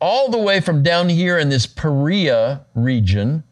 all 0.00 0.30
the 0.30 0.38
way 0.38 0.60
from 0.60 0.82
down 0.82 1.08
here 1.08 1.38
in 1.38 1.48
this 1.48 1.66
Perea 1.66 2.64
region, 2.74 3.44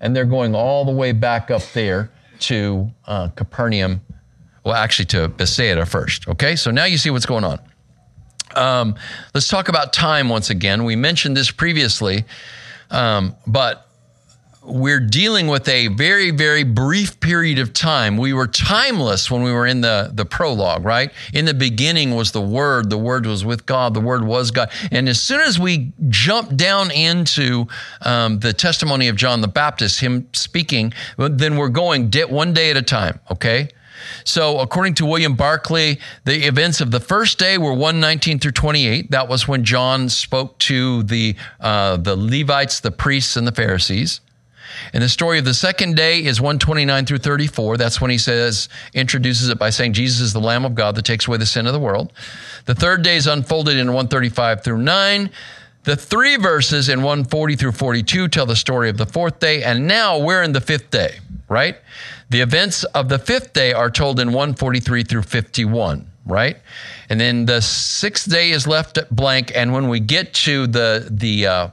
and 0.00 0.14
they're 0.14 0.24
going 0.24 0.54
all 0.54 0.84
the 0.84 0.92
way 0.92 1.12
back 1.12 1.50
up 1.50 1.62
there 1.72 2.10
to 2.40 2.90
uh, 3.06 3.28
Capernaum. 3.28 4.00
Well, 4.64 4.74
actually, 4.74 5.06
to 5.06 5.28
Bethsaida 5.28 5.84
first. 5.84 6.26
Okay, 6.26 6.56
so 6.56 6.70
now 6.70 6.84
you 6.84 6.96
see 6.96 7.10
what's 7.10 7.26
going 7.26 7.44
on. 7.44 7.60
Um, 8.54 8.94
let's 9.34 9.48
talk 9.48 9.68
about 9.68 9.92
time 9.92 10.28
once 10.28 10.50
again. 10.50 10.84
We 10.84 10.96
mentioned 10.96 11.36
this 11.36 11.50
previously, 11.50 12.24
um, 12.90 13.36
but 13.46 13.88
we're 14.62 15.00
dealing 15.00 15.48
with 15.48 15.68
a 15.68 15.88
very, 15.88 16.30
very 16.30 16.62
brief 16.62 17.20
period 17.20 17.58
of 17.58 17.74
time. 17.74 18.16
We 18.16 18.32
were 18.32 18.46
timeless 18.46 19.30
when 19.30 19.42
we 19.42 19.52
were 19.52 19.66
in 19.66 19.82
the, 19.82 20.10
the 20.14 20.24
prologue, 20.24 20.84
right? 20.84 21.10
In 21.34 21.44
the 21.44 21.52
beginning 21.52 22.14
was 22.14 22.32
the 22.32 22.40
Word. 22.40 22.88
The 22.88 22.96
Word 22.96 23.26
was 23.26 23.44
with 23.44 23.66
God. 23.66 23.92
The 23.92 24.00
Word 24.00 24.24
was 24.24 24.50
God. 24.50 24.70
And 24.90 25.08
as 25.08 25.20
soon 25.20 25.40
as 25.40 25.58
we 25.58 25.92
jump 26.08 26.56
down 26.56 26.90
into 26.90 27.66
um, 28.00 28.38
the 28.38 28.54
testimony 28.54 29.08
of 29.08 29.16
John 29.16 29.42
the 29.42 29.48
Baptist, 29.48 30.00
him 30.00 30.28
speaking, 30.32 30.94
then 31.18 31.56
we're 31.56 31.68
going 31.68 32.10
one 32.28 32.54
day 32.54 32.70
at 32.70 32.78
a 32.78 32.82
time, 32.82 33.20
okay? 33.30 33.68
So, 34.24 34.60
according 34.60 34.94
to 34.94 35.06
William 35.06 35.34
Barclay, 35.34 35.98
the 36.24 36.46
events 36.46 36.80
of 36.80 36.90
the 36.90 37.00
first 37.00 37.38
day 37.38 37.58
were 37.58 37.72
119 37.72 38.38
through 38.38 38.52
28. 38.52 39.10
That 39.10 39.28
was 39.28 39.48
when 39.48 39.64
John 39.64 40.08
spoke 40.08 40.58
to 40.60 41.02
the, 41.04 41.36
uh, 41.60 41.96
the 41.96 42.16
Levites, 42.16 42.80
the 42.80 42.90
priests, 42.90 43.36
and 43.36 43.46
the 43.46 43.52
Pharisees. 43.52 44.20
And 44.92 45.02
the 45.02 45.08
story 45.08 45.38
of 45.38 45.44
the 45.44 45.54
second 45.54 45.96
day 45.96 46.24
is 46.24 46.40
129 46.40 47.06
through 47.06 47.18
34. 47.18 47.76
That's 47.76 48.00
when 48.00 48.10
he 48.10 48.18
says, 48.18 48.68
introduces 48.92 49.48
it 49.48 49.58
by 49.58 49.70
saying, 49.70 49.92
Jesus 49.92 50.20
is 50.20 50.32
the 50.32 50.40
Lamb 50.40 50.64
of 50.64 50.74
God 50.74 50.94
that 50.96 51.04
takes 51.04 51.26
away 51.26 51.38
the 51.38 51.46
sin 51.46 51.66
of 51.66 51.72
the 51.72 51.80
world. 51.80 52.12
The 52.66 52.74
third 52.74 53.02
day 53.02 53.16
is 53.16 53.26
unfolded 53.26 53.76
in 53.76 53.88
135 53.88 54.62
through 54.62 54.78
9. 54.78 55.30
The 55.84 55.96
three 55.96 56.36
verses 56.36 56.88
in 56.88 57.02
140 57.02 57.56
through 57.56 57.72
42 57.72 58.28
tell 58.28 58.46
the 58.46 58.56
story 58.56 58.88
of 58.88 58.96
the 58.96 59.06
fourth 59.06 59.38
day. 59.38 59.62
And 59.62 59.86
now 59.86 60.18
we're 60.18 60.42
in 60.42 60.52
the 60.52 60.60
fifth 60.60 60.90
day, 60.90 61.18
right? 61.48 61.76
The 62.30 62.40
events 62.40 62.84
of 62.84 63.08
the 63.08 63.18
fifth 63.18 63.52
day 63.52 63.72
are 63.72 63.90
told 63.90 64.18
in 64.20 64.28
143 64.28 65.04
through 65.04 65.22
51, 65.22 66.10
right? 66.26 66.56
And 67.08 67.20
then 67.20 67.46
the 67.46 67.60
sixth 67.60 68.30
day 68.30 68.50
is 68.50 68.66
left 68.66 68.98
blank. 69.10 69.52
And 69.54 69.72
when 69.72 69.88
we 69.88 70.00
get 70.00 70.34
to 70.34 70.66
the, 70.66 71.06
the, 71.10 71.46
uh, 71.46 71.68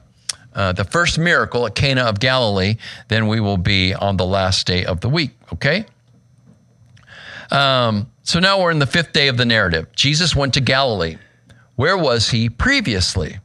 uh, 0.54 0.72
the 0.72 0.84
first 0.84 1.18
miracle 1.18 1.66
at 1.66 1.74
Cana 1.74 2.02
of 2.02 2.20
Galilee, 2.20 2.76
then 3.08 3.28
we 3.28 3.40
will 3.40 3.56
be 3.56 3.94
on 3.94 4.16
the 4.16 4.26
last 4.26 4.66
day 4.66 4.84
of 4.84 5.00
the 5.00 5.08
week. 5.08 5.30
Okay? 5.52 5.86
Um, 7.50 8.10
so 8.22 8.38
now 8.40 8.60
we're 8.60 8.70
in 8.70 8.78
the 8.78 8.86
fifth 8.86 9.12
day 9.12 9.28
of 9.28 9.36
the 9.36 9.44
narrative. 9.44 9.88
Jesus 9.94 10.36
went 10.36 10.54
to 10.54 10.60
Galilee. 10.60 11.18
Where 11.76 11.98
was 11.98 12.30
he 12.30 12.48
previously? 12.48 13.38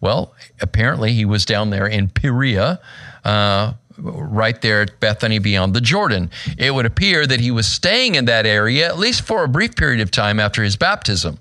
Well, 0.00 0.34
apparently 0.60 1.12
he 1.12 1.24
was 1.24 1.44
down 1.44 1.70
there 1.70 1.86
in 1.86 2.08
Perea, 2.08 2.80
uh, 3.24 3.74
right 3.98 4.60
there 4.60 4.82
at 4.82 5.00
Bethany 5.00 5.38
beyond 5.38 5.74
the 5.74 5.80
Jordan. 5.80 6.30
It 6.58 6.74
would 6.74 6.86
appear 6.86 7.26
that 7.26 7.40
he 7.40 7.50
was 7.50 7.66
staying 7.66 8.14
in 8.14 8.24
that 8.26 8.46
area 8.46 8.86
at 8.86 8.98
least 8.98 9.22
for 9.22 9.44
a 9.44 9.48
brief 9.48 9.76
period 9.76 10.00
of 10.00 10.10
time 10.10 10.40
after 10.40 10.62
his 10.62 10.76
baptism. 10.76 11.38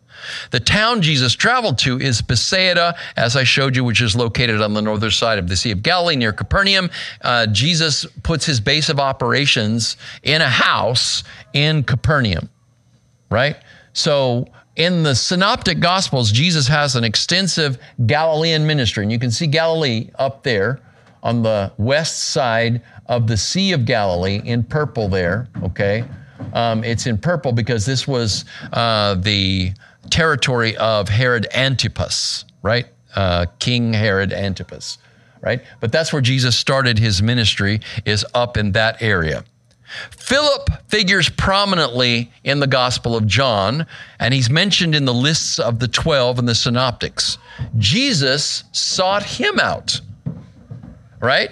The 0.51 0.59
town 0.59 1.01
Jesus 1.01 1.33
traveled 1.33 1.77
to 1.79 1.99
is 1.99 2.21
Bethsaida, 2.21 2.95
as 3.15 3.35
I 3.35 3.43
showed 3.43 3.75
you, 3.75 3.83
which 3.83 4.01
is 4.01 4.15
located 4.15 4.61
on 4.61 4.73
the 4.73 4.81
northern 4.81 5.11
side 5.11 5.39
of 5.39 5.47
the 5.47 5.55
Sea 5.55 5.71
of 5.71 5.83
Galilee 5.83 6.15
near 6.15 6.33
Capernaum. 6.33 6.89
Uh, 7.21 7.47
Jesus 7.47 8.05
puts 8.23 8.45
his 8.45 8.59
base 8.59 8.89
of 8.89 8.99
operations 8.99 9.97
in 10.23 10.41
a 10.41 10.49
house 10.49 11.23
in 11.53 11.83
Capernaum, 11.83 12.49
right? 13.29 13.57
So 13.93 14.47
in 14.75 15.03
the 15.03 15.15
synoptic 15.15 15.79
gospels, 15.79 16.31
Jesus 16.31 16.67
has 16.67 16.95
an 16.95 17.03
extensive 17.03 17.77
Galilean 18.05 18.65
ministry, 18.65 19.03
and 19.03 19.11
you 19.11 19.19
can 19.19 19.31
see 19.31 19.47
Galilee 19.47 20.09
up 20.15 20.43
there 20.43 20.79
on 21.25 21.41
the 21.41 21.73
west 21.77 22.29
side 22.29 22.81
of 23.07 23.25
the 23.27 23.35
Sea 23.35 23.73
of 23.73 23.83
Galilee 23.83 24.41
in 24.45 24.63
purple 24.63 25.09
there, 25.09 25.47
okay? 25.63 26.05
Um, 26.53 26.83
it's 26.83 27.07
in 27.07 27.17
purple 27.17 27.51
because 27.51 27.85
this 27.85 28.07
was 28.07 28.45
uh, 28.71 29.15
the 29.15 29.73
territory 30.11 30.77
of 30.77 31.09
Herod 31.09 31.47
Antipas, 31.53 32.45
right? 32.61 32.85
Uh, 33.15 33.47
King 33.59 33.91
Herod 33.91 34.31
Antipas. 34.31 34.99
right? 35.41 35.61
But 35.79 35.91
that's 35.91 36.13
where 36.13 36.21
Jesus 36.21 36.55
started 36.55 36.99
his 36.99 37.21
ministry, 37.21 37.79
is 38.05 38.25
up 38.33 38.55
in 38.55 38.71
that 38.73 39.01
area. 39.01 39.43
Philip 40.11 40.69
figures 40.89 41.29
prominently 41.29 42.31
in 42.43 42.59
the 42.59 42.67
Gospel 42.67 43.15
of 43.15 43.25
John, 43.27 43.85
and 44.19 44.33
he's 44.33 44.49
mentioned 44.49 44.95
in 44.95 45.05
the 45.05 45.13
lists 45.13 45.59
of 45.59 45.79
the 45.79 45.87
12 45.87 46.39
and 46.39 46.47
the 46.47 46.55
synoptics. 46.55 47.37
Jesus 47.77 48.63
sought 48.71 49.23
him 49.23 49.59
out, 49.59 50.01
right? 51.25 51.51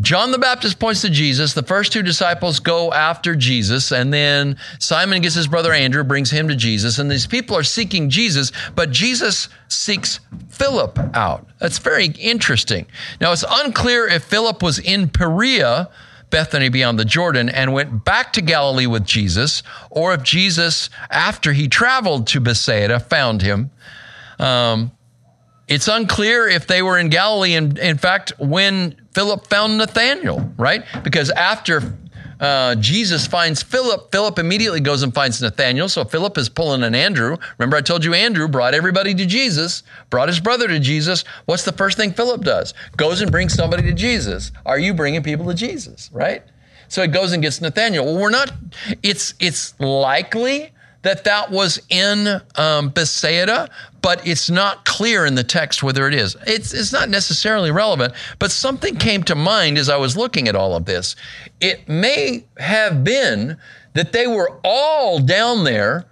John 0.00 0.32
the 0.32 0.38
Baptist 0.38 0.80
points 0.80 1.02
to 1.02 1.10
Jesus. 1.10 1.54
The 1.54 1.62
first 1.62 1.92
two 1.92 2.02
disciples 2.02 2.58
go 2.58 2.92
after 2.92 3.36
Jesus, 3.36 3.92
and 3.92 4.12
then 4.12 4.56
Simon 4.80 5.22
gets 5.22 5.36
his 5.36 5.46
brother 5.46 5.72
Andrew, 5.72 6.02
brings 6.02 6.32
him 6.32 6.48
to 6.48 6.56
Jesus, 6.56 6.98
and 6.98 7.08
these 7.08 7.28
people 7.28 7.56
are 7.56 7.62
seeking 7.62 8.10
Jesus, 8.10 8.50
but 8.74 8.90
Jesus 8.90 9.48
seeks 9.68 10.18
Philip 10.48 10.98
out. 11.14 11.46
That's 11.60 11.78
very 11.78 12.06
interesting. 12.06 12.86
Now, 13.20 13.30
it's 13.30 13.44
unclear 13.48 14.08
if 14.08 14.24
Philip 14.24 14.64
was 14.64 14.80
in 14.80 15.08
Perea, 15.08 15.90
Bethany 16.30 16.70
beyond 16.70 16.98
the 16.98 17.04
Jordan, 17.04 17.48
and 17.48 17.72
went 17.72 18.04
back 18.04 18.32
to 18.32 18.42
Galilee 18.42 18.86
with 18.86 19.04
Jesus, 19.04 19.62
or 19.90 20.12
if 20.12 20.24
Jesus, 20.24 20.90
after 21.08 21.52
he 21.52 21.68
traveled 21.68 22.26
to 22.28 22.40
Bethsaida, 22.40 22.98
found 22.98 23.42
him. 23.42 23.70
Um, 24.40 24.90
it's 25.68 25.88
unclear 25.88 26.48
if 26.48 26.66
they 26.66 26.82
were 26.82 26.98
in 26.98 27.08
Galilee. 27.08 27.54
And 27.54 27.78
in 27.78 27.98
fact, 27.98 28.32
when 28.38 28.96
Philip 29.12 29.46
found 29.46 29.78
Nathanael, 29.78 30.52
right? 30.56 30.84
Because 31.02 31.30
after 31.30 31.96
uh, 32.40 32.74
Jesus 32.74 33.26
finds 33.26 33.62
Philip, 33.62 34.10
Philip 34.10 34.38
immediately 34.38 34.80
goes 34.80 35.02
and 35.02 35.14
finds 35.14 35.40
Nathanael. 35.40 35.88
So 35.88 36.04
Philip 36.04 36.36
is 36.36 36.48
pulling 36.48 36.82
an 36.82 36.94
Andrew. 36.94 37.36
Remember, 37.58 37.76
I 37.76 37.80
told 37.80 38.04
you 38.04 38.12
Andrew 38.12 38.48
brought 38.48 38.74
everybody 38.74 39.14
to 39.14 39.24
Jesus, 39.24 39.82
brought 40.10 40.28
his 40.28 40.40
brother 40.40 40.68
to 40.68 40.78
Jesus. 40.78 41.24
What's 41.46 41.64
the 41.64 41.72
first 41.72 41.96
thing 41.96 42.12
Philip 42.12 42.42
does? 42.42 42.74
Goes 42.96 43.20
and 43.20 43.30
brings 43.30 43.54
somebody 43.54 43.82
to 43.84 43.92
Jesus. 43.92 44.52
Are 44.66 44.78
you 44.78 44.94
bringing 44.94 45.22
people 45.22 45.46
to 45.46 45.54
Jesus, 45.54 46.10
right? 46.12 46.42
So 46.88 47.02
he 47.02 47.08
goes 47.08 47.32
and 47.32 47.42
gets 47.42 47.60
Nathanael. 47.60 48.04
Well, 48.04 48.18
we're 48.20 48.30
not, 48.30 48.52
it's, 49.02 49.34
it's 49.40 49.78
likely 49.80 50.72
that 51.02 51.24
that 51.24 51.50
was 51.50 51.80
in 51.88 52.40
um, 52.56 52.88
Bethsaida, 52.88 53.70
but 54.04 54.26
it's 54.26 54.50
not 54.50 54.84
clear 54.84 55.24
in 55.24 55.34
the 55.34 55.42
text 55.42 55.82
whether 55.82 56.06
it 56.06 56.12
is. 56.12 56.36
It's, 56.46 56.74
it's 56.74 56.92
not 56.92 57.08
necessarily 57.08 57.70
relevant, 57.70 58.12
but 58.38 58.50
something 58.50 58.96
came 58.96 59.22
to 59.22 59.34
mind 59.34 59.78
as 59.78 59.88
I 59.88 59.96
was 59.96 60.14
looking 60.14 60.46
at 60.46 60.54
all 60.54 60.76
of 60.76 60.84
this. 60.84 61.16
It 61.58 61.88
may 61.88 62.44
have 62.58 63.02
been 63.02 63.56
that 63.94 64.12
they 64.12 64.26
were 64.26 64.60
all 64.62 65.20
down 65.20 65.64
there 65.64 66.04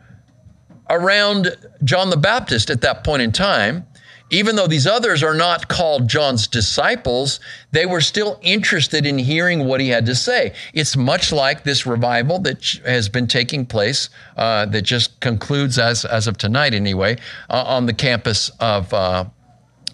around 0.88 1.55
John 1.84 2.09
the 2.09 2.16
Baptist 2.16 2.70
at 2.70 2.80
that 2.80 3.05
point 3.05 3.20
in 3.20 3.30
time 3.30 3.86
even 4.33 4.57
though 4.57 4.66
these 4.66 4.87
others 4.87 5.22
are 5.22 5.35
not 5.35 5.68
called 5.68 6.09
John's 6.09 6.47
disciples, 6.47 7.39
they 7.70 7.85
were 7.85 8.01
still 8.01 8.41
interested 8.41 9.05
in 9.05 9.18
hearing 9.18 9.66
what 9.66 9.78
he 9.78 9.91
had 9.91 10.07
to 10.07 10.14
say. 10.14 10.55
It's 10.72 10.97
much 10.97 11.33
like 11.33 11.64
this 11.64 11.87
revival 11.87 12.39
that 12.41 12.64
has 12.87 13.11
been 13.11 13.26
taking 13.26 13.66
place, 13.66 14.09
uh, 14.39 14.64
that 14.66 14.83
just 14.83 15.20
concludes 15.20 15.78
as, 15.78 16.07
as 16.07 16.26
of 16.26 16.39
tonight 16.39 16.72
anyway, 16.72 17.18
uh, 17.51 17.62
on 17.66 17.85
the 17.85 17.93
campus 17.93 18.51
of 18.59 18.93
uh, 18.95 19.26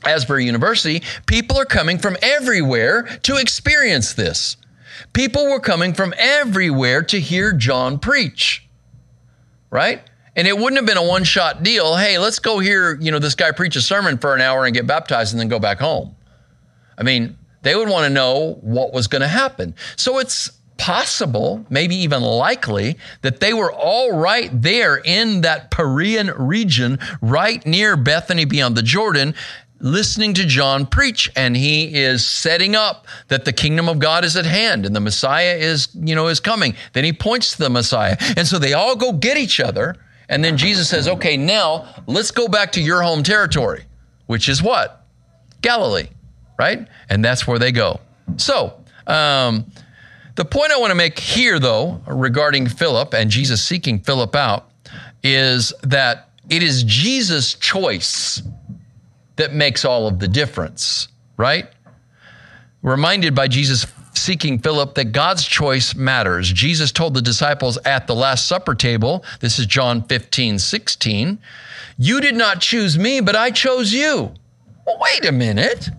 Asbury 0.04 0.46
University. 0.46 1.02
People 1.26 1.58
are 1.58 1.66
coming 1.66 1.98
from 1.98 2.16
everywhere 2.22 3.02
to 3.24 3.36
experience 3.36 4.14
this. 4.14 4.56
People 5.14 5.50
were 5.50 5.60
coming 5.60 5.94
from 5.94 6.14
everywhere 6.16 7.02
to 7.02 7.18
hear 7.18 7.52
John 7.52 7.98
preach, 7.98 8.68
right? 9.68 10.00
And 10.38 10.46
it 10.46 10.56
wouldn't 10.56 10.76
have 10.76 10.86
been 10.86 10.96
a 10.96 11.06
one 11.06 11.24
shot 11.24 11.64
deal. 11.64 11.96
Hey, 11.96 12.16
let's 12.16 12.38
go 12.38 12.60
hear, 12.60 12.94
you 13.00 13.10
know, 13.10 13.18
this 13.18 13.34
guy 13.34 13.50
preach 13.50 13.74
a 13.74 13.80
sermon 13.80 14.18
for 14.18 14.36
an 14.36 14.40
hour 14.40 14.64
and 14.64 14.72
get 14.72 14.86
baptized 14.86 15.32
and 15.32 15.40
then 15.40 15.48
go 15.48 15.58
back 15.58 15.80
home. 15.80 16.14
I 16.96 17.02
mean, 17.02 17.36
they 17.62 17.74
would 17.74 17.88
want 17.88 18.04
to 18.04 18.10
know 18.10 18.56
what 18.60 18.92
was 18.92 19.08
going 19.08 19.22
to 19.22 19.28
happen. 19.28 19.74
So 19.96 20.20
it's 20.20 20.52
possible, 20.76 21.66
maybe 21.70 21.96
even 21.96 22.22
likely, 22.22 22.98
that 23.22 23.40
they 23.40 23.52
were 23.52 23.72
all 23.72 24.16
right 24.16 24.48
there 24.52 24.98
in 25.04 25.40
that 25.40 25.72
Perean 25.72 26.32
region, 26.38 27.00
right 27.20 27.66
near 27.66 27.96
Bethany 27.96 28.44
beyond 28.44 28.76
the 28.76 28.82
Jordan, 28.82 29.34
listening 29.80 30.34
to 30.34 30.46
John 30.46 30.86
preach 30.86 31.28
and 31.34 31.56
he 31.56 31.92
is 31.94 32.24
setting 32.24 32.76
up 32.76 33.08
that 33.26 33.44
the 33.44 33.52
kingdom 33.52 33.88
of 33.88 33.98
God 33.98 34.24
is 34.24 34.36
at 34.36 34.46
hand 34.46 34.86
and 34.86 34.94
the 34.94 35.00
Messiah 35.00 35.56
is, 35.56 35.88
you 35.94 36.14
know, 36.14 36.28
is 36.28 36.38
coming. 36.38 36.76
Then 36.92 37.02
he 37.02 37.12
points 37.12 37.52
to 37.52 37.58
the 37.58 37.70
Messiah. 37.70 38.16
And 38.36 38.46
so 38.46 38.60
they 38.60 38.72
all 38.72 38.94
go 38.94 39.12
get 39.12 39.36
each 39.36 39.58
other 39.58 39.96
and 40.28 40.44
then 40.44 40.56
Jesus 40.56 40.88
says, 40.88 41.08
okay, 41.08 41.36
now 41.36 42.02
let's 42.06 42.30
go 42.30 42.48
back 42.48 42.72
to 42.72 42.80
your 42.80 43.02
home 43.02 43.22
territory, 43.22 43.84
which 44.26 44.48
is 44.48 44.62
what? 44.62 45.06
Galilee, 45.62 46.08
right? 46.58 46.86
And 47.08 47.24
that's 47.24 47.46
where 47.46 47.58
they 47.58 47.72
go. 47.72 48.00
So, 48.36 48.80
um, 49.06 49.64
the 50.34 50.44
point 50.44 50.70
I 50.70 50.78
want 50.78 50.90
to 50.90 50.94
make 50.94 51.18
here, 51.18 51.58
though, 51.58 52.00
regarding 52.06 52.68
Philip 52.68 53.12
and 53.14 53.30
Jesus 53.30 53.64
seeking 53.64 53.98
Philip 53.98 54.36
out, 54.36 54.70
is 55.22 55.72
that 55.82 56.28
it 56.48 56.62
is 56.62 56.84
Jesus' 56.84 57.54
choice 57.54 58.42
that 59.36 59.52
makes 59.52 59.84
all 59.84 60.06
of 60.06 60.18
the 60.18 60.28
difference, 60.28 61.08
right? 61.36 61.68
Reminded 62.82 63.34
by 63.34 63.48
Jesus 63.48 63.84
seeking 64.18 64.58
Philip 64.58 64.94
that 64.94 65.12
God's 65.12 65.44
choice 65.44 65.94
matters. 65.94 66.52
Jesus 66.52 66.92
told 66.92 67.14
the 67.14 67.22
disciples 67.22 67.78
at 67.84 68.06
the 68.06 68.14
Last 68.14 68.46
Supper 68.46 68.74
table, 68.74 69.24
this 69.40 69.58
is 69.58 69.66
John 69.66 70.02
15, 70.02 70.58
16, 70.58 71.38
You 71.96 72.20
did 72.20 72.34
not 72.34 72.60
choose 72.60 72.98
me, 72.98 73.20
but 73.20 73.36
I 73.36 73.50
chose 73.50 73.92
you. 73.92 74.32
Well, 74.86 74.98
wait 75.00 75.24
a 75.24 75.32
minute. 75.32 75.90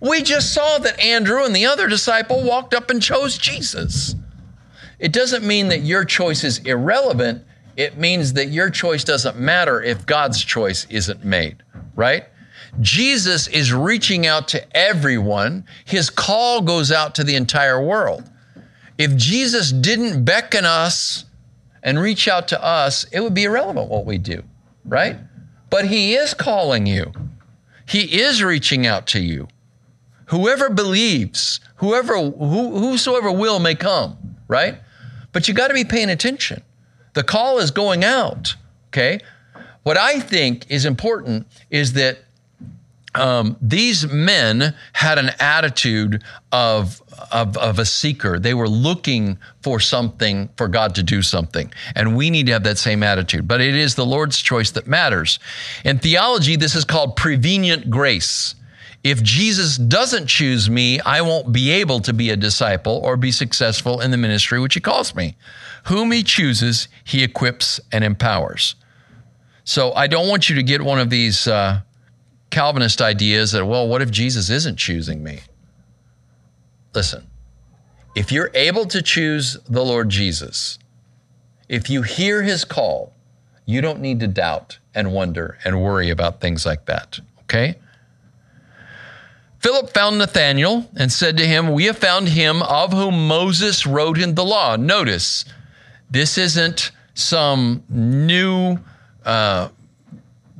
We 0.00 0.22
just 0.22 0.52
saw 0.52 0.78
that 0.78 1.00
Andrew 1.00 1.44
and 1.44 1.54
the 1.54 1.66
other 1.66 1.88
disciple 1.88 2.42
walked 2.42 2.74
up 2.74 2.90
and 2.90 3.02
chose 3.02 3.38
Jesus. 3.38 4.14
It 4.98 5.12
doesn't 5.12 5.44
mean 5.44 5.68
that 5.68 5.80
your 5.80 6.04
choice 6.04 6.44
is 6.44 6.58
irrelevant. 6.58 7.44
It 7.76 7.98
means 7.98 8.32
that 8.34 8.48
your 8.48 8.70
choice 8.70 9.04
doesn't 9.04 9.38
matter 9.38 9.82
if 9.82 10.06
God's 10.06 10.42
choice 10.42 10.86
isn't 10.90 11.24
made, 11.24 11.62
right? 11.94 12.24
Jesus 12.80 13.48
is 13.48 13.72
reaching 13.72 14.26
out 14.26 14.48
to 14.48 14.76
everyone. 14.76 15.64
His 15.84 16.10
call 16.10 16.62
goes 16.62 16.92
out 16.92 17.14
to 17.16 17.24
the 17.24 17.36
entire 17.36 17.80
world. 17.80 18.28
If 18.98 19.16
Jesus 19.16 19.72
didn't 19.72 20.24
beckon 20.24 20.64
us 20.64 21.24
and 21.82 21.98
reach 21.98 22.28
out 22.28 22.48
to 22.48 22.62
us, 22.62 23.04
it 23.12 23.20
would 23.20 23.34
be 23.34 23.44
irrelevant 23.44 23.88
what 23.88 24.06
we 24.06 24.18
do, 24.18 24.42
right? 24.84 25.16
But 25.70 25.86
He 25.86 26.14
is 26.14 26.34
calling 26.34 26.86
you, 26.86 27.12
He 27.86 28.20
is 28.20 28.42
reaching 28.42 28.86
out 28.86 29.06
to 29.08 29.20
you. 29.20 29.48
Whoever 30.26 30.70
believes, 30.70 31.60
whoever, 31.76 32.16
who, 32.16 32.78
whosoever 32.78 33.30
will 33.30 33.60
may 33.60 33.74
come, 33.74 34.36
right? 34.48 34.78
But 35.32 35.46
you 35.46 35.54
got 35.54 35.68
to 35.68 35.74
be 35.74 35.84
paying 35.84 36.10
attention. 36.10 36.62
The 37.12 37.22
call 37.22 37.58
is 37.58 37.70
going 37.70 38.02
out, 38.02 38.56
okay? 38.88 39.20
What 39.84 39.96
I 39.96 40.18
think 40.18 40.68
is 40.68 40.84
important 40.84 41.46
is 41.70 41.92
that 41.92 42.18
um, 43.16 43.56
these 43.60 44.06
men 44.06 44.74
had 44.92 45.18
an 45.18 45.30
attitude 45.40 46.22
of, 46.52 47.02
of, 47.32 47.56
of 47.56 47.78
a 47.78 47.84
seeker. 47.84 48.38
They 48.38 48.54
were 48.54 48.68
looking 48.68 49.38
for 49.62 49.80
something, 49.80 50.48
for 50.56 50.68
God 50.68 50.94
to 50.96 51.02
do 51.02 51.22
something. 51.22 51.72
And 51.94 52.16
we 52.16 52.30
need 52.30 52.46
to 52.46 52.52
have 52.52 52.64
that 52.64 52.78
same 52.78 53.02
attitude. 53.02 53.48
But 53.48 53.60
it 53.60 53.74
is 53.74 53.94
the 53.94 54.06
Lord's 54.06 54.38
choice 54.38 54.70
that 54.72 54.86
matters. 54.86 55.38
In 55.84 55.98
theology, 55.98 56.56
this 56.56 56.74
is 56.74 56.84
called 56.84 57.16
prevenient 57.16 57.90
grace. 57.90 58.54
If 59.02 59.22
Jesus 59.22 59.76
doesn't 59.76 60.26
choose 60.26 60.68
me, 60.68 61.00
I 61.00 61.22
won't 61.22 61.52
be 61.52 61.70
able 61.70 62.00
to 62.00 62.12
be 62.12 62.30
a 62.30 62.36
disciple 62.36 63.00
or 63.04 63.16
be 63.16 63.32
successful 63.32 64.00
in 64.00 64.10
the 64.10 64.16
ministry 64.16 64.60
which 64.60 64.74
he 64.74 64.80
calls 64.80 65.14
me. 65.14 65.36
Whom 65.84 66.10
he 66.10 66.22
chooses, 66.22 66.88
he 67.04 67.22
equips 67.22 67.80
and 67.92 68.02
empowers. 68.02 68.74
So 69.64 69.92
I 69.94 70.06
don't 70.06 70.28
want 70.28 70.48
you 70.48 70.56
to 70.56 70.62
get 70.62 70.82
one 70.82 70.98
of 70.98 71.08
these. 71.08 71.46
Uh, 71.46 71.80
Calvinist 72.50 73.02
ideas 73.02 73.52
that, 73.52 73.66
well, 73.66 73.86
what 73.86 74.02
if 74.02 74.10
Jesus 74.10 74.50
isn't 74.50 74.78
choosing 74.78 75.22
me? 75.22 75.40
Listen, 76.94 77.26
if 78.14 78.32
you're 78.32 78.50
able 78.54 78.86
to 78.86 79.02
choose 79.02 79.58
the 79.68 79.84
Lord 79.84 80.08
Jesus, 80.08 80.78
if 81.68 81.90
you 81.90 82.02
hear 82.02 82.42
his 82.42 82.64
call, 82.64 83.12
you 83.66 83.80
don't 83.80 84.00
need 84.00 84.20
to 84.20 84.26
doubt 84.26 84.78
and 84.94 85.12
wonder 85.12 85.58
and 85.64 85.82
worry 85.82 86.10
about 86.10 86.40
things 86.40 86.64
like 86.64 86.86
that. 86.86 87.20
Okay? 87.42 87.76
Philip 89.58 89.90
found 89.90 90.18
Nathanael 90.18 90.88
and 90.96 91.10
said 91.10 91.36
to 91.38 91.46
him, 91.46 91.72
We 91.72 91.86
have 91.86 91.98
found 91.98 92.28
him 92.28 92.62
of 92.62 92.92
whom 92.92 93.26
Moses 93.26 93.86
wrote 93.86 94.18
in 94.18 94.34
the 94.34 94.44
law. 94.44 94.76
Notice, 94.76 95.44
this 96.10 96.38
isn't 96.38 96.92
some 97.14 97.82
new 97.88 98.78
uh, 99.24 99.68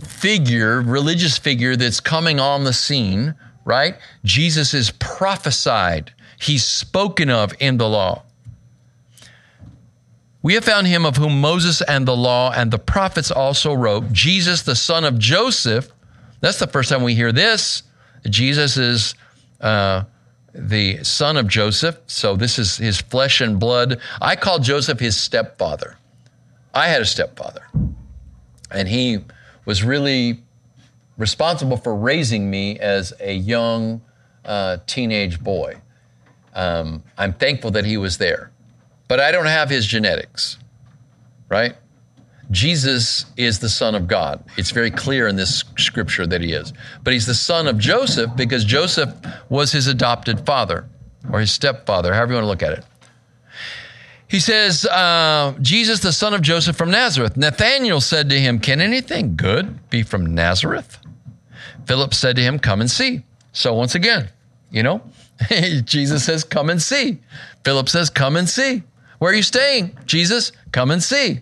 figure, 0.05 0.81
religious 0.83 1.39
figure 1.39 1.77
that's 1.77 2.01
coming 2.01 2.39
on 2.41 2.65
the 2.65 2.73
scene, 2.73 3.35
right? 3.65 3.97
Jesus 4.25 4.75
is 4.75 4.91
prophesied, 4.93 6.13
he's 6.41 6.65
spoken 6.65 7.31
of 7.31 7.55
in 7.61 7.79
the 7.79 7.89
law. 7.89 8.23
We 10.43 10.55
have 10.55 10.65
found 10.65 10.87
him 10.87 11.05
of 11.05 11.17
whom 11.17 11.41
Moses 11.41 11.83
and 11.83 12.07
the 12.07 12.17
law 12.17 12.53
and 12.53 12.71
the 12.71 12.79
prophets 12.79 13.33
also 13.33 13.75
wrote, 13.75 14.13
Jesus, 14.13 14.63
the 14.63 14.77
son 14.77 15.05
of 15.05 15.19
Joseph. 15.19 15.91
That's 16.41 16.61
the 16.61 16.69
first 16.69 16.91
time 16.91 17.03
we 17.03 17.17
hear 17.17 17.33
this. 17.33 17.83
Jesus 18.29 18.77
is 18.77 19.17
uh, 19.61 20.05
the 20.55 21.03
son 21.03 21.37
of 21.37 21.49
Joseph. 21.49 21.99
So 22.07 22.37
this 22.37 22.59
is 22.61 22.77
his 22.77 23.01
flesh 23.01 23.41
and 23.41 23.59
blood. 23.59 23.99
I 24.21 24.37
call 24.37 24.61
Joseph 24.61 25.01
his 25.01 25.17
stepfather. 25.17 25.97
I 26.73 26.89
had 26.89 27.01
a 27.03 27.07
stepfather, 27.07 27.67
and 28.71 28.87
he 28.87 29.21
was 29.67 29.85
really 29.85 30.43
responsible 31.19 31.77
for 31.77 31.95
raising 31.95 32.51
me 32.51 32.79
as 32.79 33.13
a 33.21 33.35
young 33.35 34.01
uh, 34.45 34.79
teenage 34.87 35.41
boy. 35.41 35.75
Um, 36.55 37.03
I'm 37.19 37.35
thankful 37.35 37.71
that 37.73 37.85
he 37.85 37.99
was 37.99 38.17
there, 38.17 38.51
but 39.09 39.21
I 39.21 39.31
don't 39.31 39.47
have 39.47 39.69
his 39.69 39.87
genetics, 39.87 40.59
right? 41.51 41.75
Jesus 42.51 43.27
is 43.37 43.59
the 43.59 43.69
Son 43.69 43.95
of 43.95 44.07
God. 44.07 44.43
It's 44.57 44.71
very 44.71 44.91
clear 44.91 45.27
in 45.27 45.37
this 45.37 45.65
scripture 45.79 46.27
that 46.27 46.41
he 46.41 46.53
is. 46.53 46.73
But 47.03 47.13
he's 47.13 47.27
the 47.27 47.35
son 47.35 47.67
of 47.67 47.77
Joseph 47.77 48.37
because 48.37 48.65
Joseph 48.65 49.13
was 49.49 49.73
his 49.73 49.89
adopted 49.89 50.47
father 50.47 50.89
or 51.33 51.41
his 51.41 51.51
stepfather, 51.51 52.15
however 52.15 52.33
you 52.33 52.37
want 52.37 52.45
to 52.45 52.49
look 52.49 52.63
at 52.63 52.79
it. 52.79 52.85
He 54.29 54.41
says, 54.41 54.85
uh, 54.87 55.55
Jesus, 55.61 56.01
the 56.01 56.13
son 56.13 56.35
of 56.35 56.43
Joseph 56.43 56.77
from 56.77 56.91
Nazareth. 56.91 57.37
Nathanael 57.37 58.01
said 58.01 58.29
to 58.31 58.41
him, 58.41 58.59
Can 58.59 58.81
anything 58.81 59.37
good 59.37 59.89
be 59.89 60.03
from 60.03 60.35
Nazareth? 60.35 60.99
Philip 61.87 62.13
said 62.13 62.37
to 62.37 62.43
him, 62.43 62.59
Come 62.59 62.81
and 62.81 62.91
see. 62.91 63.23
So 63.53 63.75
once 63.75 63.95
again, 63.95 64.29
you 64.71 64.83
know, 64.83 65.03
Jesus 65.85 66.25
says, 66.25 66.43
Come 66.43 66.71
and 66.71 66.83
see. 66.83 67.19
Philip 67.65 67.89
says, 67.89 68.11
Come 68.11 68.37
and 68.37 68.49
see. 68.49 68.83
Where 69.19 69.33
are 69.33 69.35
you 69.35 69.43
staying? 69.43 69.97
Jesus, 70.05 70.53
come 70.73 70.91
and 70.91 71.03
see. 71.03 71.41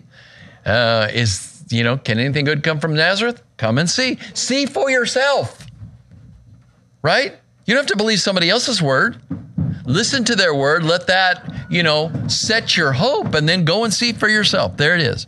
Uh, 0.65 1.07
is, 1.11 1.63
you 1.69 1.83
know, 1.83 1.97
can 1.97 2.19
anything 2.19 2.45
good 2.45 2.63
come 2.63 2.79
from 2.79 2.95
Nazareth? 2.95 3.41
Come 3.57 3.77
and 3.77 3.89
see. 3.89 4.17
See 4.33 4.65
for 4.65 4.89
yourself. 4.89 5.65
Right? 7.01 7.35
You 7.65 7.73
don't 7.73 7.83
have 7.83 7.91
to 7.91 7.97
believe 7.97 8.21
somebody 8.21 8.49
else's 8.49 8.81
word. 8.81 9.17
Listen 9.85 10.23
to 10.25 10.35
their 10.35 10.53
word. 10.53 10.83
Let 10.83 11.07
that, 11.07 11.67
you 11.69 11.83
know, 11.83 12.11
set 12.27 12.75
your 12.75 12.91
hope 12.91 13.33
and 13.33 13.47
then 13.47 13.65
go 13.65 13.83
and 13.83 13.93
see 13.93 14.13
for 14.13 14.27
yourself. 14.27 14.77
There 14.77 14.95
it 14.95 15.01
is. 15.01 15.27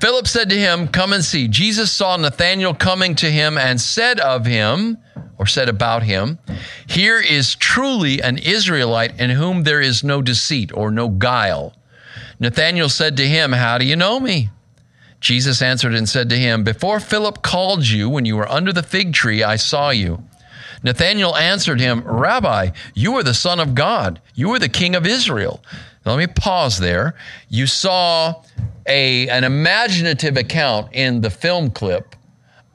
Philip 0.00 0.28
said 0.28 0.48
to 0.50 0.58
him, 0.58 0.88
Come 0.88 1.12
and 1.12 1.24
see. 1.24 1.48
Jesus 1.48 1.90
saw 1.90 2.16
Nathanael 2.16 2.74
coming 2.74 3.14
to 3.16 3.30
him 3.30 3.58
and 3.58 3.80
said 3.80 4.20
of 4.20 4.46
him, 4.46 4.98
or 5.38 5.46
said 5.46 5.68
about 5.68 6.02
him, 6.02 6.38
Here 6.86 7.20
is 7.20 7.54
truly 7.54 8.20
an 8.20 8.38
Israelite 8.38 9.18
in 9.20 9.30
whom 9.30 9.62
there 9.62 9.80
is 9.80 10.04
no 10.04 10.22
deceit 10.22 10.72
or 10.72 10.90
no 10.90 11.08
guile. 11.08 11.74
Nathanael 12.40 12.88
said 12.88 13.16
to 13.16 13.26
him, 13.26 13.52
How 13.52 13.78
do 13.78 13.84
you 13.84 13.96
know 13.96 14.20
me? 14.20 14.50
Jesus 15.20 15.60
answered 15.62 15.94
and 15.94 16.08
said 16.08 16.28
to 16.30 16.38
him, 16.38 16.62
Before 16.62 17.00
Philip 17.00 17.42
called 17.42 17.86
you, 17.86 18.08
when 18.08 18.24
you 18.24 18.36
were 18.36 18.48
under 18.48 18.72
the 18.72 18.82
fig 18.84 19.12
tree, 19.12 19.42
I 19.42 19.56
saw 19.56 19.90
you. 19.90 20.22
Nathanael 20.82 21.36
answered 21.36 21.80
him, 21.80 22.02
Rabbi, 22.04 22.70
you 22.94 23.14
are 23.16 23.22
the 23.22 23.34
Son 23.34 23.60
of 23.60 23.74
God. 23.74 24.20
You 24.34 24.50
are 24.52 24.58
the 24.58 24.68
King 24.68 24.94
of 24.94 25.06
Israel. 25.06 25.62
Now, 26.04 26.14
let 26.14 26.18
me 26.18 26.32
pause 26.32 26.78
there. 26.78 27.14
You 27.48 27.66
saw 27.66 28.42
a, 28.86 29.28
an 29.28 29.44
imaginative 29.44 30.36
account 30.36 30.92
in 30.92 31.20
the 31.20 31.30
film 31.30 31.70
clip 31.70 32.14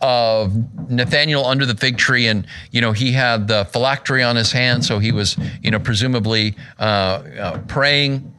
of 0.02 0.54
Nathanael 0.90 1.46
under 1.46 1.66
the 1.66 1.76
fig 1.76 1.98
tree, 1.98 2.28
and 2.28 2.46
you 2.72 2.82
know 2.82 2.92
he 2.92 3.14
had 3.14 3.48
the 3.48 3.64
phylactery 3.72 4.22
on 4.22 4.36
his 4.36 4.52
hand, 4.52 4.84
so 4.84 5.00
he 5.00 5.14
was 5.14 5.38
you 5.62 5.72
know 5.72 5.80
presumably 5.80 6.56
uh, 6.78 6.84
uh, 6.84 7.58
praying 7.70 8.34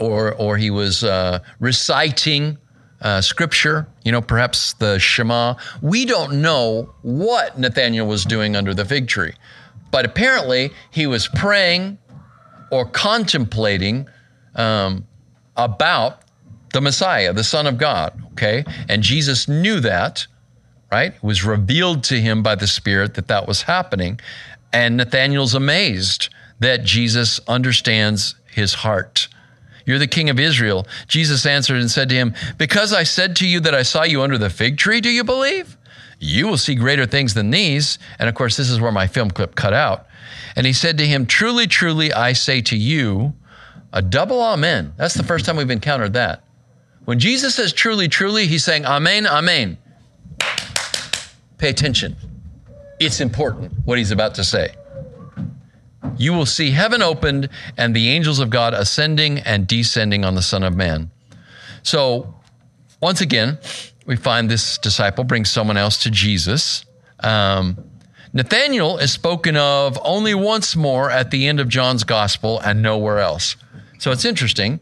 or, 0.00 0.34
or 0.34 0.56
he 0.56 0.70
was 0.70 1.04
uh, 1.04 1.38
reciting 1.60 2.58
uh, 3.02 3.20
scripture, 3.20 3.86
you 4.04 4.12
know, 4.12 4.22
perhaps 4.22 4.74
the 4.74 4.98
Shema. 4.98 5.54
We 5.80 6.04
don't 6.06 6.40
know 6.40 6.94
what 7.02 7.58
Nathanael 7.58 8.06
was 8.06 8.24
doing 8.24 8.56
under 8.56 8.74
the 8.74 8.84
fig 8.84 9.08
tree, 9.08 9.34
but 9.90 10.04
apparently 10.04 10.70
he 10.90 11.06
was 11.06 11.28
praying 11.28 11.98
or 12.70 12.86
contemplating 12.86 14.08
um, 14.54 15.06
about 15.56 16.22
the 16.72 16.80
Messiah, 16.80 17.32
the 17.32 17.44
Son 17.44 17.66
of 17.66 17.76
God, 17.76 18.22
okay? 18.32 18.64
And 18.88 19.02
Jesus 19.02 19.46
knew 19.46 19.80
that, 19.80 20.26
right? 20.90 21.14
It 21.14 21.22
was 21.22 21.44
revealed 21.44 22.04
to 22.04 22.20
him 22.20 22.42
by 22.42 22.54
the 22.54 22.66
Spirit 22.66 23.14
that 23.14 23.28
that 23.28 23.46
was 23.46 23.62
happening. 23.62 24.20
And 24.72 24.96
Nathanael's 24.96 25.54
amazed 25.54 26.30
that 26.60 26.84
Jesus 26.84 27.40
understands 27.46 28.36
his 28.46 28.72
heart. 28.74 29.28
You're 29.84 29.98
the 29.98 30.06
king 30.06 30.30
of 30.30 30.38
Israel. 30.38 30.86
Jesus 31.08 31.46
answered 31.46 31.80
and 31.80 31.90
said 31.90 32.08
to 32.08 32.14
him, 32.14 32.34
Because 32.58 32.92
I 32.92 33.02
said 33.02 33.36
to 33.36 33.46
you 33.46 33.60
that 33.60 33.74
I 33.74 33.82
saw 33.82 34.02
you 34.02 34.22
under 34.22 34.38
the 34.38 34.50
fig 34.50 34.78
tree, 34.78 35.00
do 35.00 35.10
you 35.10 35.24
believe? 35.24 35.76
You 36.18 36.46
will 36.46 36.58
see 36.58 36.74
greater 36.74 37.06
things 37.06 37.34
than 37.34 37.50
these. 37.50 37.98
And 38.18 38.28
of 38.28 38.34
course, 38.34 38.56
this 38.56 38.70
is 38.70 38.80
where 38.80 38.92
my 38.92 39.06
film 39.06 39.30
clip 39.30 39.54
cut 39.54 39.72
out. 39.72 40.06
And 40.54 40.66
he 40.66 40.72
said 40.72 40.98
to 40.98 41.06
him, 41.06 41.26
Truly, 41.26 41.66
truly, 41.66 42.12
I 42.12 42.32
say 42.32 42.60
to 42.62 42.76
you, 42.76 43.34
a 43.92 44.00
double 44.00 44.40
amen. 44.40 44.94
That's 44.96 45.14
the 45.14 45.22
first 45.22 45.44
time 45.44 45.56
we've 45.56 45.70
encountered 45.70 46.14
that. 46.14 46.42
When 47.04 47.18
Jesus 47.18 47.54
says 47.54 47.72
truly, 47.72 48.08
truly, 48.08 48.46
he's 48.46 48.64
saying 48.64 48.86
amen, 48.86 49.26
amen. 49.26 49.78
Pay 51.58 51.68
attention. 51.68 52.16
It's 53.00 53.20
important 53.20 53.72
what 53.84 53.98
he's 53.98 54.12
about 54.12 54.36
to 54.36 54.44
say 54.44 54.74
you 56.16 56.32
will 56.32 56.46
see 56.46 56.70
heaven 56.70 57.02
opened 57.02 57.48
and 57.76 57.94
the 57.94 58.08
angels 58.10 58.38
of 58.38 58.50
God 58.50 58.74
ascending 58.74 59.38
and 59.40 59.66
descending 59.66 60.24
on 60.24 60.34
the 60.34 60.42
Son 60.42 60.62
of 60.62 60.74
Man. 60.74 61.10
So, 61.82 62.34
once 63.00 63.20
again, 63.20 63.58
we 64.06 64.16
find 64.16 64.50
this 64.50 64.78
disciple 64.78 65.24
brings 65.24 65.50
someone 65.50 65.76
else 65.76 66.02
to 66.04 66.10
Jesus. 66.10 66.84
Um, 67.20 67.76
Nathanael 68.32 68.98
is 68.98 69.12
spoken 69.12 69.56
of 69.56 69.98
only 70.02 70.34
once 70.34 70.74
more 70.74 71.10
at 71.10 71.30
the 71.30 71.46
end 71.48 71.60
of 71.60 71.68
John's 71.68 72.04
gospel 72.04 72.60
and 72.60 72.80
nowhere 72.82 73.18
else. 73.18 73.56
So 73.98 74.10
it's 74.10 74.24
interesting. 74.24 74.80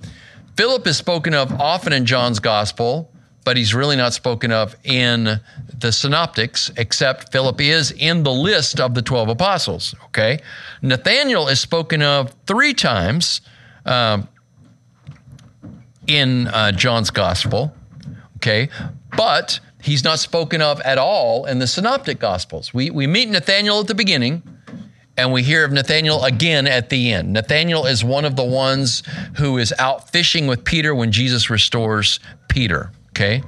Philip 0.56 0.86
is 0.86 0.96
spoken 0.96 1.34
of 1.34 1.52
often 1.60 1.92
in 1.92 2.06
John's 2.06 2.38
gospel, 2.38 3.09
but 3.44 3.56
he's 3.56 3.74
really 3.74 3.96
not 3.96 4.12
spoken 4.12 4.52
of 4.52 4.76
in 4.84 5.40
the 5.78 5.92
synoptics, 5.92 6.70
except 6.76 7.32
Philip 7.32 7.60
is 7.60 7.90
in 7.92 8.22
the 8.22 8.32
list 8.32 8.80
of 8.80 8.94
the 8.94 9.02
12 9.02 9.30
apostles. 9.30 9.94
Okay. 10.06 10.40
Nathanael 10.82 11.48
is 11.48 11.60
spoken 11.60 12.02
of 12.02 12.34
three 12.46 12.74
times 12.74 13.40
um, 13.86 14.28
in 16.06 16.48
uh, 16.48 16.72
John's 16.72 17.10
gospel. 17.10 17.74
Okay. 18.36 18.68
But 19.16 19.60
he's 19.82 20.04
not 20.04 20.18
spoken 20.18 20.60
of 20.60 20.80
at 20.82 20.98
all 20.98 21.46
in 21.46 21.58
the 21.58 21.66
synoptic 21.66 22.18
gospels. 22.18 22.74
We, 22.74 22.90
we 22.90 23.06
meet 23.06 23.28
Nathanael 23.28 23.80
at 23.80 23.86
the 23.86 23.94
beginning 23.94 24.42
and 25.16 25.32
we 25.32 25.42
hear 25.42 25.64
of 25.64 25.72
Nathanael 25.72 26.24
again 26.24 26.66
at 26.66 26.88
the 26.88 27.12
end. 27.12 27.32
Nathanael 27.32 27.86
is 27.86 28.04
one 28.04 28.24
of 28.24 28.36
the 28.36 28.44
ones 28.44 29.02
who 29.36 29.58
is 29.58 29.74
out 29.78 30.10
fishing 30.10 30.46
with 30.46 30.64
Peter 30.64 30.94
when 30.94 31.12
Jesus 31.12 31.50
restores 31.50 32.20
Peter. 32.48 32.90
Okay. 33.10 33.42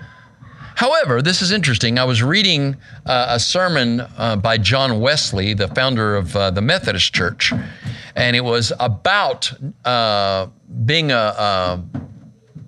However, 0.74 1.22
this 1.22 1.42
is 1.42 1.52
interesting. 1.52 1.98
I 1.98 2.04
was 2.04 2.22
reading 2.22 2.76
uh, 3.06 3.26
a 3.28 3.40
sermon 3.40 4.00
uh, 4.00 4.36
by 4.36 4.58
John 4.58 5.00
Wesley, 5.00 5.54
the 5.54 5.68
founder 5.68 6.16
of 6.16 6.34
uh, 6.34 6.50
the 6.50 6.62
Methodist 6.62 7.14
Church, 7.14 7.52
and 8.16 8.34
it 8.34 8.40
was 8.42 8.72
about 8.80 9.52
uh, 9.84 10.46
being 10.84 11.12
a, 11.12 11.14
a 11.14 11.84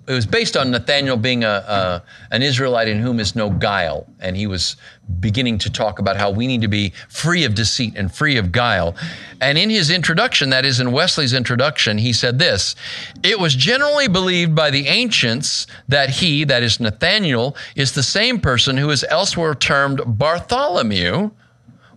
it 0.07 0.13
was 0.13 0.25
based 0.25 0.55
on 0.55 0.69
Nathanael 0.69 1.17
being 1.17 1.43
a, 1.43 1.47
a, 1.47 2.03
an 2.31 2.43
Israelite 2.43 2.87
in 2.87 2.99
whom 2.99 3.19
is 3.19 3.35
no 3.35 3.49
guile, 3.49 4.05
and 4.19 4.37
he 4.37 4.45
was 4.45 4.77
beginning 5.19 5.57
to 5.59 5.71
talk 5.71 5.97
about 5.97 6.15
how 6.15 6.29
we 6.29 6.45
need 6.45 6.61
to 6.61 6.67
be 6.67 6.93
free 7.09 7.43
of 7.43 7.55
deceit 7.55 7.93
and 7.95 8.13
free 8.13 8.37
of 8.37 8.51
guile. 8.51 8.95
And 9.41 9.57
in 9.57 9.69
his 9.69 9.89
introduction, 9.89 10.49
that 10.51 10.63
is 10.63 10.79
in 10.79 10.91
Wesley's 10.91 11.33
introduction, 11.33 11.97
he 11.97 12.13
said 12.13 12.37
this: 12.37 12.75
"It 13.23 13.39
was 13.39 13.55
generally 13.55 14.07
believed 14.07 14.53
by 14.53 14.69
the 14.69 14.87
ancients 14.87 15.65
that 15.87 16.09
he, 16.09 16.43
that 16.43 16.61
is 16.61 16.79
Nathanael, 16.79 17.55
is 17.75 17.93
the 17.93 18.03
same 18.03 18.39
person 18.39 18.77
who 18.77 18.91
is 18.91 19.05
elsewhere 19.09 19.55
termed 19.55 20.01
Bartholomew, 20.05 21.31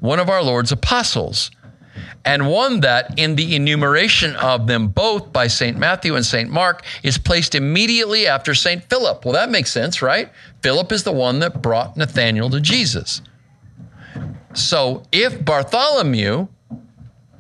one 0.01 0.19
of 0.19 0.31
our 0.31 0.43
Lord's 0.43 0.73
apostles." 0.73 1.51
And 2.25 2.49
one 2.49 2.81
that 2.81 3.19
in 3.19 3.37
the 3.37 3.57
enumeration 3.57 4.37
of 4.37 4.67
them 4.67 4.89
both 4.89 5.33
by 5.33 5.47
St. 5.47 5.79
Matthew 5.79 6.15
and 6.15 6.25
St. 6.25 6.51
Mark 6.51 6.85
is 7.03 7.19
placed 7.19 7.55
immediately 7.55 8.27
after 8.27 8.55
St. 8.55 8.83
Philip. 8.85 9.25
Well, 9.25 9.35
that 9.35 9.51
makes 9.51 9.71
sense, 9.71 10.03
right? 10.03 10.31
Philip 10.63 10.93
is 10.93 11.05
the 11.05 11.13
one 11.13 11.39
that 11.41 11.63
brought 11.63 11.97
Nathanael 11.97 12.51
to 12.51 12.61
Jesus. 12.61 13.23
So 14.55 15.03
if 15.13 15.45
Bartholomew 15.45 16.49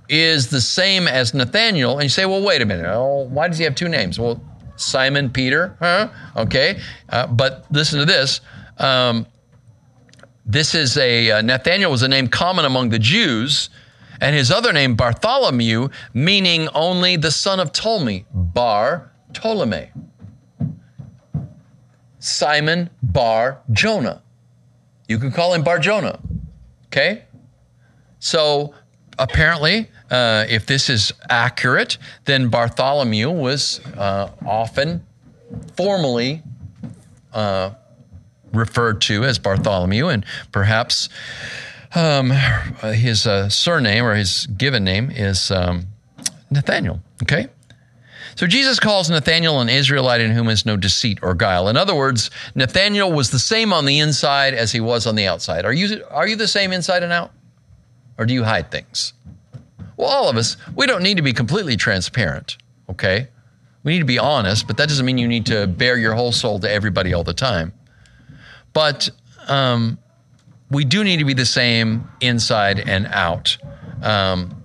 is 0.08 0.48
the 0.48 0.60
same 0.60 1.06
as 1.06 1.34
Nathanael, 1.34 1.94
and 1.94 2.04
you 2.04 2.08
say, 2.08 2.26
well, 2.26 2.42
wait 2.42 2.62
a 2.62 2.66
minute, 2.66 2.86
oh, 2.86 3.28
why 3.30 3.48
does 3.48 3.58
he 3.58 3.64
have 3.64 3.74
two 3.74 3.88
names? 3.88 4.18
Well, 4.18 4.40
Simon 4.76 5.28
Peter, 5.30 5.76
huh? 5.80 6.08
Okay, 6.36 6.80
uh, 7.10 7.26
but 7.26 7.66
listen 7.70 7.98
to 7.98 8.06
this. 8.06 8.40
Um, 8.78 9.26
this 10.46 10.74
is 10.74 10.96
a 10.96 11.30
uh, 11.30 11.42
Nathanael 11.42 11.90
was 11.90 12.02
a 12.02 12.08
name 12.08 12.28
common 12.28 12.64
among 12.64 12.88
the 12.88 12.98
Jews 12.98 13.68
and 14.20 14.34
his 14.34 14.50
other 14.50 14.72
name 14.72 14.96
Bartholomew, 14.96 15.88
meaning 16.14 16.68
only 16.74 17.16
the 17.16 17.30
son 17.30 17.60
of 17.60 17.72
Ptolemy, 17.72 18.26
Bar 18.32 19.10
Ptolemy. 19.32 19.90
Simon 22.18 22.90
Bar 23.02 23.60
Jonah. 23.70 24.22
You 25.06 25.18
could 25.18 25.32
call 25.32 25.54
him 25.54 25.62
Bar 25.62 25.78
Jonah. 25.78 26.18
Okay? 26.86 27.24
So 28.18 28.74
apparently, 29.18 29.88
uh, 30.10 30.44
if 30.48 30.66
this 30.66 30.90
is 30.90 31.12
accurate, 31.28 31.98
then 32.24 32.48
Bartholomew 32.48 33.30
was 33.30 33.80
uh, 33.96 34.30
often 34.44 35.06
formally 35.76 36.42
uh, 37.32 37.70
referred 38.52 39.00
to 39.02 39.24
as 39.24 39.38
Bartholomew, 39.38 40.08
and 40.08 40.24
perhaps 40.52 41.08
um, 41.94 42.30
his 42.92 43.26
uh, 43.26 43.48
surname 43.48 44.04
or 44.04 44.14
his 44.14 44.46
given 44.46 44.84
name 44.84 45.10
is 45.10 45.50
um, 45.50 45.86
Nathaniel. 46.50 47.00
Okay? 47.22 47.48
So 48.36 48.46
Jesus 48.46 48.78
calls 48.78 49.10
Nathanael 49.10 49.60
an 49.60 49.68
Israelite 49.68 50.20
in 50.20 50.30
whom 50.30 50.48
is 50.48 50.64
no 50.64 50.76
deceit 50.76 51.18
or 51.22 51.34
guile. 51.34 51.68
In 51.68 51.76
other 51.76 51.94
words, 51.94 52.30
Nathanael 52.54 53.12
was 53.12 53.30
the 53.30 53.38
same 53.38 53.72
on 53.72 53.84
the 53.84 53.98
inside 53.98 54.54
as 54.54 54.70
he 54.70 54.80
was 54.80 55.06
on 55.06 55.16
the 55.16 55.26
outside. 55.26 55.64
Are 55.64 55.72
you, 55.72 56.04
are 56.10 56.28
you 56.28 56.36
the 56.36 56.46
same 56.46 56.72
inside 56.72 57.02
and 57.02 57.12
out? 57.12 57.32
Or 58.16 58.26
do 58.26 58.34
you 58.34 58.44
hide 58.44 58.70
things? 58.70 59.12
Well, 59.96 60.08
all 60.08 60.28
of 60.28 60.36
us, 60.36 60.56
we 60.76 60.86
don't 60.86 61.02
need 61.02 61.16
to 61.16 61.22
be 61.22 61.32
completely 61.32 61.76
transparent, 61.76 62.58
okay? 62.88 63.26
We 63.82 63.92
need 63.94 64.00
to 64.00 64.04
be 64.04 64.20
honest, 64.20 64.68
but 64.68 64.76
that 64.76 64.88
doesn't 64.88 65.04
mean 65.04 65.18
you 65.18 65.26
need 65.26 65.46
to 65.46 65.66
bare 65.66 65.96
your 65.96 66.14
whole 66.14 66.30
soul 66.30 66.60
to 66.60 66.70
everybody 66.70 67.14
all 67.14 67.24
the 67.24 67.34
time. 67.34 67.72
But 68.72 69.10
um, 69.48 69.98
we 70.70 70.84
do 70.84 71.04
need 71.04 71.18
to 71.18 71.24
be 71.24 71.34
the 71.34 71.46
same 71.46 72.08
inside 72.20 72.80
and 72.80 73.06
out. 73.06 73.56
Um, 74.02 74.64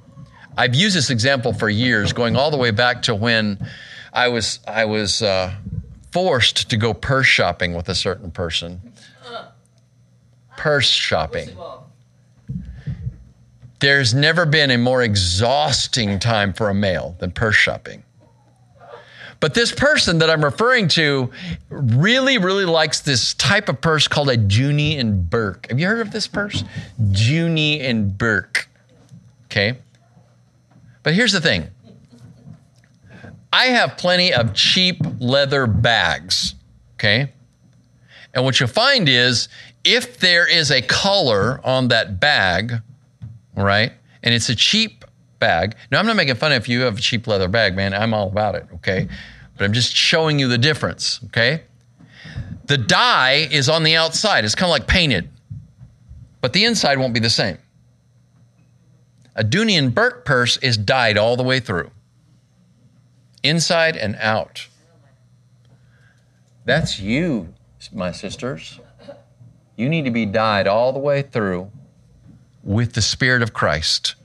I've 0.57 0.75
used 0.75 0.95
this 0.95 1.09
example 1.09 1.53
for 1.53 1.69
years, 1.69 2.13
going 2.13 2.35
all 2.35 2.51
the 2.51 2.57
way 2.57 2.71
back 2.71 3.03
to 3.03 3.15
when 3.15 3.67
I 4.11 4.27
was 4.27 4.59
I 4.67 4.85
was 4.85 5.21
uh, 5.21 5.53
forced 6.11 6.69
to 6.69 6.77
go 6.77 6.93
purse 6.93 7.25
shopping 7.25 7.73
with 7.73 7.89
a 7.89 7.95
certain 7.95 8.31
person. 8.31 8.81
Purse 10.55 10.87
shopping. 10.87 11.49
There's 13.79 14.13
never 14.13 14.45
been 14.45 14.71
a 14.71 14.77
more 14.77 15.01
exhausting 15.01 16.19
time 16.19 16.53
for 16.53 16.69
a 16.69 16.73
male 16.73 17.15
than 17.19 17.31
purse 17.31 17.55
shopping. 17.55 18.03
But 19.43 19.55
this 19.55 19.73
person 19.73 20.19
that 20.19 20.29
I'm 20.29 20.41
referring 20.41 20.87
to 20.87 21.29
really, 21.67 22.37
really 22.37 22.63
likes 22.63 23.01
this 23.01 23.33
type 23.33 23.67
of 23.67 23.81
purse 23.81 24.07
called 24.07 24.29
a 24.29 24.37
Dooney 24.37 24.97
and 24.97 25.29
Bourke. 25.29 25.67
Have 25.69 25.77
you 25.81 25.85
heard 25.85 25.99
of 25.99 26.13
this 26.13 26.27
purse? 26.27 26.63
Dooney 26.97 27.81
and 27.81 28.17
Bourke. 28.17 28.69
Okay. 29.47 29.77
But 31.03 31.13
here's 31.13 31.33
the 31.33 31.41
thing 31.41 31.67
I 33.51 33.65
have 33.65 33.97
plenty 33.97 34.33
of 34.33 34.53
cheap 34.53 35.01
leather 35.19 35.67
bags, 35.67 36.55
okay? 36.93 37.33
And 38.33 38.45
what 38.45 38.61
you'll 38.61 38.69
find 38.69 39.09
is 39.09 39.49
if 39.83 40.19
there 40.19 40.49
is 40.49 40.71
a 40.71 40.81
color 40.81 41.59
on 41.65 41.89
that 41.89 42.21
bag, 42.21 42.75
right, 43.57 43.91
and 44.23 44.33
it's 44.33 44.47
a 44.47 44.55
cheap 44.55 45.03
bag. 45.39 45.75
Now, 45.91 45.99
I'm 45.99 46.05
not 46.05 46.15
making 46.15 46.35
fun 46.35 46.53
of 46.53 46.61
if 46.61 46.69
you 46.69 46.83
have 46.83 46.97
a 46.97 47.01
cheap 47.01 47.27
leather 47.27 47.49
bag, 47.49 47.75
man. 47.75 47.93
I'm 47.93 48.13
all 48.13 48.29
about 48.29 48.55
it, 48.55 48.65
okay? 48.75 49.09
But 49.57 49.65
I'm 49.65 49.73
just 49.73 49.95
showing 49.95 50.39
you 50.39 50.47
the 50.47 50.57
difference, 50.57 51.19
okay? 51.25 51.63
The 52.65 52.77
dye 52.77 53.47
is 53.51 53.69
on 53.69 53.83
the 53.83 53.95
outside, 53.95 54.45
it's 54.45 54.55
kind 54.55 54.67
of 54.69 54.71
like 54.71 54.87
painted, 54.87 55.29
but 56.41 56.53
the 56.53 56.65
inside 56.65 56.97
won't 56.97 57.13
be 57.13 57.19
the 57.19 57.29
same. 57.29 57.57
A 59.35 59.43
Dooney 59.43 59.77
and 59.77 59.93
Bourke 59.93 60.25
purse 60.25 60.57
is 60.57 60.77
dyed 60.77 61.17
all 61.17 61.35
the 61.35 61.43
way 61.43 61.59
through, 61.59 61.91
inside 63.43 63.97
and 63.97 64.15
out. 64.19 64.67
That's 66.65 66.99
you, 66.99 67.53
my 67.91 68.11
sisters. 68.11 68.79
You 69.75 69.89
need 69.89 70.05
to 70.05 70.11
be 70.11 70.25
dyed 70.25 70.67
all 70.67 70.93
the 70.93 70.99
way 70.99 71.21
through 71.23 71.71
with 72.63 72.93
the 72.93 73.01
Spirit 73.01 73.41
of 73.41 73.53
Christ. 73.53 74.15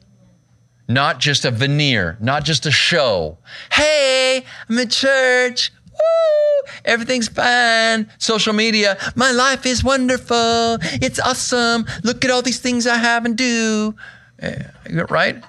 Not 0.89 1.21
just 1.21 1.45
a 1.45 1.51
veneer, 1.51 2.17
not 2.19 2.45
just 2.45 2.65
a 2.65 2.71
show. 2.71 3.37
Hey, 3.71 4.45
I'm 4.69 4.79
in 4.79 4.89
church. 4.89 5.71
Woo! 5.93 6.71
Everything's 6.85 7.29
fine. 7.29 8.11
Social 8.17 8.55
media. 8.55 8.97
My 9.15 9.31
life 9.31 9.67
is 9.67 9.85
wonderful. 9.85 10.79
It's 10.81 11.21
awesome. 11.21 11.85
Look 12.05 12.25
at 12.25 12.31
all 12.31 12.41
these 12.41 12.61
things 12.61 12.87
I 12.87 12.97
have 12.97 13.27
and 13.27 13.37
do. 13.37 13.95
Eh, 14.39 14.63
right? 15.11 15.45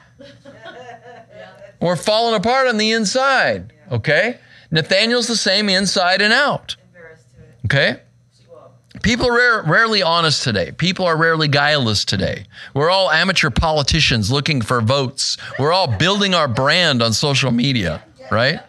We're 1.82 1.96
falling 1.96 2.36
apart 2.36 2.68
on 2.68 2.78
the 2.78 2.92
inside. 2.92 3.72
Okay? 3.90 4.40
Nathaniel's 4.72 5.28
the 5.28 5.38
same 5.38 5.70
inside 5.70 6.22
and 6.22 6.34
out. 6.34 6.76
Okay? 7.66 8.02
People 9.04 9.28
are 9.28 9.36
rare, 9.36 9.64
rarely 9.64 10.02
honest 10.02 10.44
today. 10.44 10.72
People 10.72 11.06
are 11.06 11.16
rarely 11.16 11.48
guileless 11.48 12.04
today. 12.04 12.46
We're 12.74 12.90
all 12.90 13.12
amateur 13.12 13.50
politicians 13.50 14.32
looking 14.32 14.62
for 14.62 14.82
votes. 14.82 15.38
We're 15.60 15.72
all 15.72 15.88
building 15.88 16.34
our 16.34 16.48
brand 16.48 17.02
on 17.02 17.14
social 17.14 17.52
media, 17.52 18.04
right? 18.32 18.60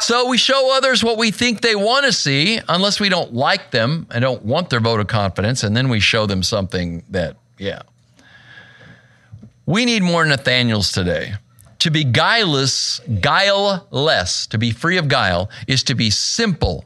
So 0.00 0.28
we 0.28 0.38
show 0.38 0.76
others 0.76 1.02
what 1.02 1.18
we 1.18 1.32
think 1.32 1.60
they 1.60 1.74
want 1.74 2.06
to 2.06 2.12
see, 2.12 2.60
unless 2.68 3.00
we 3.00 3.08
don't 3.08 3.34
like 3.34 3.72
them 3.72 4.06
and 4.10 4.22
don't 4.22 4.44
want 4.44 4.70
their 4.70 4.80
vote 4.80 5.00
of 5.00 5.08
confidence, 5.08 5.64
and 5.64 5.76
then 5.76 5.88
we 5.88 5.98
show 5.98 6.24
them 6.24 6.44
something 6.44 7.02
that, 7.10 7.36
yeah. 7.58 7.82
We 9.66 9.84
need 9.84 10.02
more 10.02 10.24
Nathaniels 10.24 10.92
today. 10.92 11.34
To 11.80 11.90
be 11.90 12.04
guileless, 12.04 13.00
guileless, 13.20 14.46
to 14.46 14.58
be 14.58 14.70
free 14.70 14.96
of 14.96 15.08
guile, 15.08 15.50
is 15.66 15.82
to 15.84 15.94
be 15.94 16.10
simple, 16.10 16.84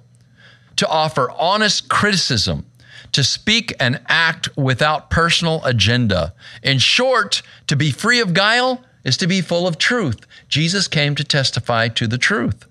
to 0.76 0.86
offer 0.88 1.30
honest 1.30 1.88
criticism, 1.88 2.66
to 3.12 3.22
speak 3.22 3.74
and 3.78 4.00
act 4.08 4.48
without 4.56 5.10
personal 5.10 5.64
agenda. 5.64 6.34
In 6.62 6.78
short, 6.78 7.42
to 7.66 7.76
be 7.76 7.90
free 7.90 8.20
of 8.20 8.34
guile 8.34 8.82
is 9.04 9.16
to 9.18 9.26
be 9.26 9.40
full 9.40 9.66
of 9.66 9.78
truth. 9.78 10.26
Jesus 10.48 10.88
came 10.88 11.14
to 11.16 11.24
testify 11.24 11.88
to 11.88 12.06
the 12.06 12.18
truth. 12.18 12.66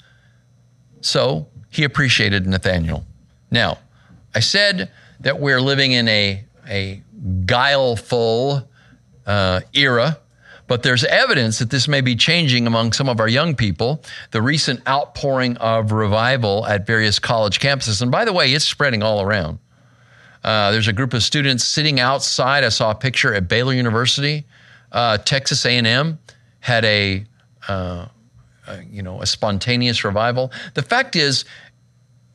So 1.01 1.47
he 1.69 1.83
appreciated 1.83 2.47
Nathaniel. 2.47 3.05
Now, 3.49 3.79
I 4.33 4.39
said 4.39 4.91
that 5.19 5.39
we're 5.39 5.61
living 5.61 5.91
in 5.91 6.07
a, 6.07 6.43
a 6.67 7.01
guileful 7.45 8.67
uh, 9.25 9.61
era, 9.73 10.17
but 10.72 10.84
there's 10.84 11.03
evidence 11.03 11.59
that 11.59 11.69
this 11.69 11.89
may 11.89 11.99
be 11.99 12.15
changing 12.15 12.65
among 12.65 12.93
some 12.93 13.09
of 13.09 13.19
our 13.19 13.28
young 13.28 13.55
people. 13.55 14.01
The 14.32 14.41
recent 14.41 14.80
outpouring 14.88 15.57
of 15.57 15.91
revival 15.91 16.65
at 16.65 16.88
various 16.88 17.19
college 17.19 17.59
campuses, 17.59 18.01
and 18.01 18.09
by 18.09 18.24
the 18.24 18.32
way, 18.32 18.53
it's 18.53 18.63
spreading 18.63 19.03
all 19.03 19.22
around. 19.22 19.59
Uh, 20.45 20.72
there's 20.72 20.88
a 20.88 20.93
group 20.93 21.13
of 21.13 21.24
students 21.24 21.65
sitting 21.65 21.99
outside. 21.99 22.63
I 22.63 22.69
saw 22.69 22.91
a 22.91 22.95
picture 22.95 23.34
at 23.34 23.49
Baylor 23.49 23.74
University. 23.74 24.45
Uh, 24.93 25.17
Texas 25.17 25.65
A&M 25.65 26.17
had 26.61 26.86
a, 26.86 27.26
uh, 27.67 28.05
a, 28.65 28.84
you 28.89 29.03
know, 29.03 29.22
a 29.22 29.26
spontaneous 29.26 30.05
revival. 30.05 30.53
The 30.76 30.84
fact 30.84 31.17
is, 31.17 31.43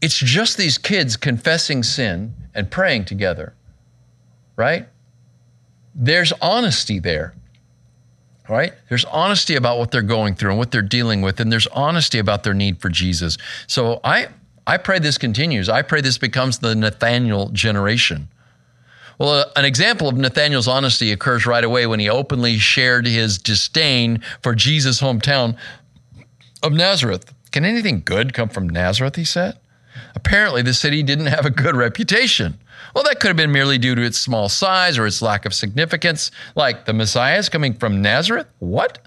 it's 0.02 0.18
just 0.18 0.58
these 0.58 0.76
kids 0.76 1.16
confessing 1.16 1.82
sin 1.82 2.34
and 2.54 2.70
praying 2.70 3.06
together, 3.06 3.54
right? 4.56 4.88
there's 5.96 6.32
honesty 6.42 6.98
there. 6.98 7.34
Right? 8.48 8.72
There's 8.88 9.04
honesty 9.06 9.56
about 9.56 9.78
what 9.78 9.90
they're 9.90 10.02
going 10.02 10.36
through 10.36 10.50
and 10.50 10.58
what 10.58 10.70
they're 10.70 10.82
dealing 10.82 11.20
with, 11.22 11.40
and 11.40 11.50
there's 11.50 11.66
honesty 11.68 12.18
about 12.18 12.44
their 12.44 12.54
need 12.54 12.80
for 12.80 12.88
Jesus. 12.88 13.38
So 13.66 14.00
I, 14.04 14.28
I 14.66 14.76
pray 14.76 14.98
this 15.00 15.18
continues. 15.18 15.68
I 15.68 15.82
pray 15.82 16.00
this 16.00 16.18
becomes 16.18 16.58
the 16.58 16.74
Nathaniel 16.74 17.48
generation. 17.48 18.28
Well, 19.18 19.30
uh, 19.30 19.44
an 19.56 19.64
example 19.64 20.08
of 20.08 20.16
Nathaniel's 20.16 20.68
honesty 20.68 21.10
occurs 21.10 21.46
right 21.46 21.64
away 21.64 21.86
when 21.86 22.00
he 22.00 22.08
openly 22.08 22.58
shared 22.58 23.06
his 23.06 23.38
disdain 23.38 24.22
for 24.42 24.54
Jesus' 24.54 25.00
hometown 25.00 25.56
of 26.62 26.72
Nazareth. 26.72 27.32
Can 27.50 27.64
anything 27.64 28.02
good 28.04 28.34
come 28.34 28.48
from 28.48 28.68
Nazareth? 28.68 29.16
He 29.16 29.24
said. 29.24 29.58
Apparently, 30.14 30.62
the 30.62 30.74
city 30.74 31.02
didn't 31.02 31.26
have 31.26 31.46
a 31.46 31.50
good 31.50 31.76
reputation. 31.76 32.58
Well, 32.94 33.04
that 33.04 33.20
could 33.20 33.28
have 33.28 33.36
been 33.36 33.52
merely 33.52 33.78
due 33.78 33.94
to 33.94 34.02
its 34.02 34.18
small 34.18 34.48
size 34.48 34.98
or 34.98 35.06
its 35.06 35.20
lack 35.20 35.44
of 35.44 35.54
significance. 35.54 36.30
Like 36.54 36.84
the 36.84 36.92
Messiah 36.92 37.38
is 37.38 37.48
coming 37.48 37.74
from 37.74 38.00
Nazareth? 38.00 38.46
What? 38.58 38.98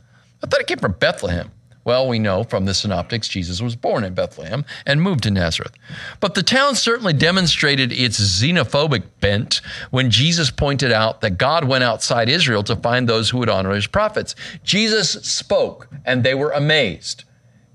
I 0.43 0.47
thought 0.47 0.61
it 0.61 0.67
came 0.67 0.77
from 0.77 0.93
Bethlehem. 0.93 1.51
Well, 1.85 2.07
we 2.07 2.19
know 2.19 2.43
from 2.43 2.65
the 2.65 2.73
synoptics 2.73 3.27
Jesus 3.27 3.61
was 3.61 3.75
born 3.75 4.03
in 4.03 4.13
Bethlehem 4.13 4.63
and 4.85 5.01
moved 5.01 5.23
to 5.23 5.31
Nazareth. 5.31 5.71
But 6.19 6.35
the 6.35 6.43
town 6.43 6.75
certainly 6.75 7.13
demonstrated 7.13 7.91
its 7.91 8.19
xenophobic 8.19 9.03
bent 9.21 9.61
when 9.89 10.11
Jesus 10.11 10.51
pointed 10.51 10.91
out 10.91 11.21
that 11.21 11.39
God 11.39 11.63
went 11.63 11.83
outside 11.83 12.29
Israel 12.29 12.63
to 12.63 12.75
find 12.75 13.09
those 13.09 13.29
who 13.29 13.39
would 13.39 13.49
honor 13.49 13.73
his 13.73 13.87
prophets. 13.87 14.35
Jesus 14.63 15.09
spoke, 15.09 15.87
and 16.05 16.23
they 16.23 16.35
were 16.35 16.51
amazed. 16.51 17.23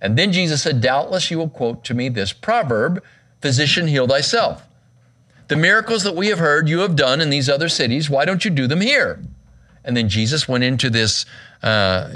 And 0.05 0.19
then 0.19 0.33
Jesus 0.33 0.63
said, 0.63 0.83
Doubtless 0.83 1.31
you 1.31 1.39
will 1.39 1.49
quote 1.49 1.83
to 1.85 1.95
me 1.95 2.11
this 2.11 2.31
proverb 2.31 3.03
Physician, 3.41 3.87
heal 3.87 4.07
thyself. 4.07 4.63
The 5.49 5.57
miracles 5.57 6.03
that 6.03 6.15
we 6.15 6.29
have 6.29 6.39
heard 6.39 6.69
you 6.69 6.81
have 6.81 6.95
done 6.95 7.23
in 7.23 7.31
these 7.31 7.49
other 7.49 7.71
cities, 7.71 8.11
why 8.11 8.27
don't 8.27 8.45
you 8.45 8.51
do 8.51 8.67
them 8.67 8.83
here? 8.83 9.23
And 9.83 9.97
then 9.97 10.11
Jesus 10.11 10.47
went 10.47 10.63
into 10.63 10.91
this, 10.91 11.25
uh, 11.63 12.11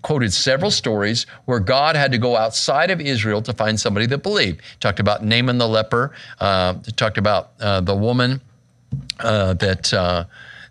quoted 0.00 0.32
several 0.32 0.70
stories 0.70 1.26
where 1.44 1.60
God 1.60 1.94
had 1.94 2.10
to 2.12 2.18
go 2.18 2.36
outside 2.36 2.90
of 2.90 3.00
Israel 3.00 3.42
to 3.42 3.52
find 3.52 3.78
somebody 3.78 4.06
that 4.06 4.22
believed. 4.22 4.62
Talked 4.80 5.00
about 5.00 5.22
Naaman 5.22 5.58
the 5.58 5.68
leper. 5.68 6.12
Uh, 6.40 6.74
talked 6.96 7.18
about 7.18 7.52
uh, 7.60 7.82
the 7.82 7.94
woman 7.94 8.40
uh, 9.20 9.54
that 9.54 9.92
uh, 9.92 10.24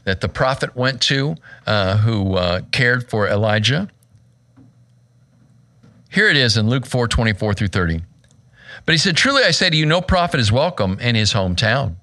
that 0.03 0.21
the 0.21 0.29
prophet 0.29 0.75
went 0.75 1.01
to 1.01 1.35
uh, 1.65 1.97
who 1.97 2.35
uh, 2.35 2.61
cared 2.71 3.07
for 3.09 3.27
Elijah. 3.27 3.87
Here 6.15 6.29
it 6.29 6.37
is 6.37 6.55
in 6.55 6.69
Luke 6.69 6.85
4 6.85 7.09
24 7.09 7.55
through 7.55 7.67
30. 7.67 8.01
But 8.85 8.93
he 8.93 8.97
said, 8.97 9.17
Truly 9.17 9.43
I 9.43 9.51
say 9.51 9.69
to 9.69 9.75
you, 9.75 9.85
no 9.85 9.99
prophet 9.99 10.39
is 10.39 10.49
welcome 10.49 10.97
in 11.01 11.13
his 11.13 11.33
hometown. 11.33 11.97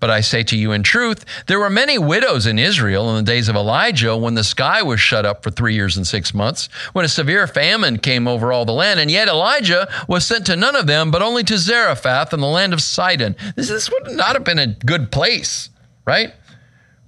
But 0.00 0.10
I 0.10 0.20
say 0.20 0.42
to 0.42 0.56
you 0.56 0.72
in 0.72 0.82
truth, 0.82 1.24
there 1.46 1.60
were 1.60 1.70
many 1.70 1.96
widows 1.96 2.46
in 2.46 2.58
Israel 2.58 3.08
in 3.10 3.24
the 3.24 3.30
days 3.30 3.48
of 3.48 3.54
Elijah 3.54 4.16
when 4.16 4.34
the 4.34 4.42
sky 4.42 4.82
was 4.82 5.00
shut 5.00 5.24
up 5.24 5.44
for 5.44 5.52
three 5.52 5.74
years 5.74 5.96
and 5.96 6.04
six 6.04 6.34
months, 6.34 6.68
when 6.92 7.04
a 7.04 7.08
severe 7.08 7.46
famine 7.46 7.98
came 7.98 8.26
over 8.26 8.50
all 8.50 8.64
the 8.64 8.72
land. 8.72 8.98
And 8.98 9.12
yet 9.12 9.28
Elijah 9.28 9.88
was 10.08 10.26
sent 10.26 10.46
to 10.46 10.56
none 10.56 10.74
of 10.74 10.88
them, 10.88 11.12
but 11.12 11.22
only 11.22 11.44
to 11.44 11.56
Zarephath 11.56 12.32
in 12.32 12.40
the 12.40 12.48
land 12.48 12.72
of 12.72 12.82
Sidon. 12.82 13.36
This, 13.54 13.68
this 13.68 13.88
would 13.88 14.10
not 14.10 14.34
have 14.34 14.42
been 14.42 14.58
a 14.58 14.66
good 14.66 15.12
place, 15.12 15.70
right? 16.04 16.34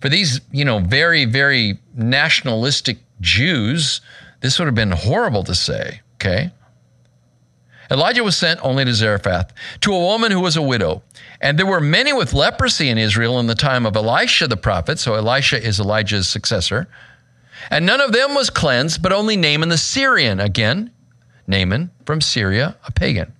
For 0.00 0.08
these, 0.08 0.40
you 0.52 0.64
know, 0.64 0.78
very, 0.78 1.24
very 1.24 1.80
nationalistic 1.96 2.98
Jews, 3.20 4.00
this 4.40 4.60
would 4.60 4.66
have 4.66 4.76
been 4.76 4.92
horrible 4.92 5.42
to 5.42 5.56
say, 5.56 6.02
okay? 6.20 6.52
Elijah 7.90 8.22
was 8.22 8.36
sent 8.36 8.60
only 8.62 8.84
to 8.84 8.92
Zarephath, 8.92 9.52
to 9.80 9.94
a 9.94 9.98
woman 9.98 10.30
who 10.30 10.40
was 10.40 10.56
a 10.56 10.62
widow. 10.62 11.02
And 11.40 11.58
there 11.58 11.66
were 11.66 11.80
many 11.80 12.12
with 12.12 12.34
leprosy 12.34 12.90
in 12.90 12.98
Israel 12.98 13.40
in 13.40 13.46
the 13.46 13.54
time 13.54 13.86
of 13.86 13.96
Elisha 13.96 14.46
the 14.46 14.56
prophet. 14.56 14.98
So 14.98 15.14
Elisha 15.14 15.62
is 15.62 15.80
Elijah's 15.80 16.28
successor. 16.28 16.88
And 17.70 17.86
none 17.86 18.00
of 18.00 18.12
them 18.12 18.34
was 18.34 18.50
cleansed, 18.50 19.02
but 19.02 19.12
only 19.12 19.36
Naaman 19.36 19.70
the 19.70 19.78
Syrian. 19.78 20.38
Again, 20.38 20.90
Naaman 21.46 21.90
from 22.04 22.20
Syria, 22.20 22.76
a 22.86 22.92
pagan. 22.92 23.32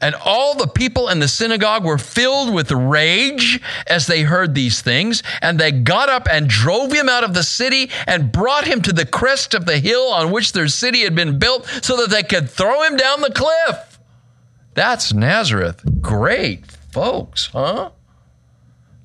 And 0.00 0.14
all 0.14 0.54
the 0.54 0.66
people 0.66 1.08
in 1.08 1.20
the 1.20 1.28
synagogue 1.28 1.84
were 1.84 1.98
filled 1.98 2.52
with 2.52 2.70
rage 2.72 3.60
as 3.86 4.06
they 4.06 4.22
heard 4.22 4.54
these 4.54 4.82
things. 4.82 5.22
And 5.40 5.58
they 5.58 5.70
got 5.72 6.08
up 6.08 6.26
and 6.30 6.48
drove 6.48 6.92
him 6.92 7.08
out 7.08 7.24
of 7.24 7.34
the 7.34 7.42
city 7.42 7.90
and 8.06 8.32
brought 8.32 8.66
him 8.66 8.82
to 8.82 8.92
the 8.92 9.06
crest 9.06 9.54
of 9.54 9.66
the 9.66 9.78
hill 9.78 10.08
on 10.12 10.32
which 10.32 10.52
their 10.52 10.68
city 10.68 11.02
had 11.02 11.14
been 11.14 11.38
built 11.38 11.66
so 11.82 11.96
that 11.98 12.10
they 12.10 12.22
could 12.22 12.50
throw 12.50 12.82
him 12.82 12.96
down 12.96 13.20
the 13.20 13.32
cliff. 13.32 13.98
That's 14.74 15.12
Nazareth. 15.12 15.82
Great 16.00 16.70
folks, 16.90 17.46
huh? 17.46 17.90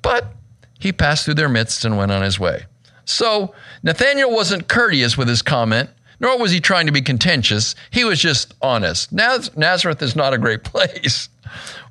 But 0.02 0.32
he 0.78 0.92
passed 0.92 1.24
through 1.24 1.34
their 1.34 1.48
midst 1.48 1.84
and 1.84 1.96
went 1.96 2.12
on 2.12 2.22
his 2.22 2.40
way. 2.40 2.66
So 3.04 3.54
Nathanael 3.82 4.30
wasn't 4.30 4.68
courteous 4.68 5.16
with 5.16 5.28
his 5.28 5.42
comment 5.42 5.90
nor 6.20 6.38
was 6.38 6.50
he 6.50 6.60
trying 6.60 6.86
to 6.86 6.92
be 6.92 7.02
contentious. 7.02 7.74
He 7.90 8.04
was 8.04 8.20
just 8.20 8.54
honest. 8.60 9.12
Naz- 9.12 9.56
Nazareth 9.56 10.02
is 10.02 10.16
not 10.16 10.34
a 10.34 10.38
great 10.38 10.64
place. 10.64 11.28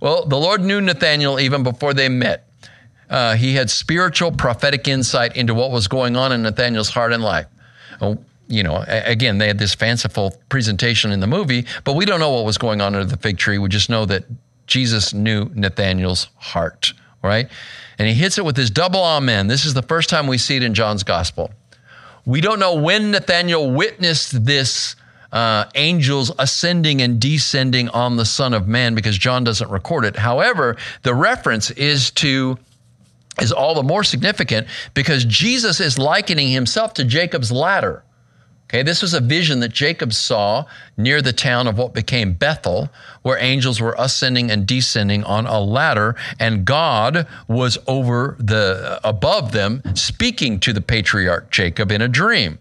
Well, 0.02 0.26
the 0.26 0.38
Lord 0.38 0.62
knew 0.62 0.82
Nathanael 0.82 1.40
even 1.40 1.64
before 1.64 1.94
they 1.94 2.10
met. 2.10 2.48
Uh, 3.10 3.36
he 3.36 3.56
had 3.56 3.70
spiritual 3.70 4.32
prophetic 4.32 4.88
insight 4.88 5.36
into 5.38 5.54
what 5.54 5.72
was 5.72 5.88
going 5.88 6.16
on 6.18 6.32
in 6.32 6.44
Nathanael's 6.44 6.90
heart 6.90 7.14
and 7.14 7.24
life. 7.24 7.48
Oh, 8.02 8.18
you 8.50 8.64
know, 8.64 8.84
again, 8.88 9.38
they 9.38 9.48
had 9.48 9.60
this 9.60 9.76
fanciful 9.76 10.36
presentation 10.50 11.12
in 11.12 11.20
the 11.20 11.28
movie, 11.28 11.66
but 11.84 11.94
we 11.94 12.06
don't 12.06 12.20
know 12.20 12.32
what 12.32 12.46
was 12.46 12.58
going 12.58 12.82
on 12.82 12.96
under 12.96 13.06
the 13.06 13.18
fig 13.18 13.38
tree. 13.38 13.58
We 13.58 13.70
just 13.70 13.90
know 13.90 14.06
that 14.06 14.26
Jesus 14.68 15.14
knew 15.14 15.50
Nathanael's 15.54 16.30
heart, 16.38 16.94
right? 17.24 17.50
And 17.98 18.08
he 18.08 18.14
hits 18.14 18.38
it 18.38 18.46
with 18.46 18.56
his 18.56 18.70
double 18.70 19.04
amen. 19.04 19.48
This 19.48 19.66
is 19.66 19.74
the 19.74 19.82
first 19.82 20.10
time 20.10 20.28
we 20.28 20.38
see 20.38 20.58
it 20.58 20.64
in 20.64 20.74
John's 20.74 21.04
gospel. 21.04 21.52
We 22.28 22.42
don't 22.42 22.60
know 22.60 22.76
when 22.76 23.12
Nathanael 23.12 23.72
witnessed 23.72 24.44
this 24.44 24.98
uh, 25.32 25.64
angels 25.76 26.30
ascending 26.38 27.02
and 27.02 27.22
descending 27.22 27.88
on 27.88 28.18
the 28.18 28.26
Son 28.26 28.54
of 28.54 28.68
Man 28.68 28.96
because 28.96 29.18
John 29.18 29.46
doesn't 29.46 29.72
record 29.72 30.04
it. 30.04 30.18
However, 30.18 30.76
the 31.04 31.16
reference 31.16 31.72
is 31.72 32.12
to 32.12 32.58
is 33.40 33.54
all 33.54 33.76
the 33.76 33.84
more 33.84 34.04
significant 34.04 34.68
because 34.94 35.24
Jesus 35.24 35.80
is 35.80 35.98
likening 35.98 36.50
himself 36.50 36.94
to 36.96 37.06
Jacob's 37.06 37.50
ladder. 37.50 38.04
Okay, 38.70 38.84
this 38.84 39.02
was 39.02 39.14
a 39.14 39.22
vision 39.22 39.62
that 39.62 39.72
Jacob 39.72 40.12
saw 40.12 40.66
near 40.98 41.22
the 41.22 41.32
town 41.32 41.68
of 41.68 41.78
what 41.78 41.94
became 41.94 42.34
Bethel, 42.34 42.90
where 43.22 43.38
angels 43.40 43.80
were 43.80 43.96
ascending 43.98 44.52
and 44.52 44.68
descending 44.68 45.24
on 45.24 45.46
a 45.46 45.62
ladder, 45.62 46.18
and 46.38 46.66
God 46.66 47.28
was 47.48 47.78
over 47.88 48.36
the 48.40 49.00
above 49.06 49.54
them, 49.54 49.82
speaking 49.96 50.60
to 50.60 50.74
the 50.74 50.82
patriarch 50.82 51.50
Jacob 51.50 51.94
in 51.94 52.02
a 52.02 52.10
dream. 52.10 52.60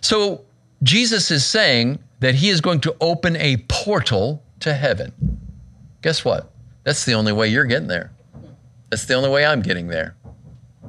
So 0.00 0.44
Jesus 0.82 1.30
is 1.30 1.46
saying 1.46 2.00
that 2.18 2.34
he 2.34 2.48
is 2.48 2.60
going 2.60 2.80
to 2.80 2.96
open 3.00 3.36
a 3.36 3.58
portal 3.68 4.42
to 4.58 4.74
heaven. 4.74 5.12
Guess 6.02 6.24
what? 6.24 6.50
That's 6.82 7.04
the 7.04 7.14
only 7.14 7.32
way 7.32 7.46
you're 7.46 7.64
getting 7.64 7.88
there. 7.88 8.10
That's 8.90 9.04
the 9.04 9.14
only 9.14 9.30
way 9.30 9.46
I'm 9.46 9.62
getting 9.62 9.86
there. 9.86 10.16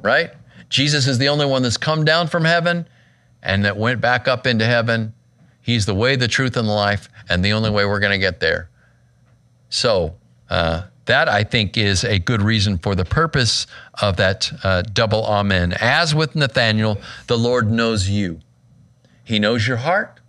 Right? 0.02 0.32
Jesus 0.70 1.06
is 1.06 1.18
the 1.18 1.28
only 1.28 1.46
one 1.46 1.62
that's 1.62 1.76
come 1.76 2.04
down 2.04 2.26
from 2.26 2.44
heaven 2.44 2.88
and 3.42 3.64
that 3.64 3.76
went 3.76 4.00
back 4.00 4.28
up 4.28 4.46
into 4.46 4.64
heaven. 4.64 5.14
He's 5.60 5.86
the 5.86 5.94
way, 5.94 6.16
the 6.16 6.28
truth, 6.28 6.56
and 6.56 6.68
the 6.68 6.72
life, 6.72 7.08
and 7.28 7.44
the 7.44 7.52
only 7.52 7.70
way 7.70 7.84
we're 7.84 8.00
going 8.00 8.12
to 8.12 8.18
get 8.18 8.40
there. 8.40 8.70
So, 9.68 10.14
uh, 10.48 10.84
that 11.06 11.28
I 11.28 11.44
think 11.44 11.76
is 11.76 12.04
a 12.04 12.18
good 12.18 12.42
reason 12.42 12.78
for 12.78 12.94
the 12.94 13.04
purpose 13.04 13.66
of 14.00 14.16
that 14.16 14.50
uh, 14.62 14.82
double 14.82 15.24
amen. 15.24 15.72
As 15.80 16.14
with 16.14 16.34
Nathanael, 16.34 16.98
the 17.28 17.38
Lord 17.38 17.70
knows 17.70 18.08
you. 18.08 18.40
He 19.24 19.38
knows 19.38 19.66
your 19.66 19.78
heart, 19.78 20.20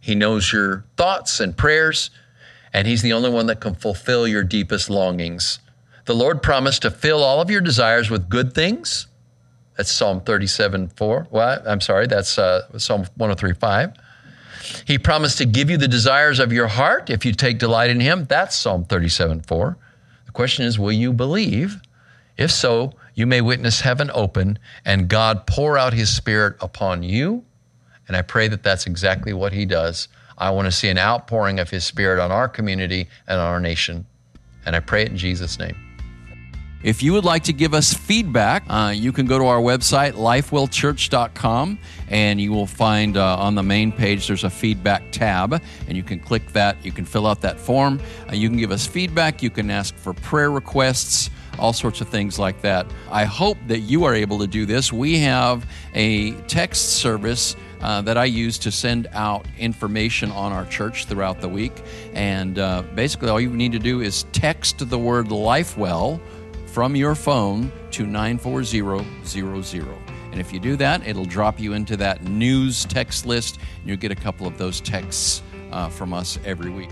He 0.00 0.14
knows 0.14 0.52
your 0.52 0.84
thoughts 0.96 1.40
and 1.40 1.56
prayers, 1.56 2.10
and 2.72 2.86
He's 2.86 3.02
the 3.02 3.12
only 3.12 3.30
one 3.30 3.46
that 3.46 3.60
can 3.60 3.74
fulfill 3.74 4.26
your 4.26 4.42
deepest 4.42 4.90
longings. 4.90 5.60
The 6.06 6.14
Lord 6.14 6.42
promised 6.42 6.82
to 6.82 6.90
fill 6.90 7.22
all 7.22 7.40
of 7.40 7.50
your 7.50 7.60
desires 7.60 8.10
with 8.10 8.28
good 8.28 8.54
things 8.54 9.06
that's 9.80 9.90
Psalm 9.90 10.20
37 10.20 10.88
4. 10.88 11.28
Well, 11.30 11.62
I'm 11.66 11.80
sorry, 11.80 12.06
that's 12.06 12.38
uh, 12.38 12.68
Psalm 12.76 13.06
103 13.16 13.54
5. 13.54 13.96
He 14.86 14.98
promised 14.98 15.38
to 15.38 15.46
give 15.46 15.70
you 15.70 15.78
the 15.78 15.88
desires 15.88 16.38
of 16.38 16.52
your 16.52 16.66
heart 16.66 17.08
if 17.08 17.24
you 17.24 17.32
take 17.32 17.58
delight 17.58 17.88
in 17.88 17.98
Him. 17.98 18.26
That's 18.26 18.54
Psalm 18.54 18.84
37 18.84 19.40
4. 19.40 19.78
The 20.26 20.32
question 20.32 20.66
is, 20.66 20.78
will 20.78 20.92
you 20.92 21.14
believe? 21.14 21.80
If 22.36 22.50
so, 22.50 22.92
you 23.14 23.26
may 23.26 23.40
witness 23.40 23.80
heaven 23.80 24.10
open 24.12 24.58
and 24.84 25.08
God 25.08 25.46
pour 25.46 25.78
out 25.78 25.94
His 25.94 26.14
Spirit 26.14 26.56
upon 26.60 27.02
you. 27.02 27.42
And 28.06 28.14
I 28.14 28.20
pray 28.20 28.48
that 28.48 28.62
that's 28.62 28.84
exactly 28.84 29.32
what 29.32 29.54
He 29.54 29.64
does. 29.64 30.08
I 30.36 30.50
want 30.50 30.66
to 30.66 30.72
see 30.72 30.90
an 30.90 30.98
outpouring 30.98 31.58
of 31.58 31.70
His 31.70 31.84
Spirit 31.86 32.20
on 32.20 32.30
our 32.30 32.50
community 32.50 33.08
and 33.26 33.40
on 33.40 33.46
our 33.46 33.60
nation. 33.60 34.04
And 34.66 34.76
I 34.76 34.80
pray 34.80 35.04
it 35.04 35.08
in 35.08 35.16
Jesus' 35.16 35.58
name. 35.58 35.89
If 36.82 37.02
you 37.02 37.12
would 37.12 37.26
like 37.26 37.44
to 37.44 37.52
give 37.52 37.74
us 37.74 37.92
feedback, 37.92 38.64
uh, 38.70 38.94
you 38.96 39.12
can 39.12 39.26
go 39.26 39.38
to 39.38 39.44
our 39.44 39.60
website, 39.60 40.12
lifewellchurch.com, 40.12 41.78
and 42.08 42.40
you 42.40 42.52
will 42.52 42.66
find 42.66 43.18
uh, 43.18 43.36
on 43.36 43.54
the 43.54 43.62
main 43.62 43.92
page 43.92 44.26
there's 44.26 44.44
a 44.44 44.50
feedback 44.50 45.02
tab, 45.12 45.62
and 45.86 45.94
you 45.94 46.02
can 46.02 46.18
click 46.18 46.46
that. 46.52 46.82
You 46.82 46.90
can 46.90 47.04
fill 47.04 47.26
out 47.26 47.42
that 47.42 47.60
form. 47.60 48.00
Uh, 48.30 48.34
you 48.34 48.48
can 48.48 48.56
give 48.56 48.72
us 48.72 48.86
feedback. 48.86 49.42
You 49.42 49.50
can 49.50 49.70
ask 49.70 49.94
for 49.94 50.14
prayer 50.14 50.50
requests, 50.50 51.28
all 51.58 51.74
sorts 51.74 52.00
of 52.00 52.08
things 52.08 52.38
like 52.38 52.62
that. 52.62 52.86
I 53.10 53.26
hope 53.26 53.58
that 53.66 53.80
you 53.80 54.04
are 54.04 54.14
able 54.14 54.38
to 54.38 54.46
do 54.46 54.64
this. 54.64 54.90
We 54.90 55.18
have 55.18 55.66
a 55.92 56.32
text 56.42 56.94
service. 56.94 57.56
Uh, 57.82 58.02
that 58.02 58.18
I 58.18 58.26
use 58.26 58.58
to 58.58 58.70
send 58.70 59.06
out 59.14 59.46
information 59.56 60.30
on 60.32 60.52
our 60.52 60.66
church 60.66 61.06
throughout 61.06 61.40
the 61.40 61.48
week. 61.48 61.72
And 62.12 62.58
uh, 62.58 62.82
basically, 62.94 63.30
all 63.30 63.40
you 63.40 63.48
need 63.48 63.72
to 63.72 63.78
do 63.78 64.02
is 64.02 64.24
text 64.32 64.86
the 64.86 64.98
word 64.98 65.28
LifeWell 65.28 66.20
from 66.72 66.94
your 66.94 67.14
phone 67.14 67.72
to 67.90 68.06
94000. 68.06 69.88
And 70.30 70.40
if 70.40 70.52
you 70.52 70.60
do 70.60 70.76
that, 70.76 71.06
it'll 71.06 71.24
drop 71.24 71.58
you 71.58 71.72
into 71.72 71.96
that 71.96 72.22
news 72.24 72.84
text 72.84 73.26
list, 73.26 73.58
and 73.80 73.88
you'll 73.88 73.96
get 73.96 74.12
a 74.12 74.16
couple 74.16 74.46
of 74.46 74.56
those 74.56 74.80
texts 74.80 75.42
uh, 75.72 75.88
from 75.88 76.12
us 76.12 76.38
every 76.44 76.70
week. 76.70 76.90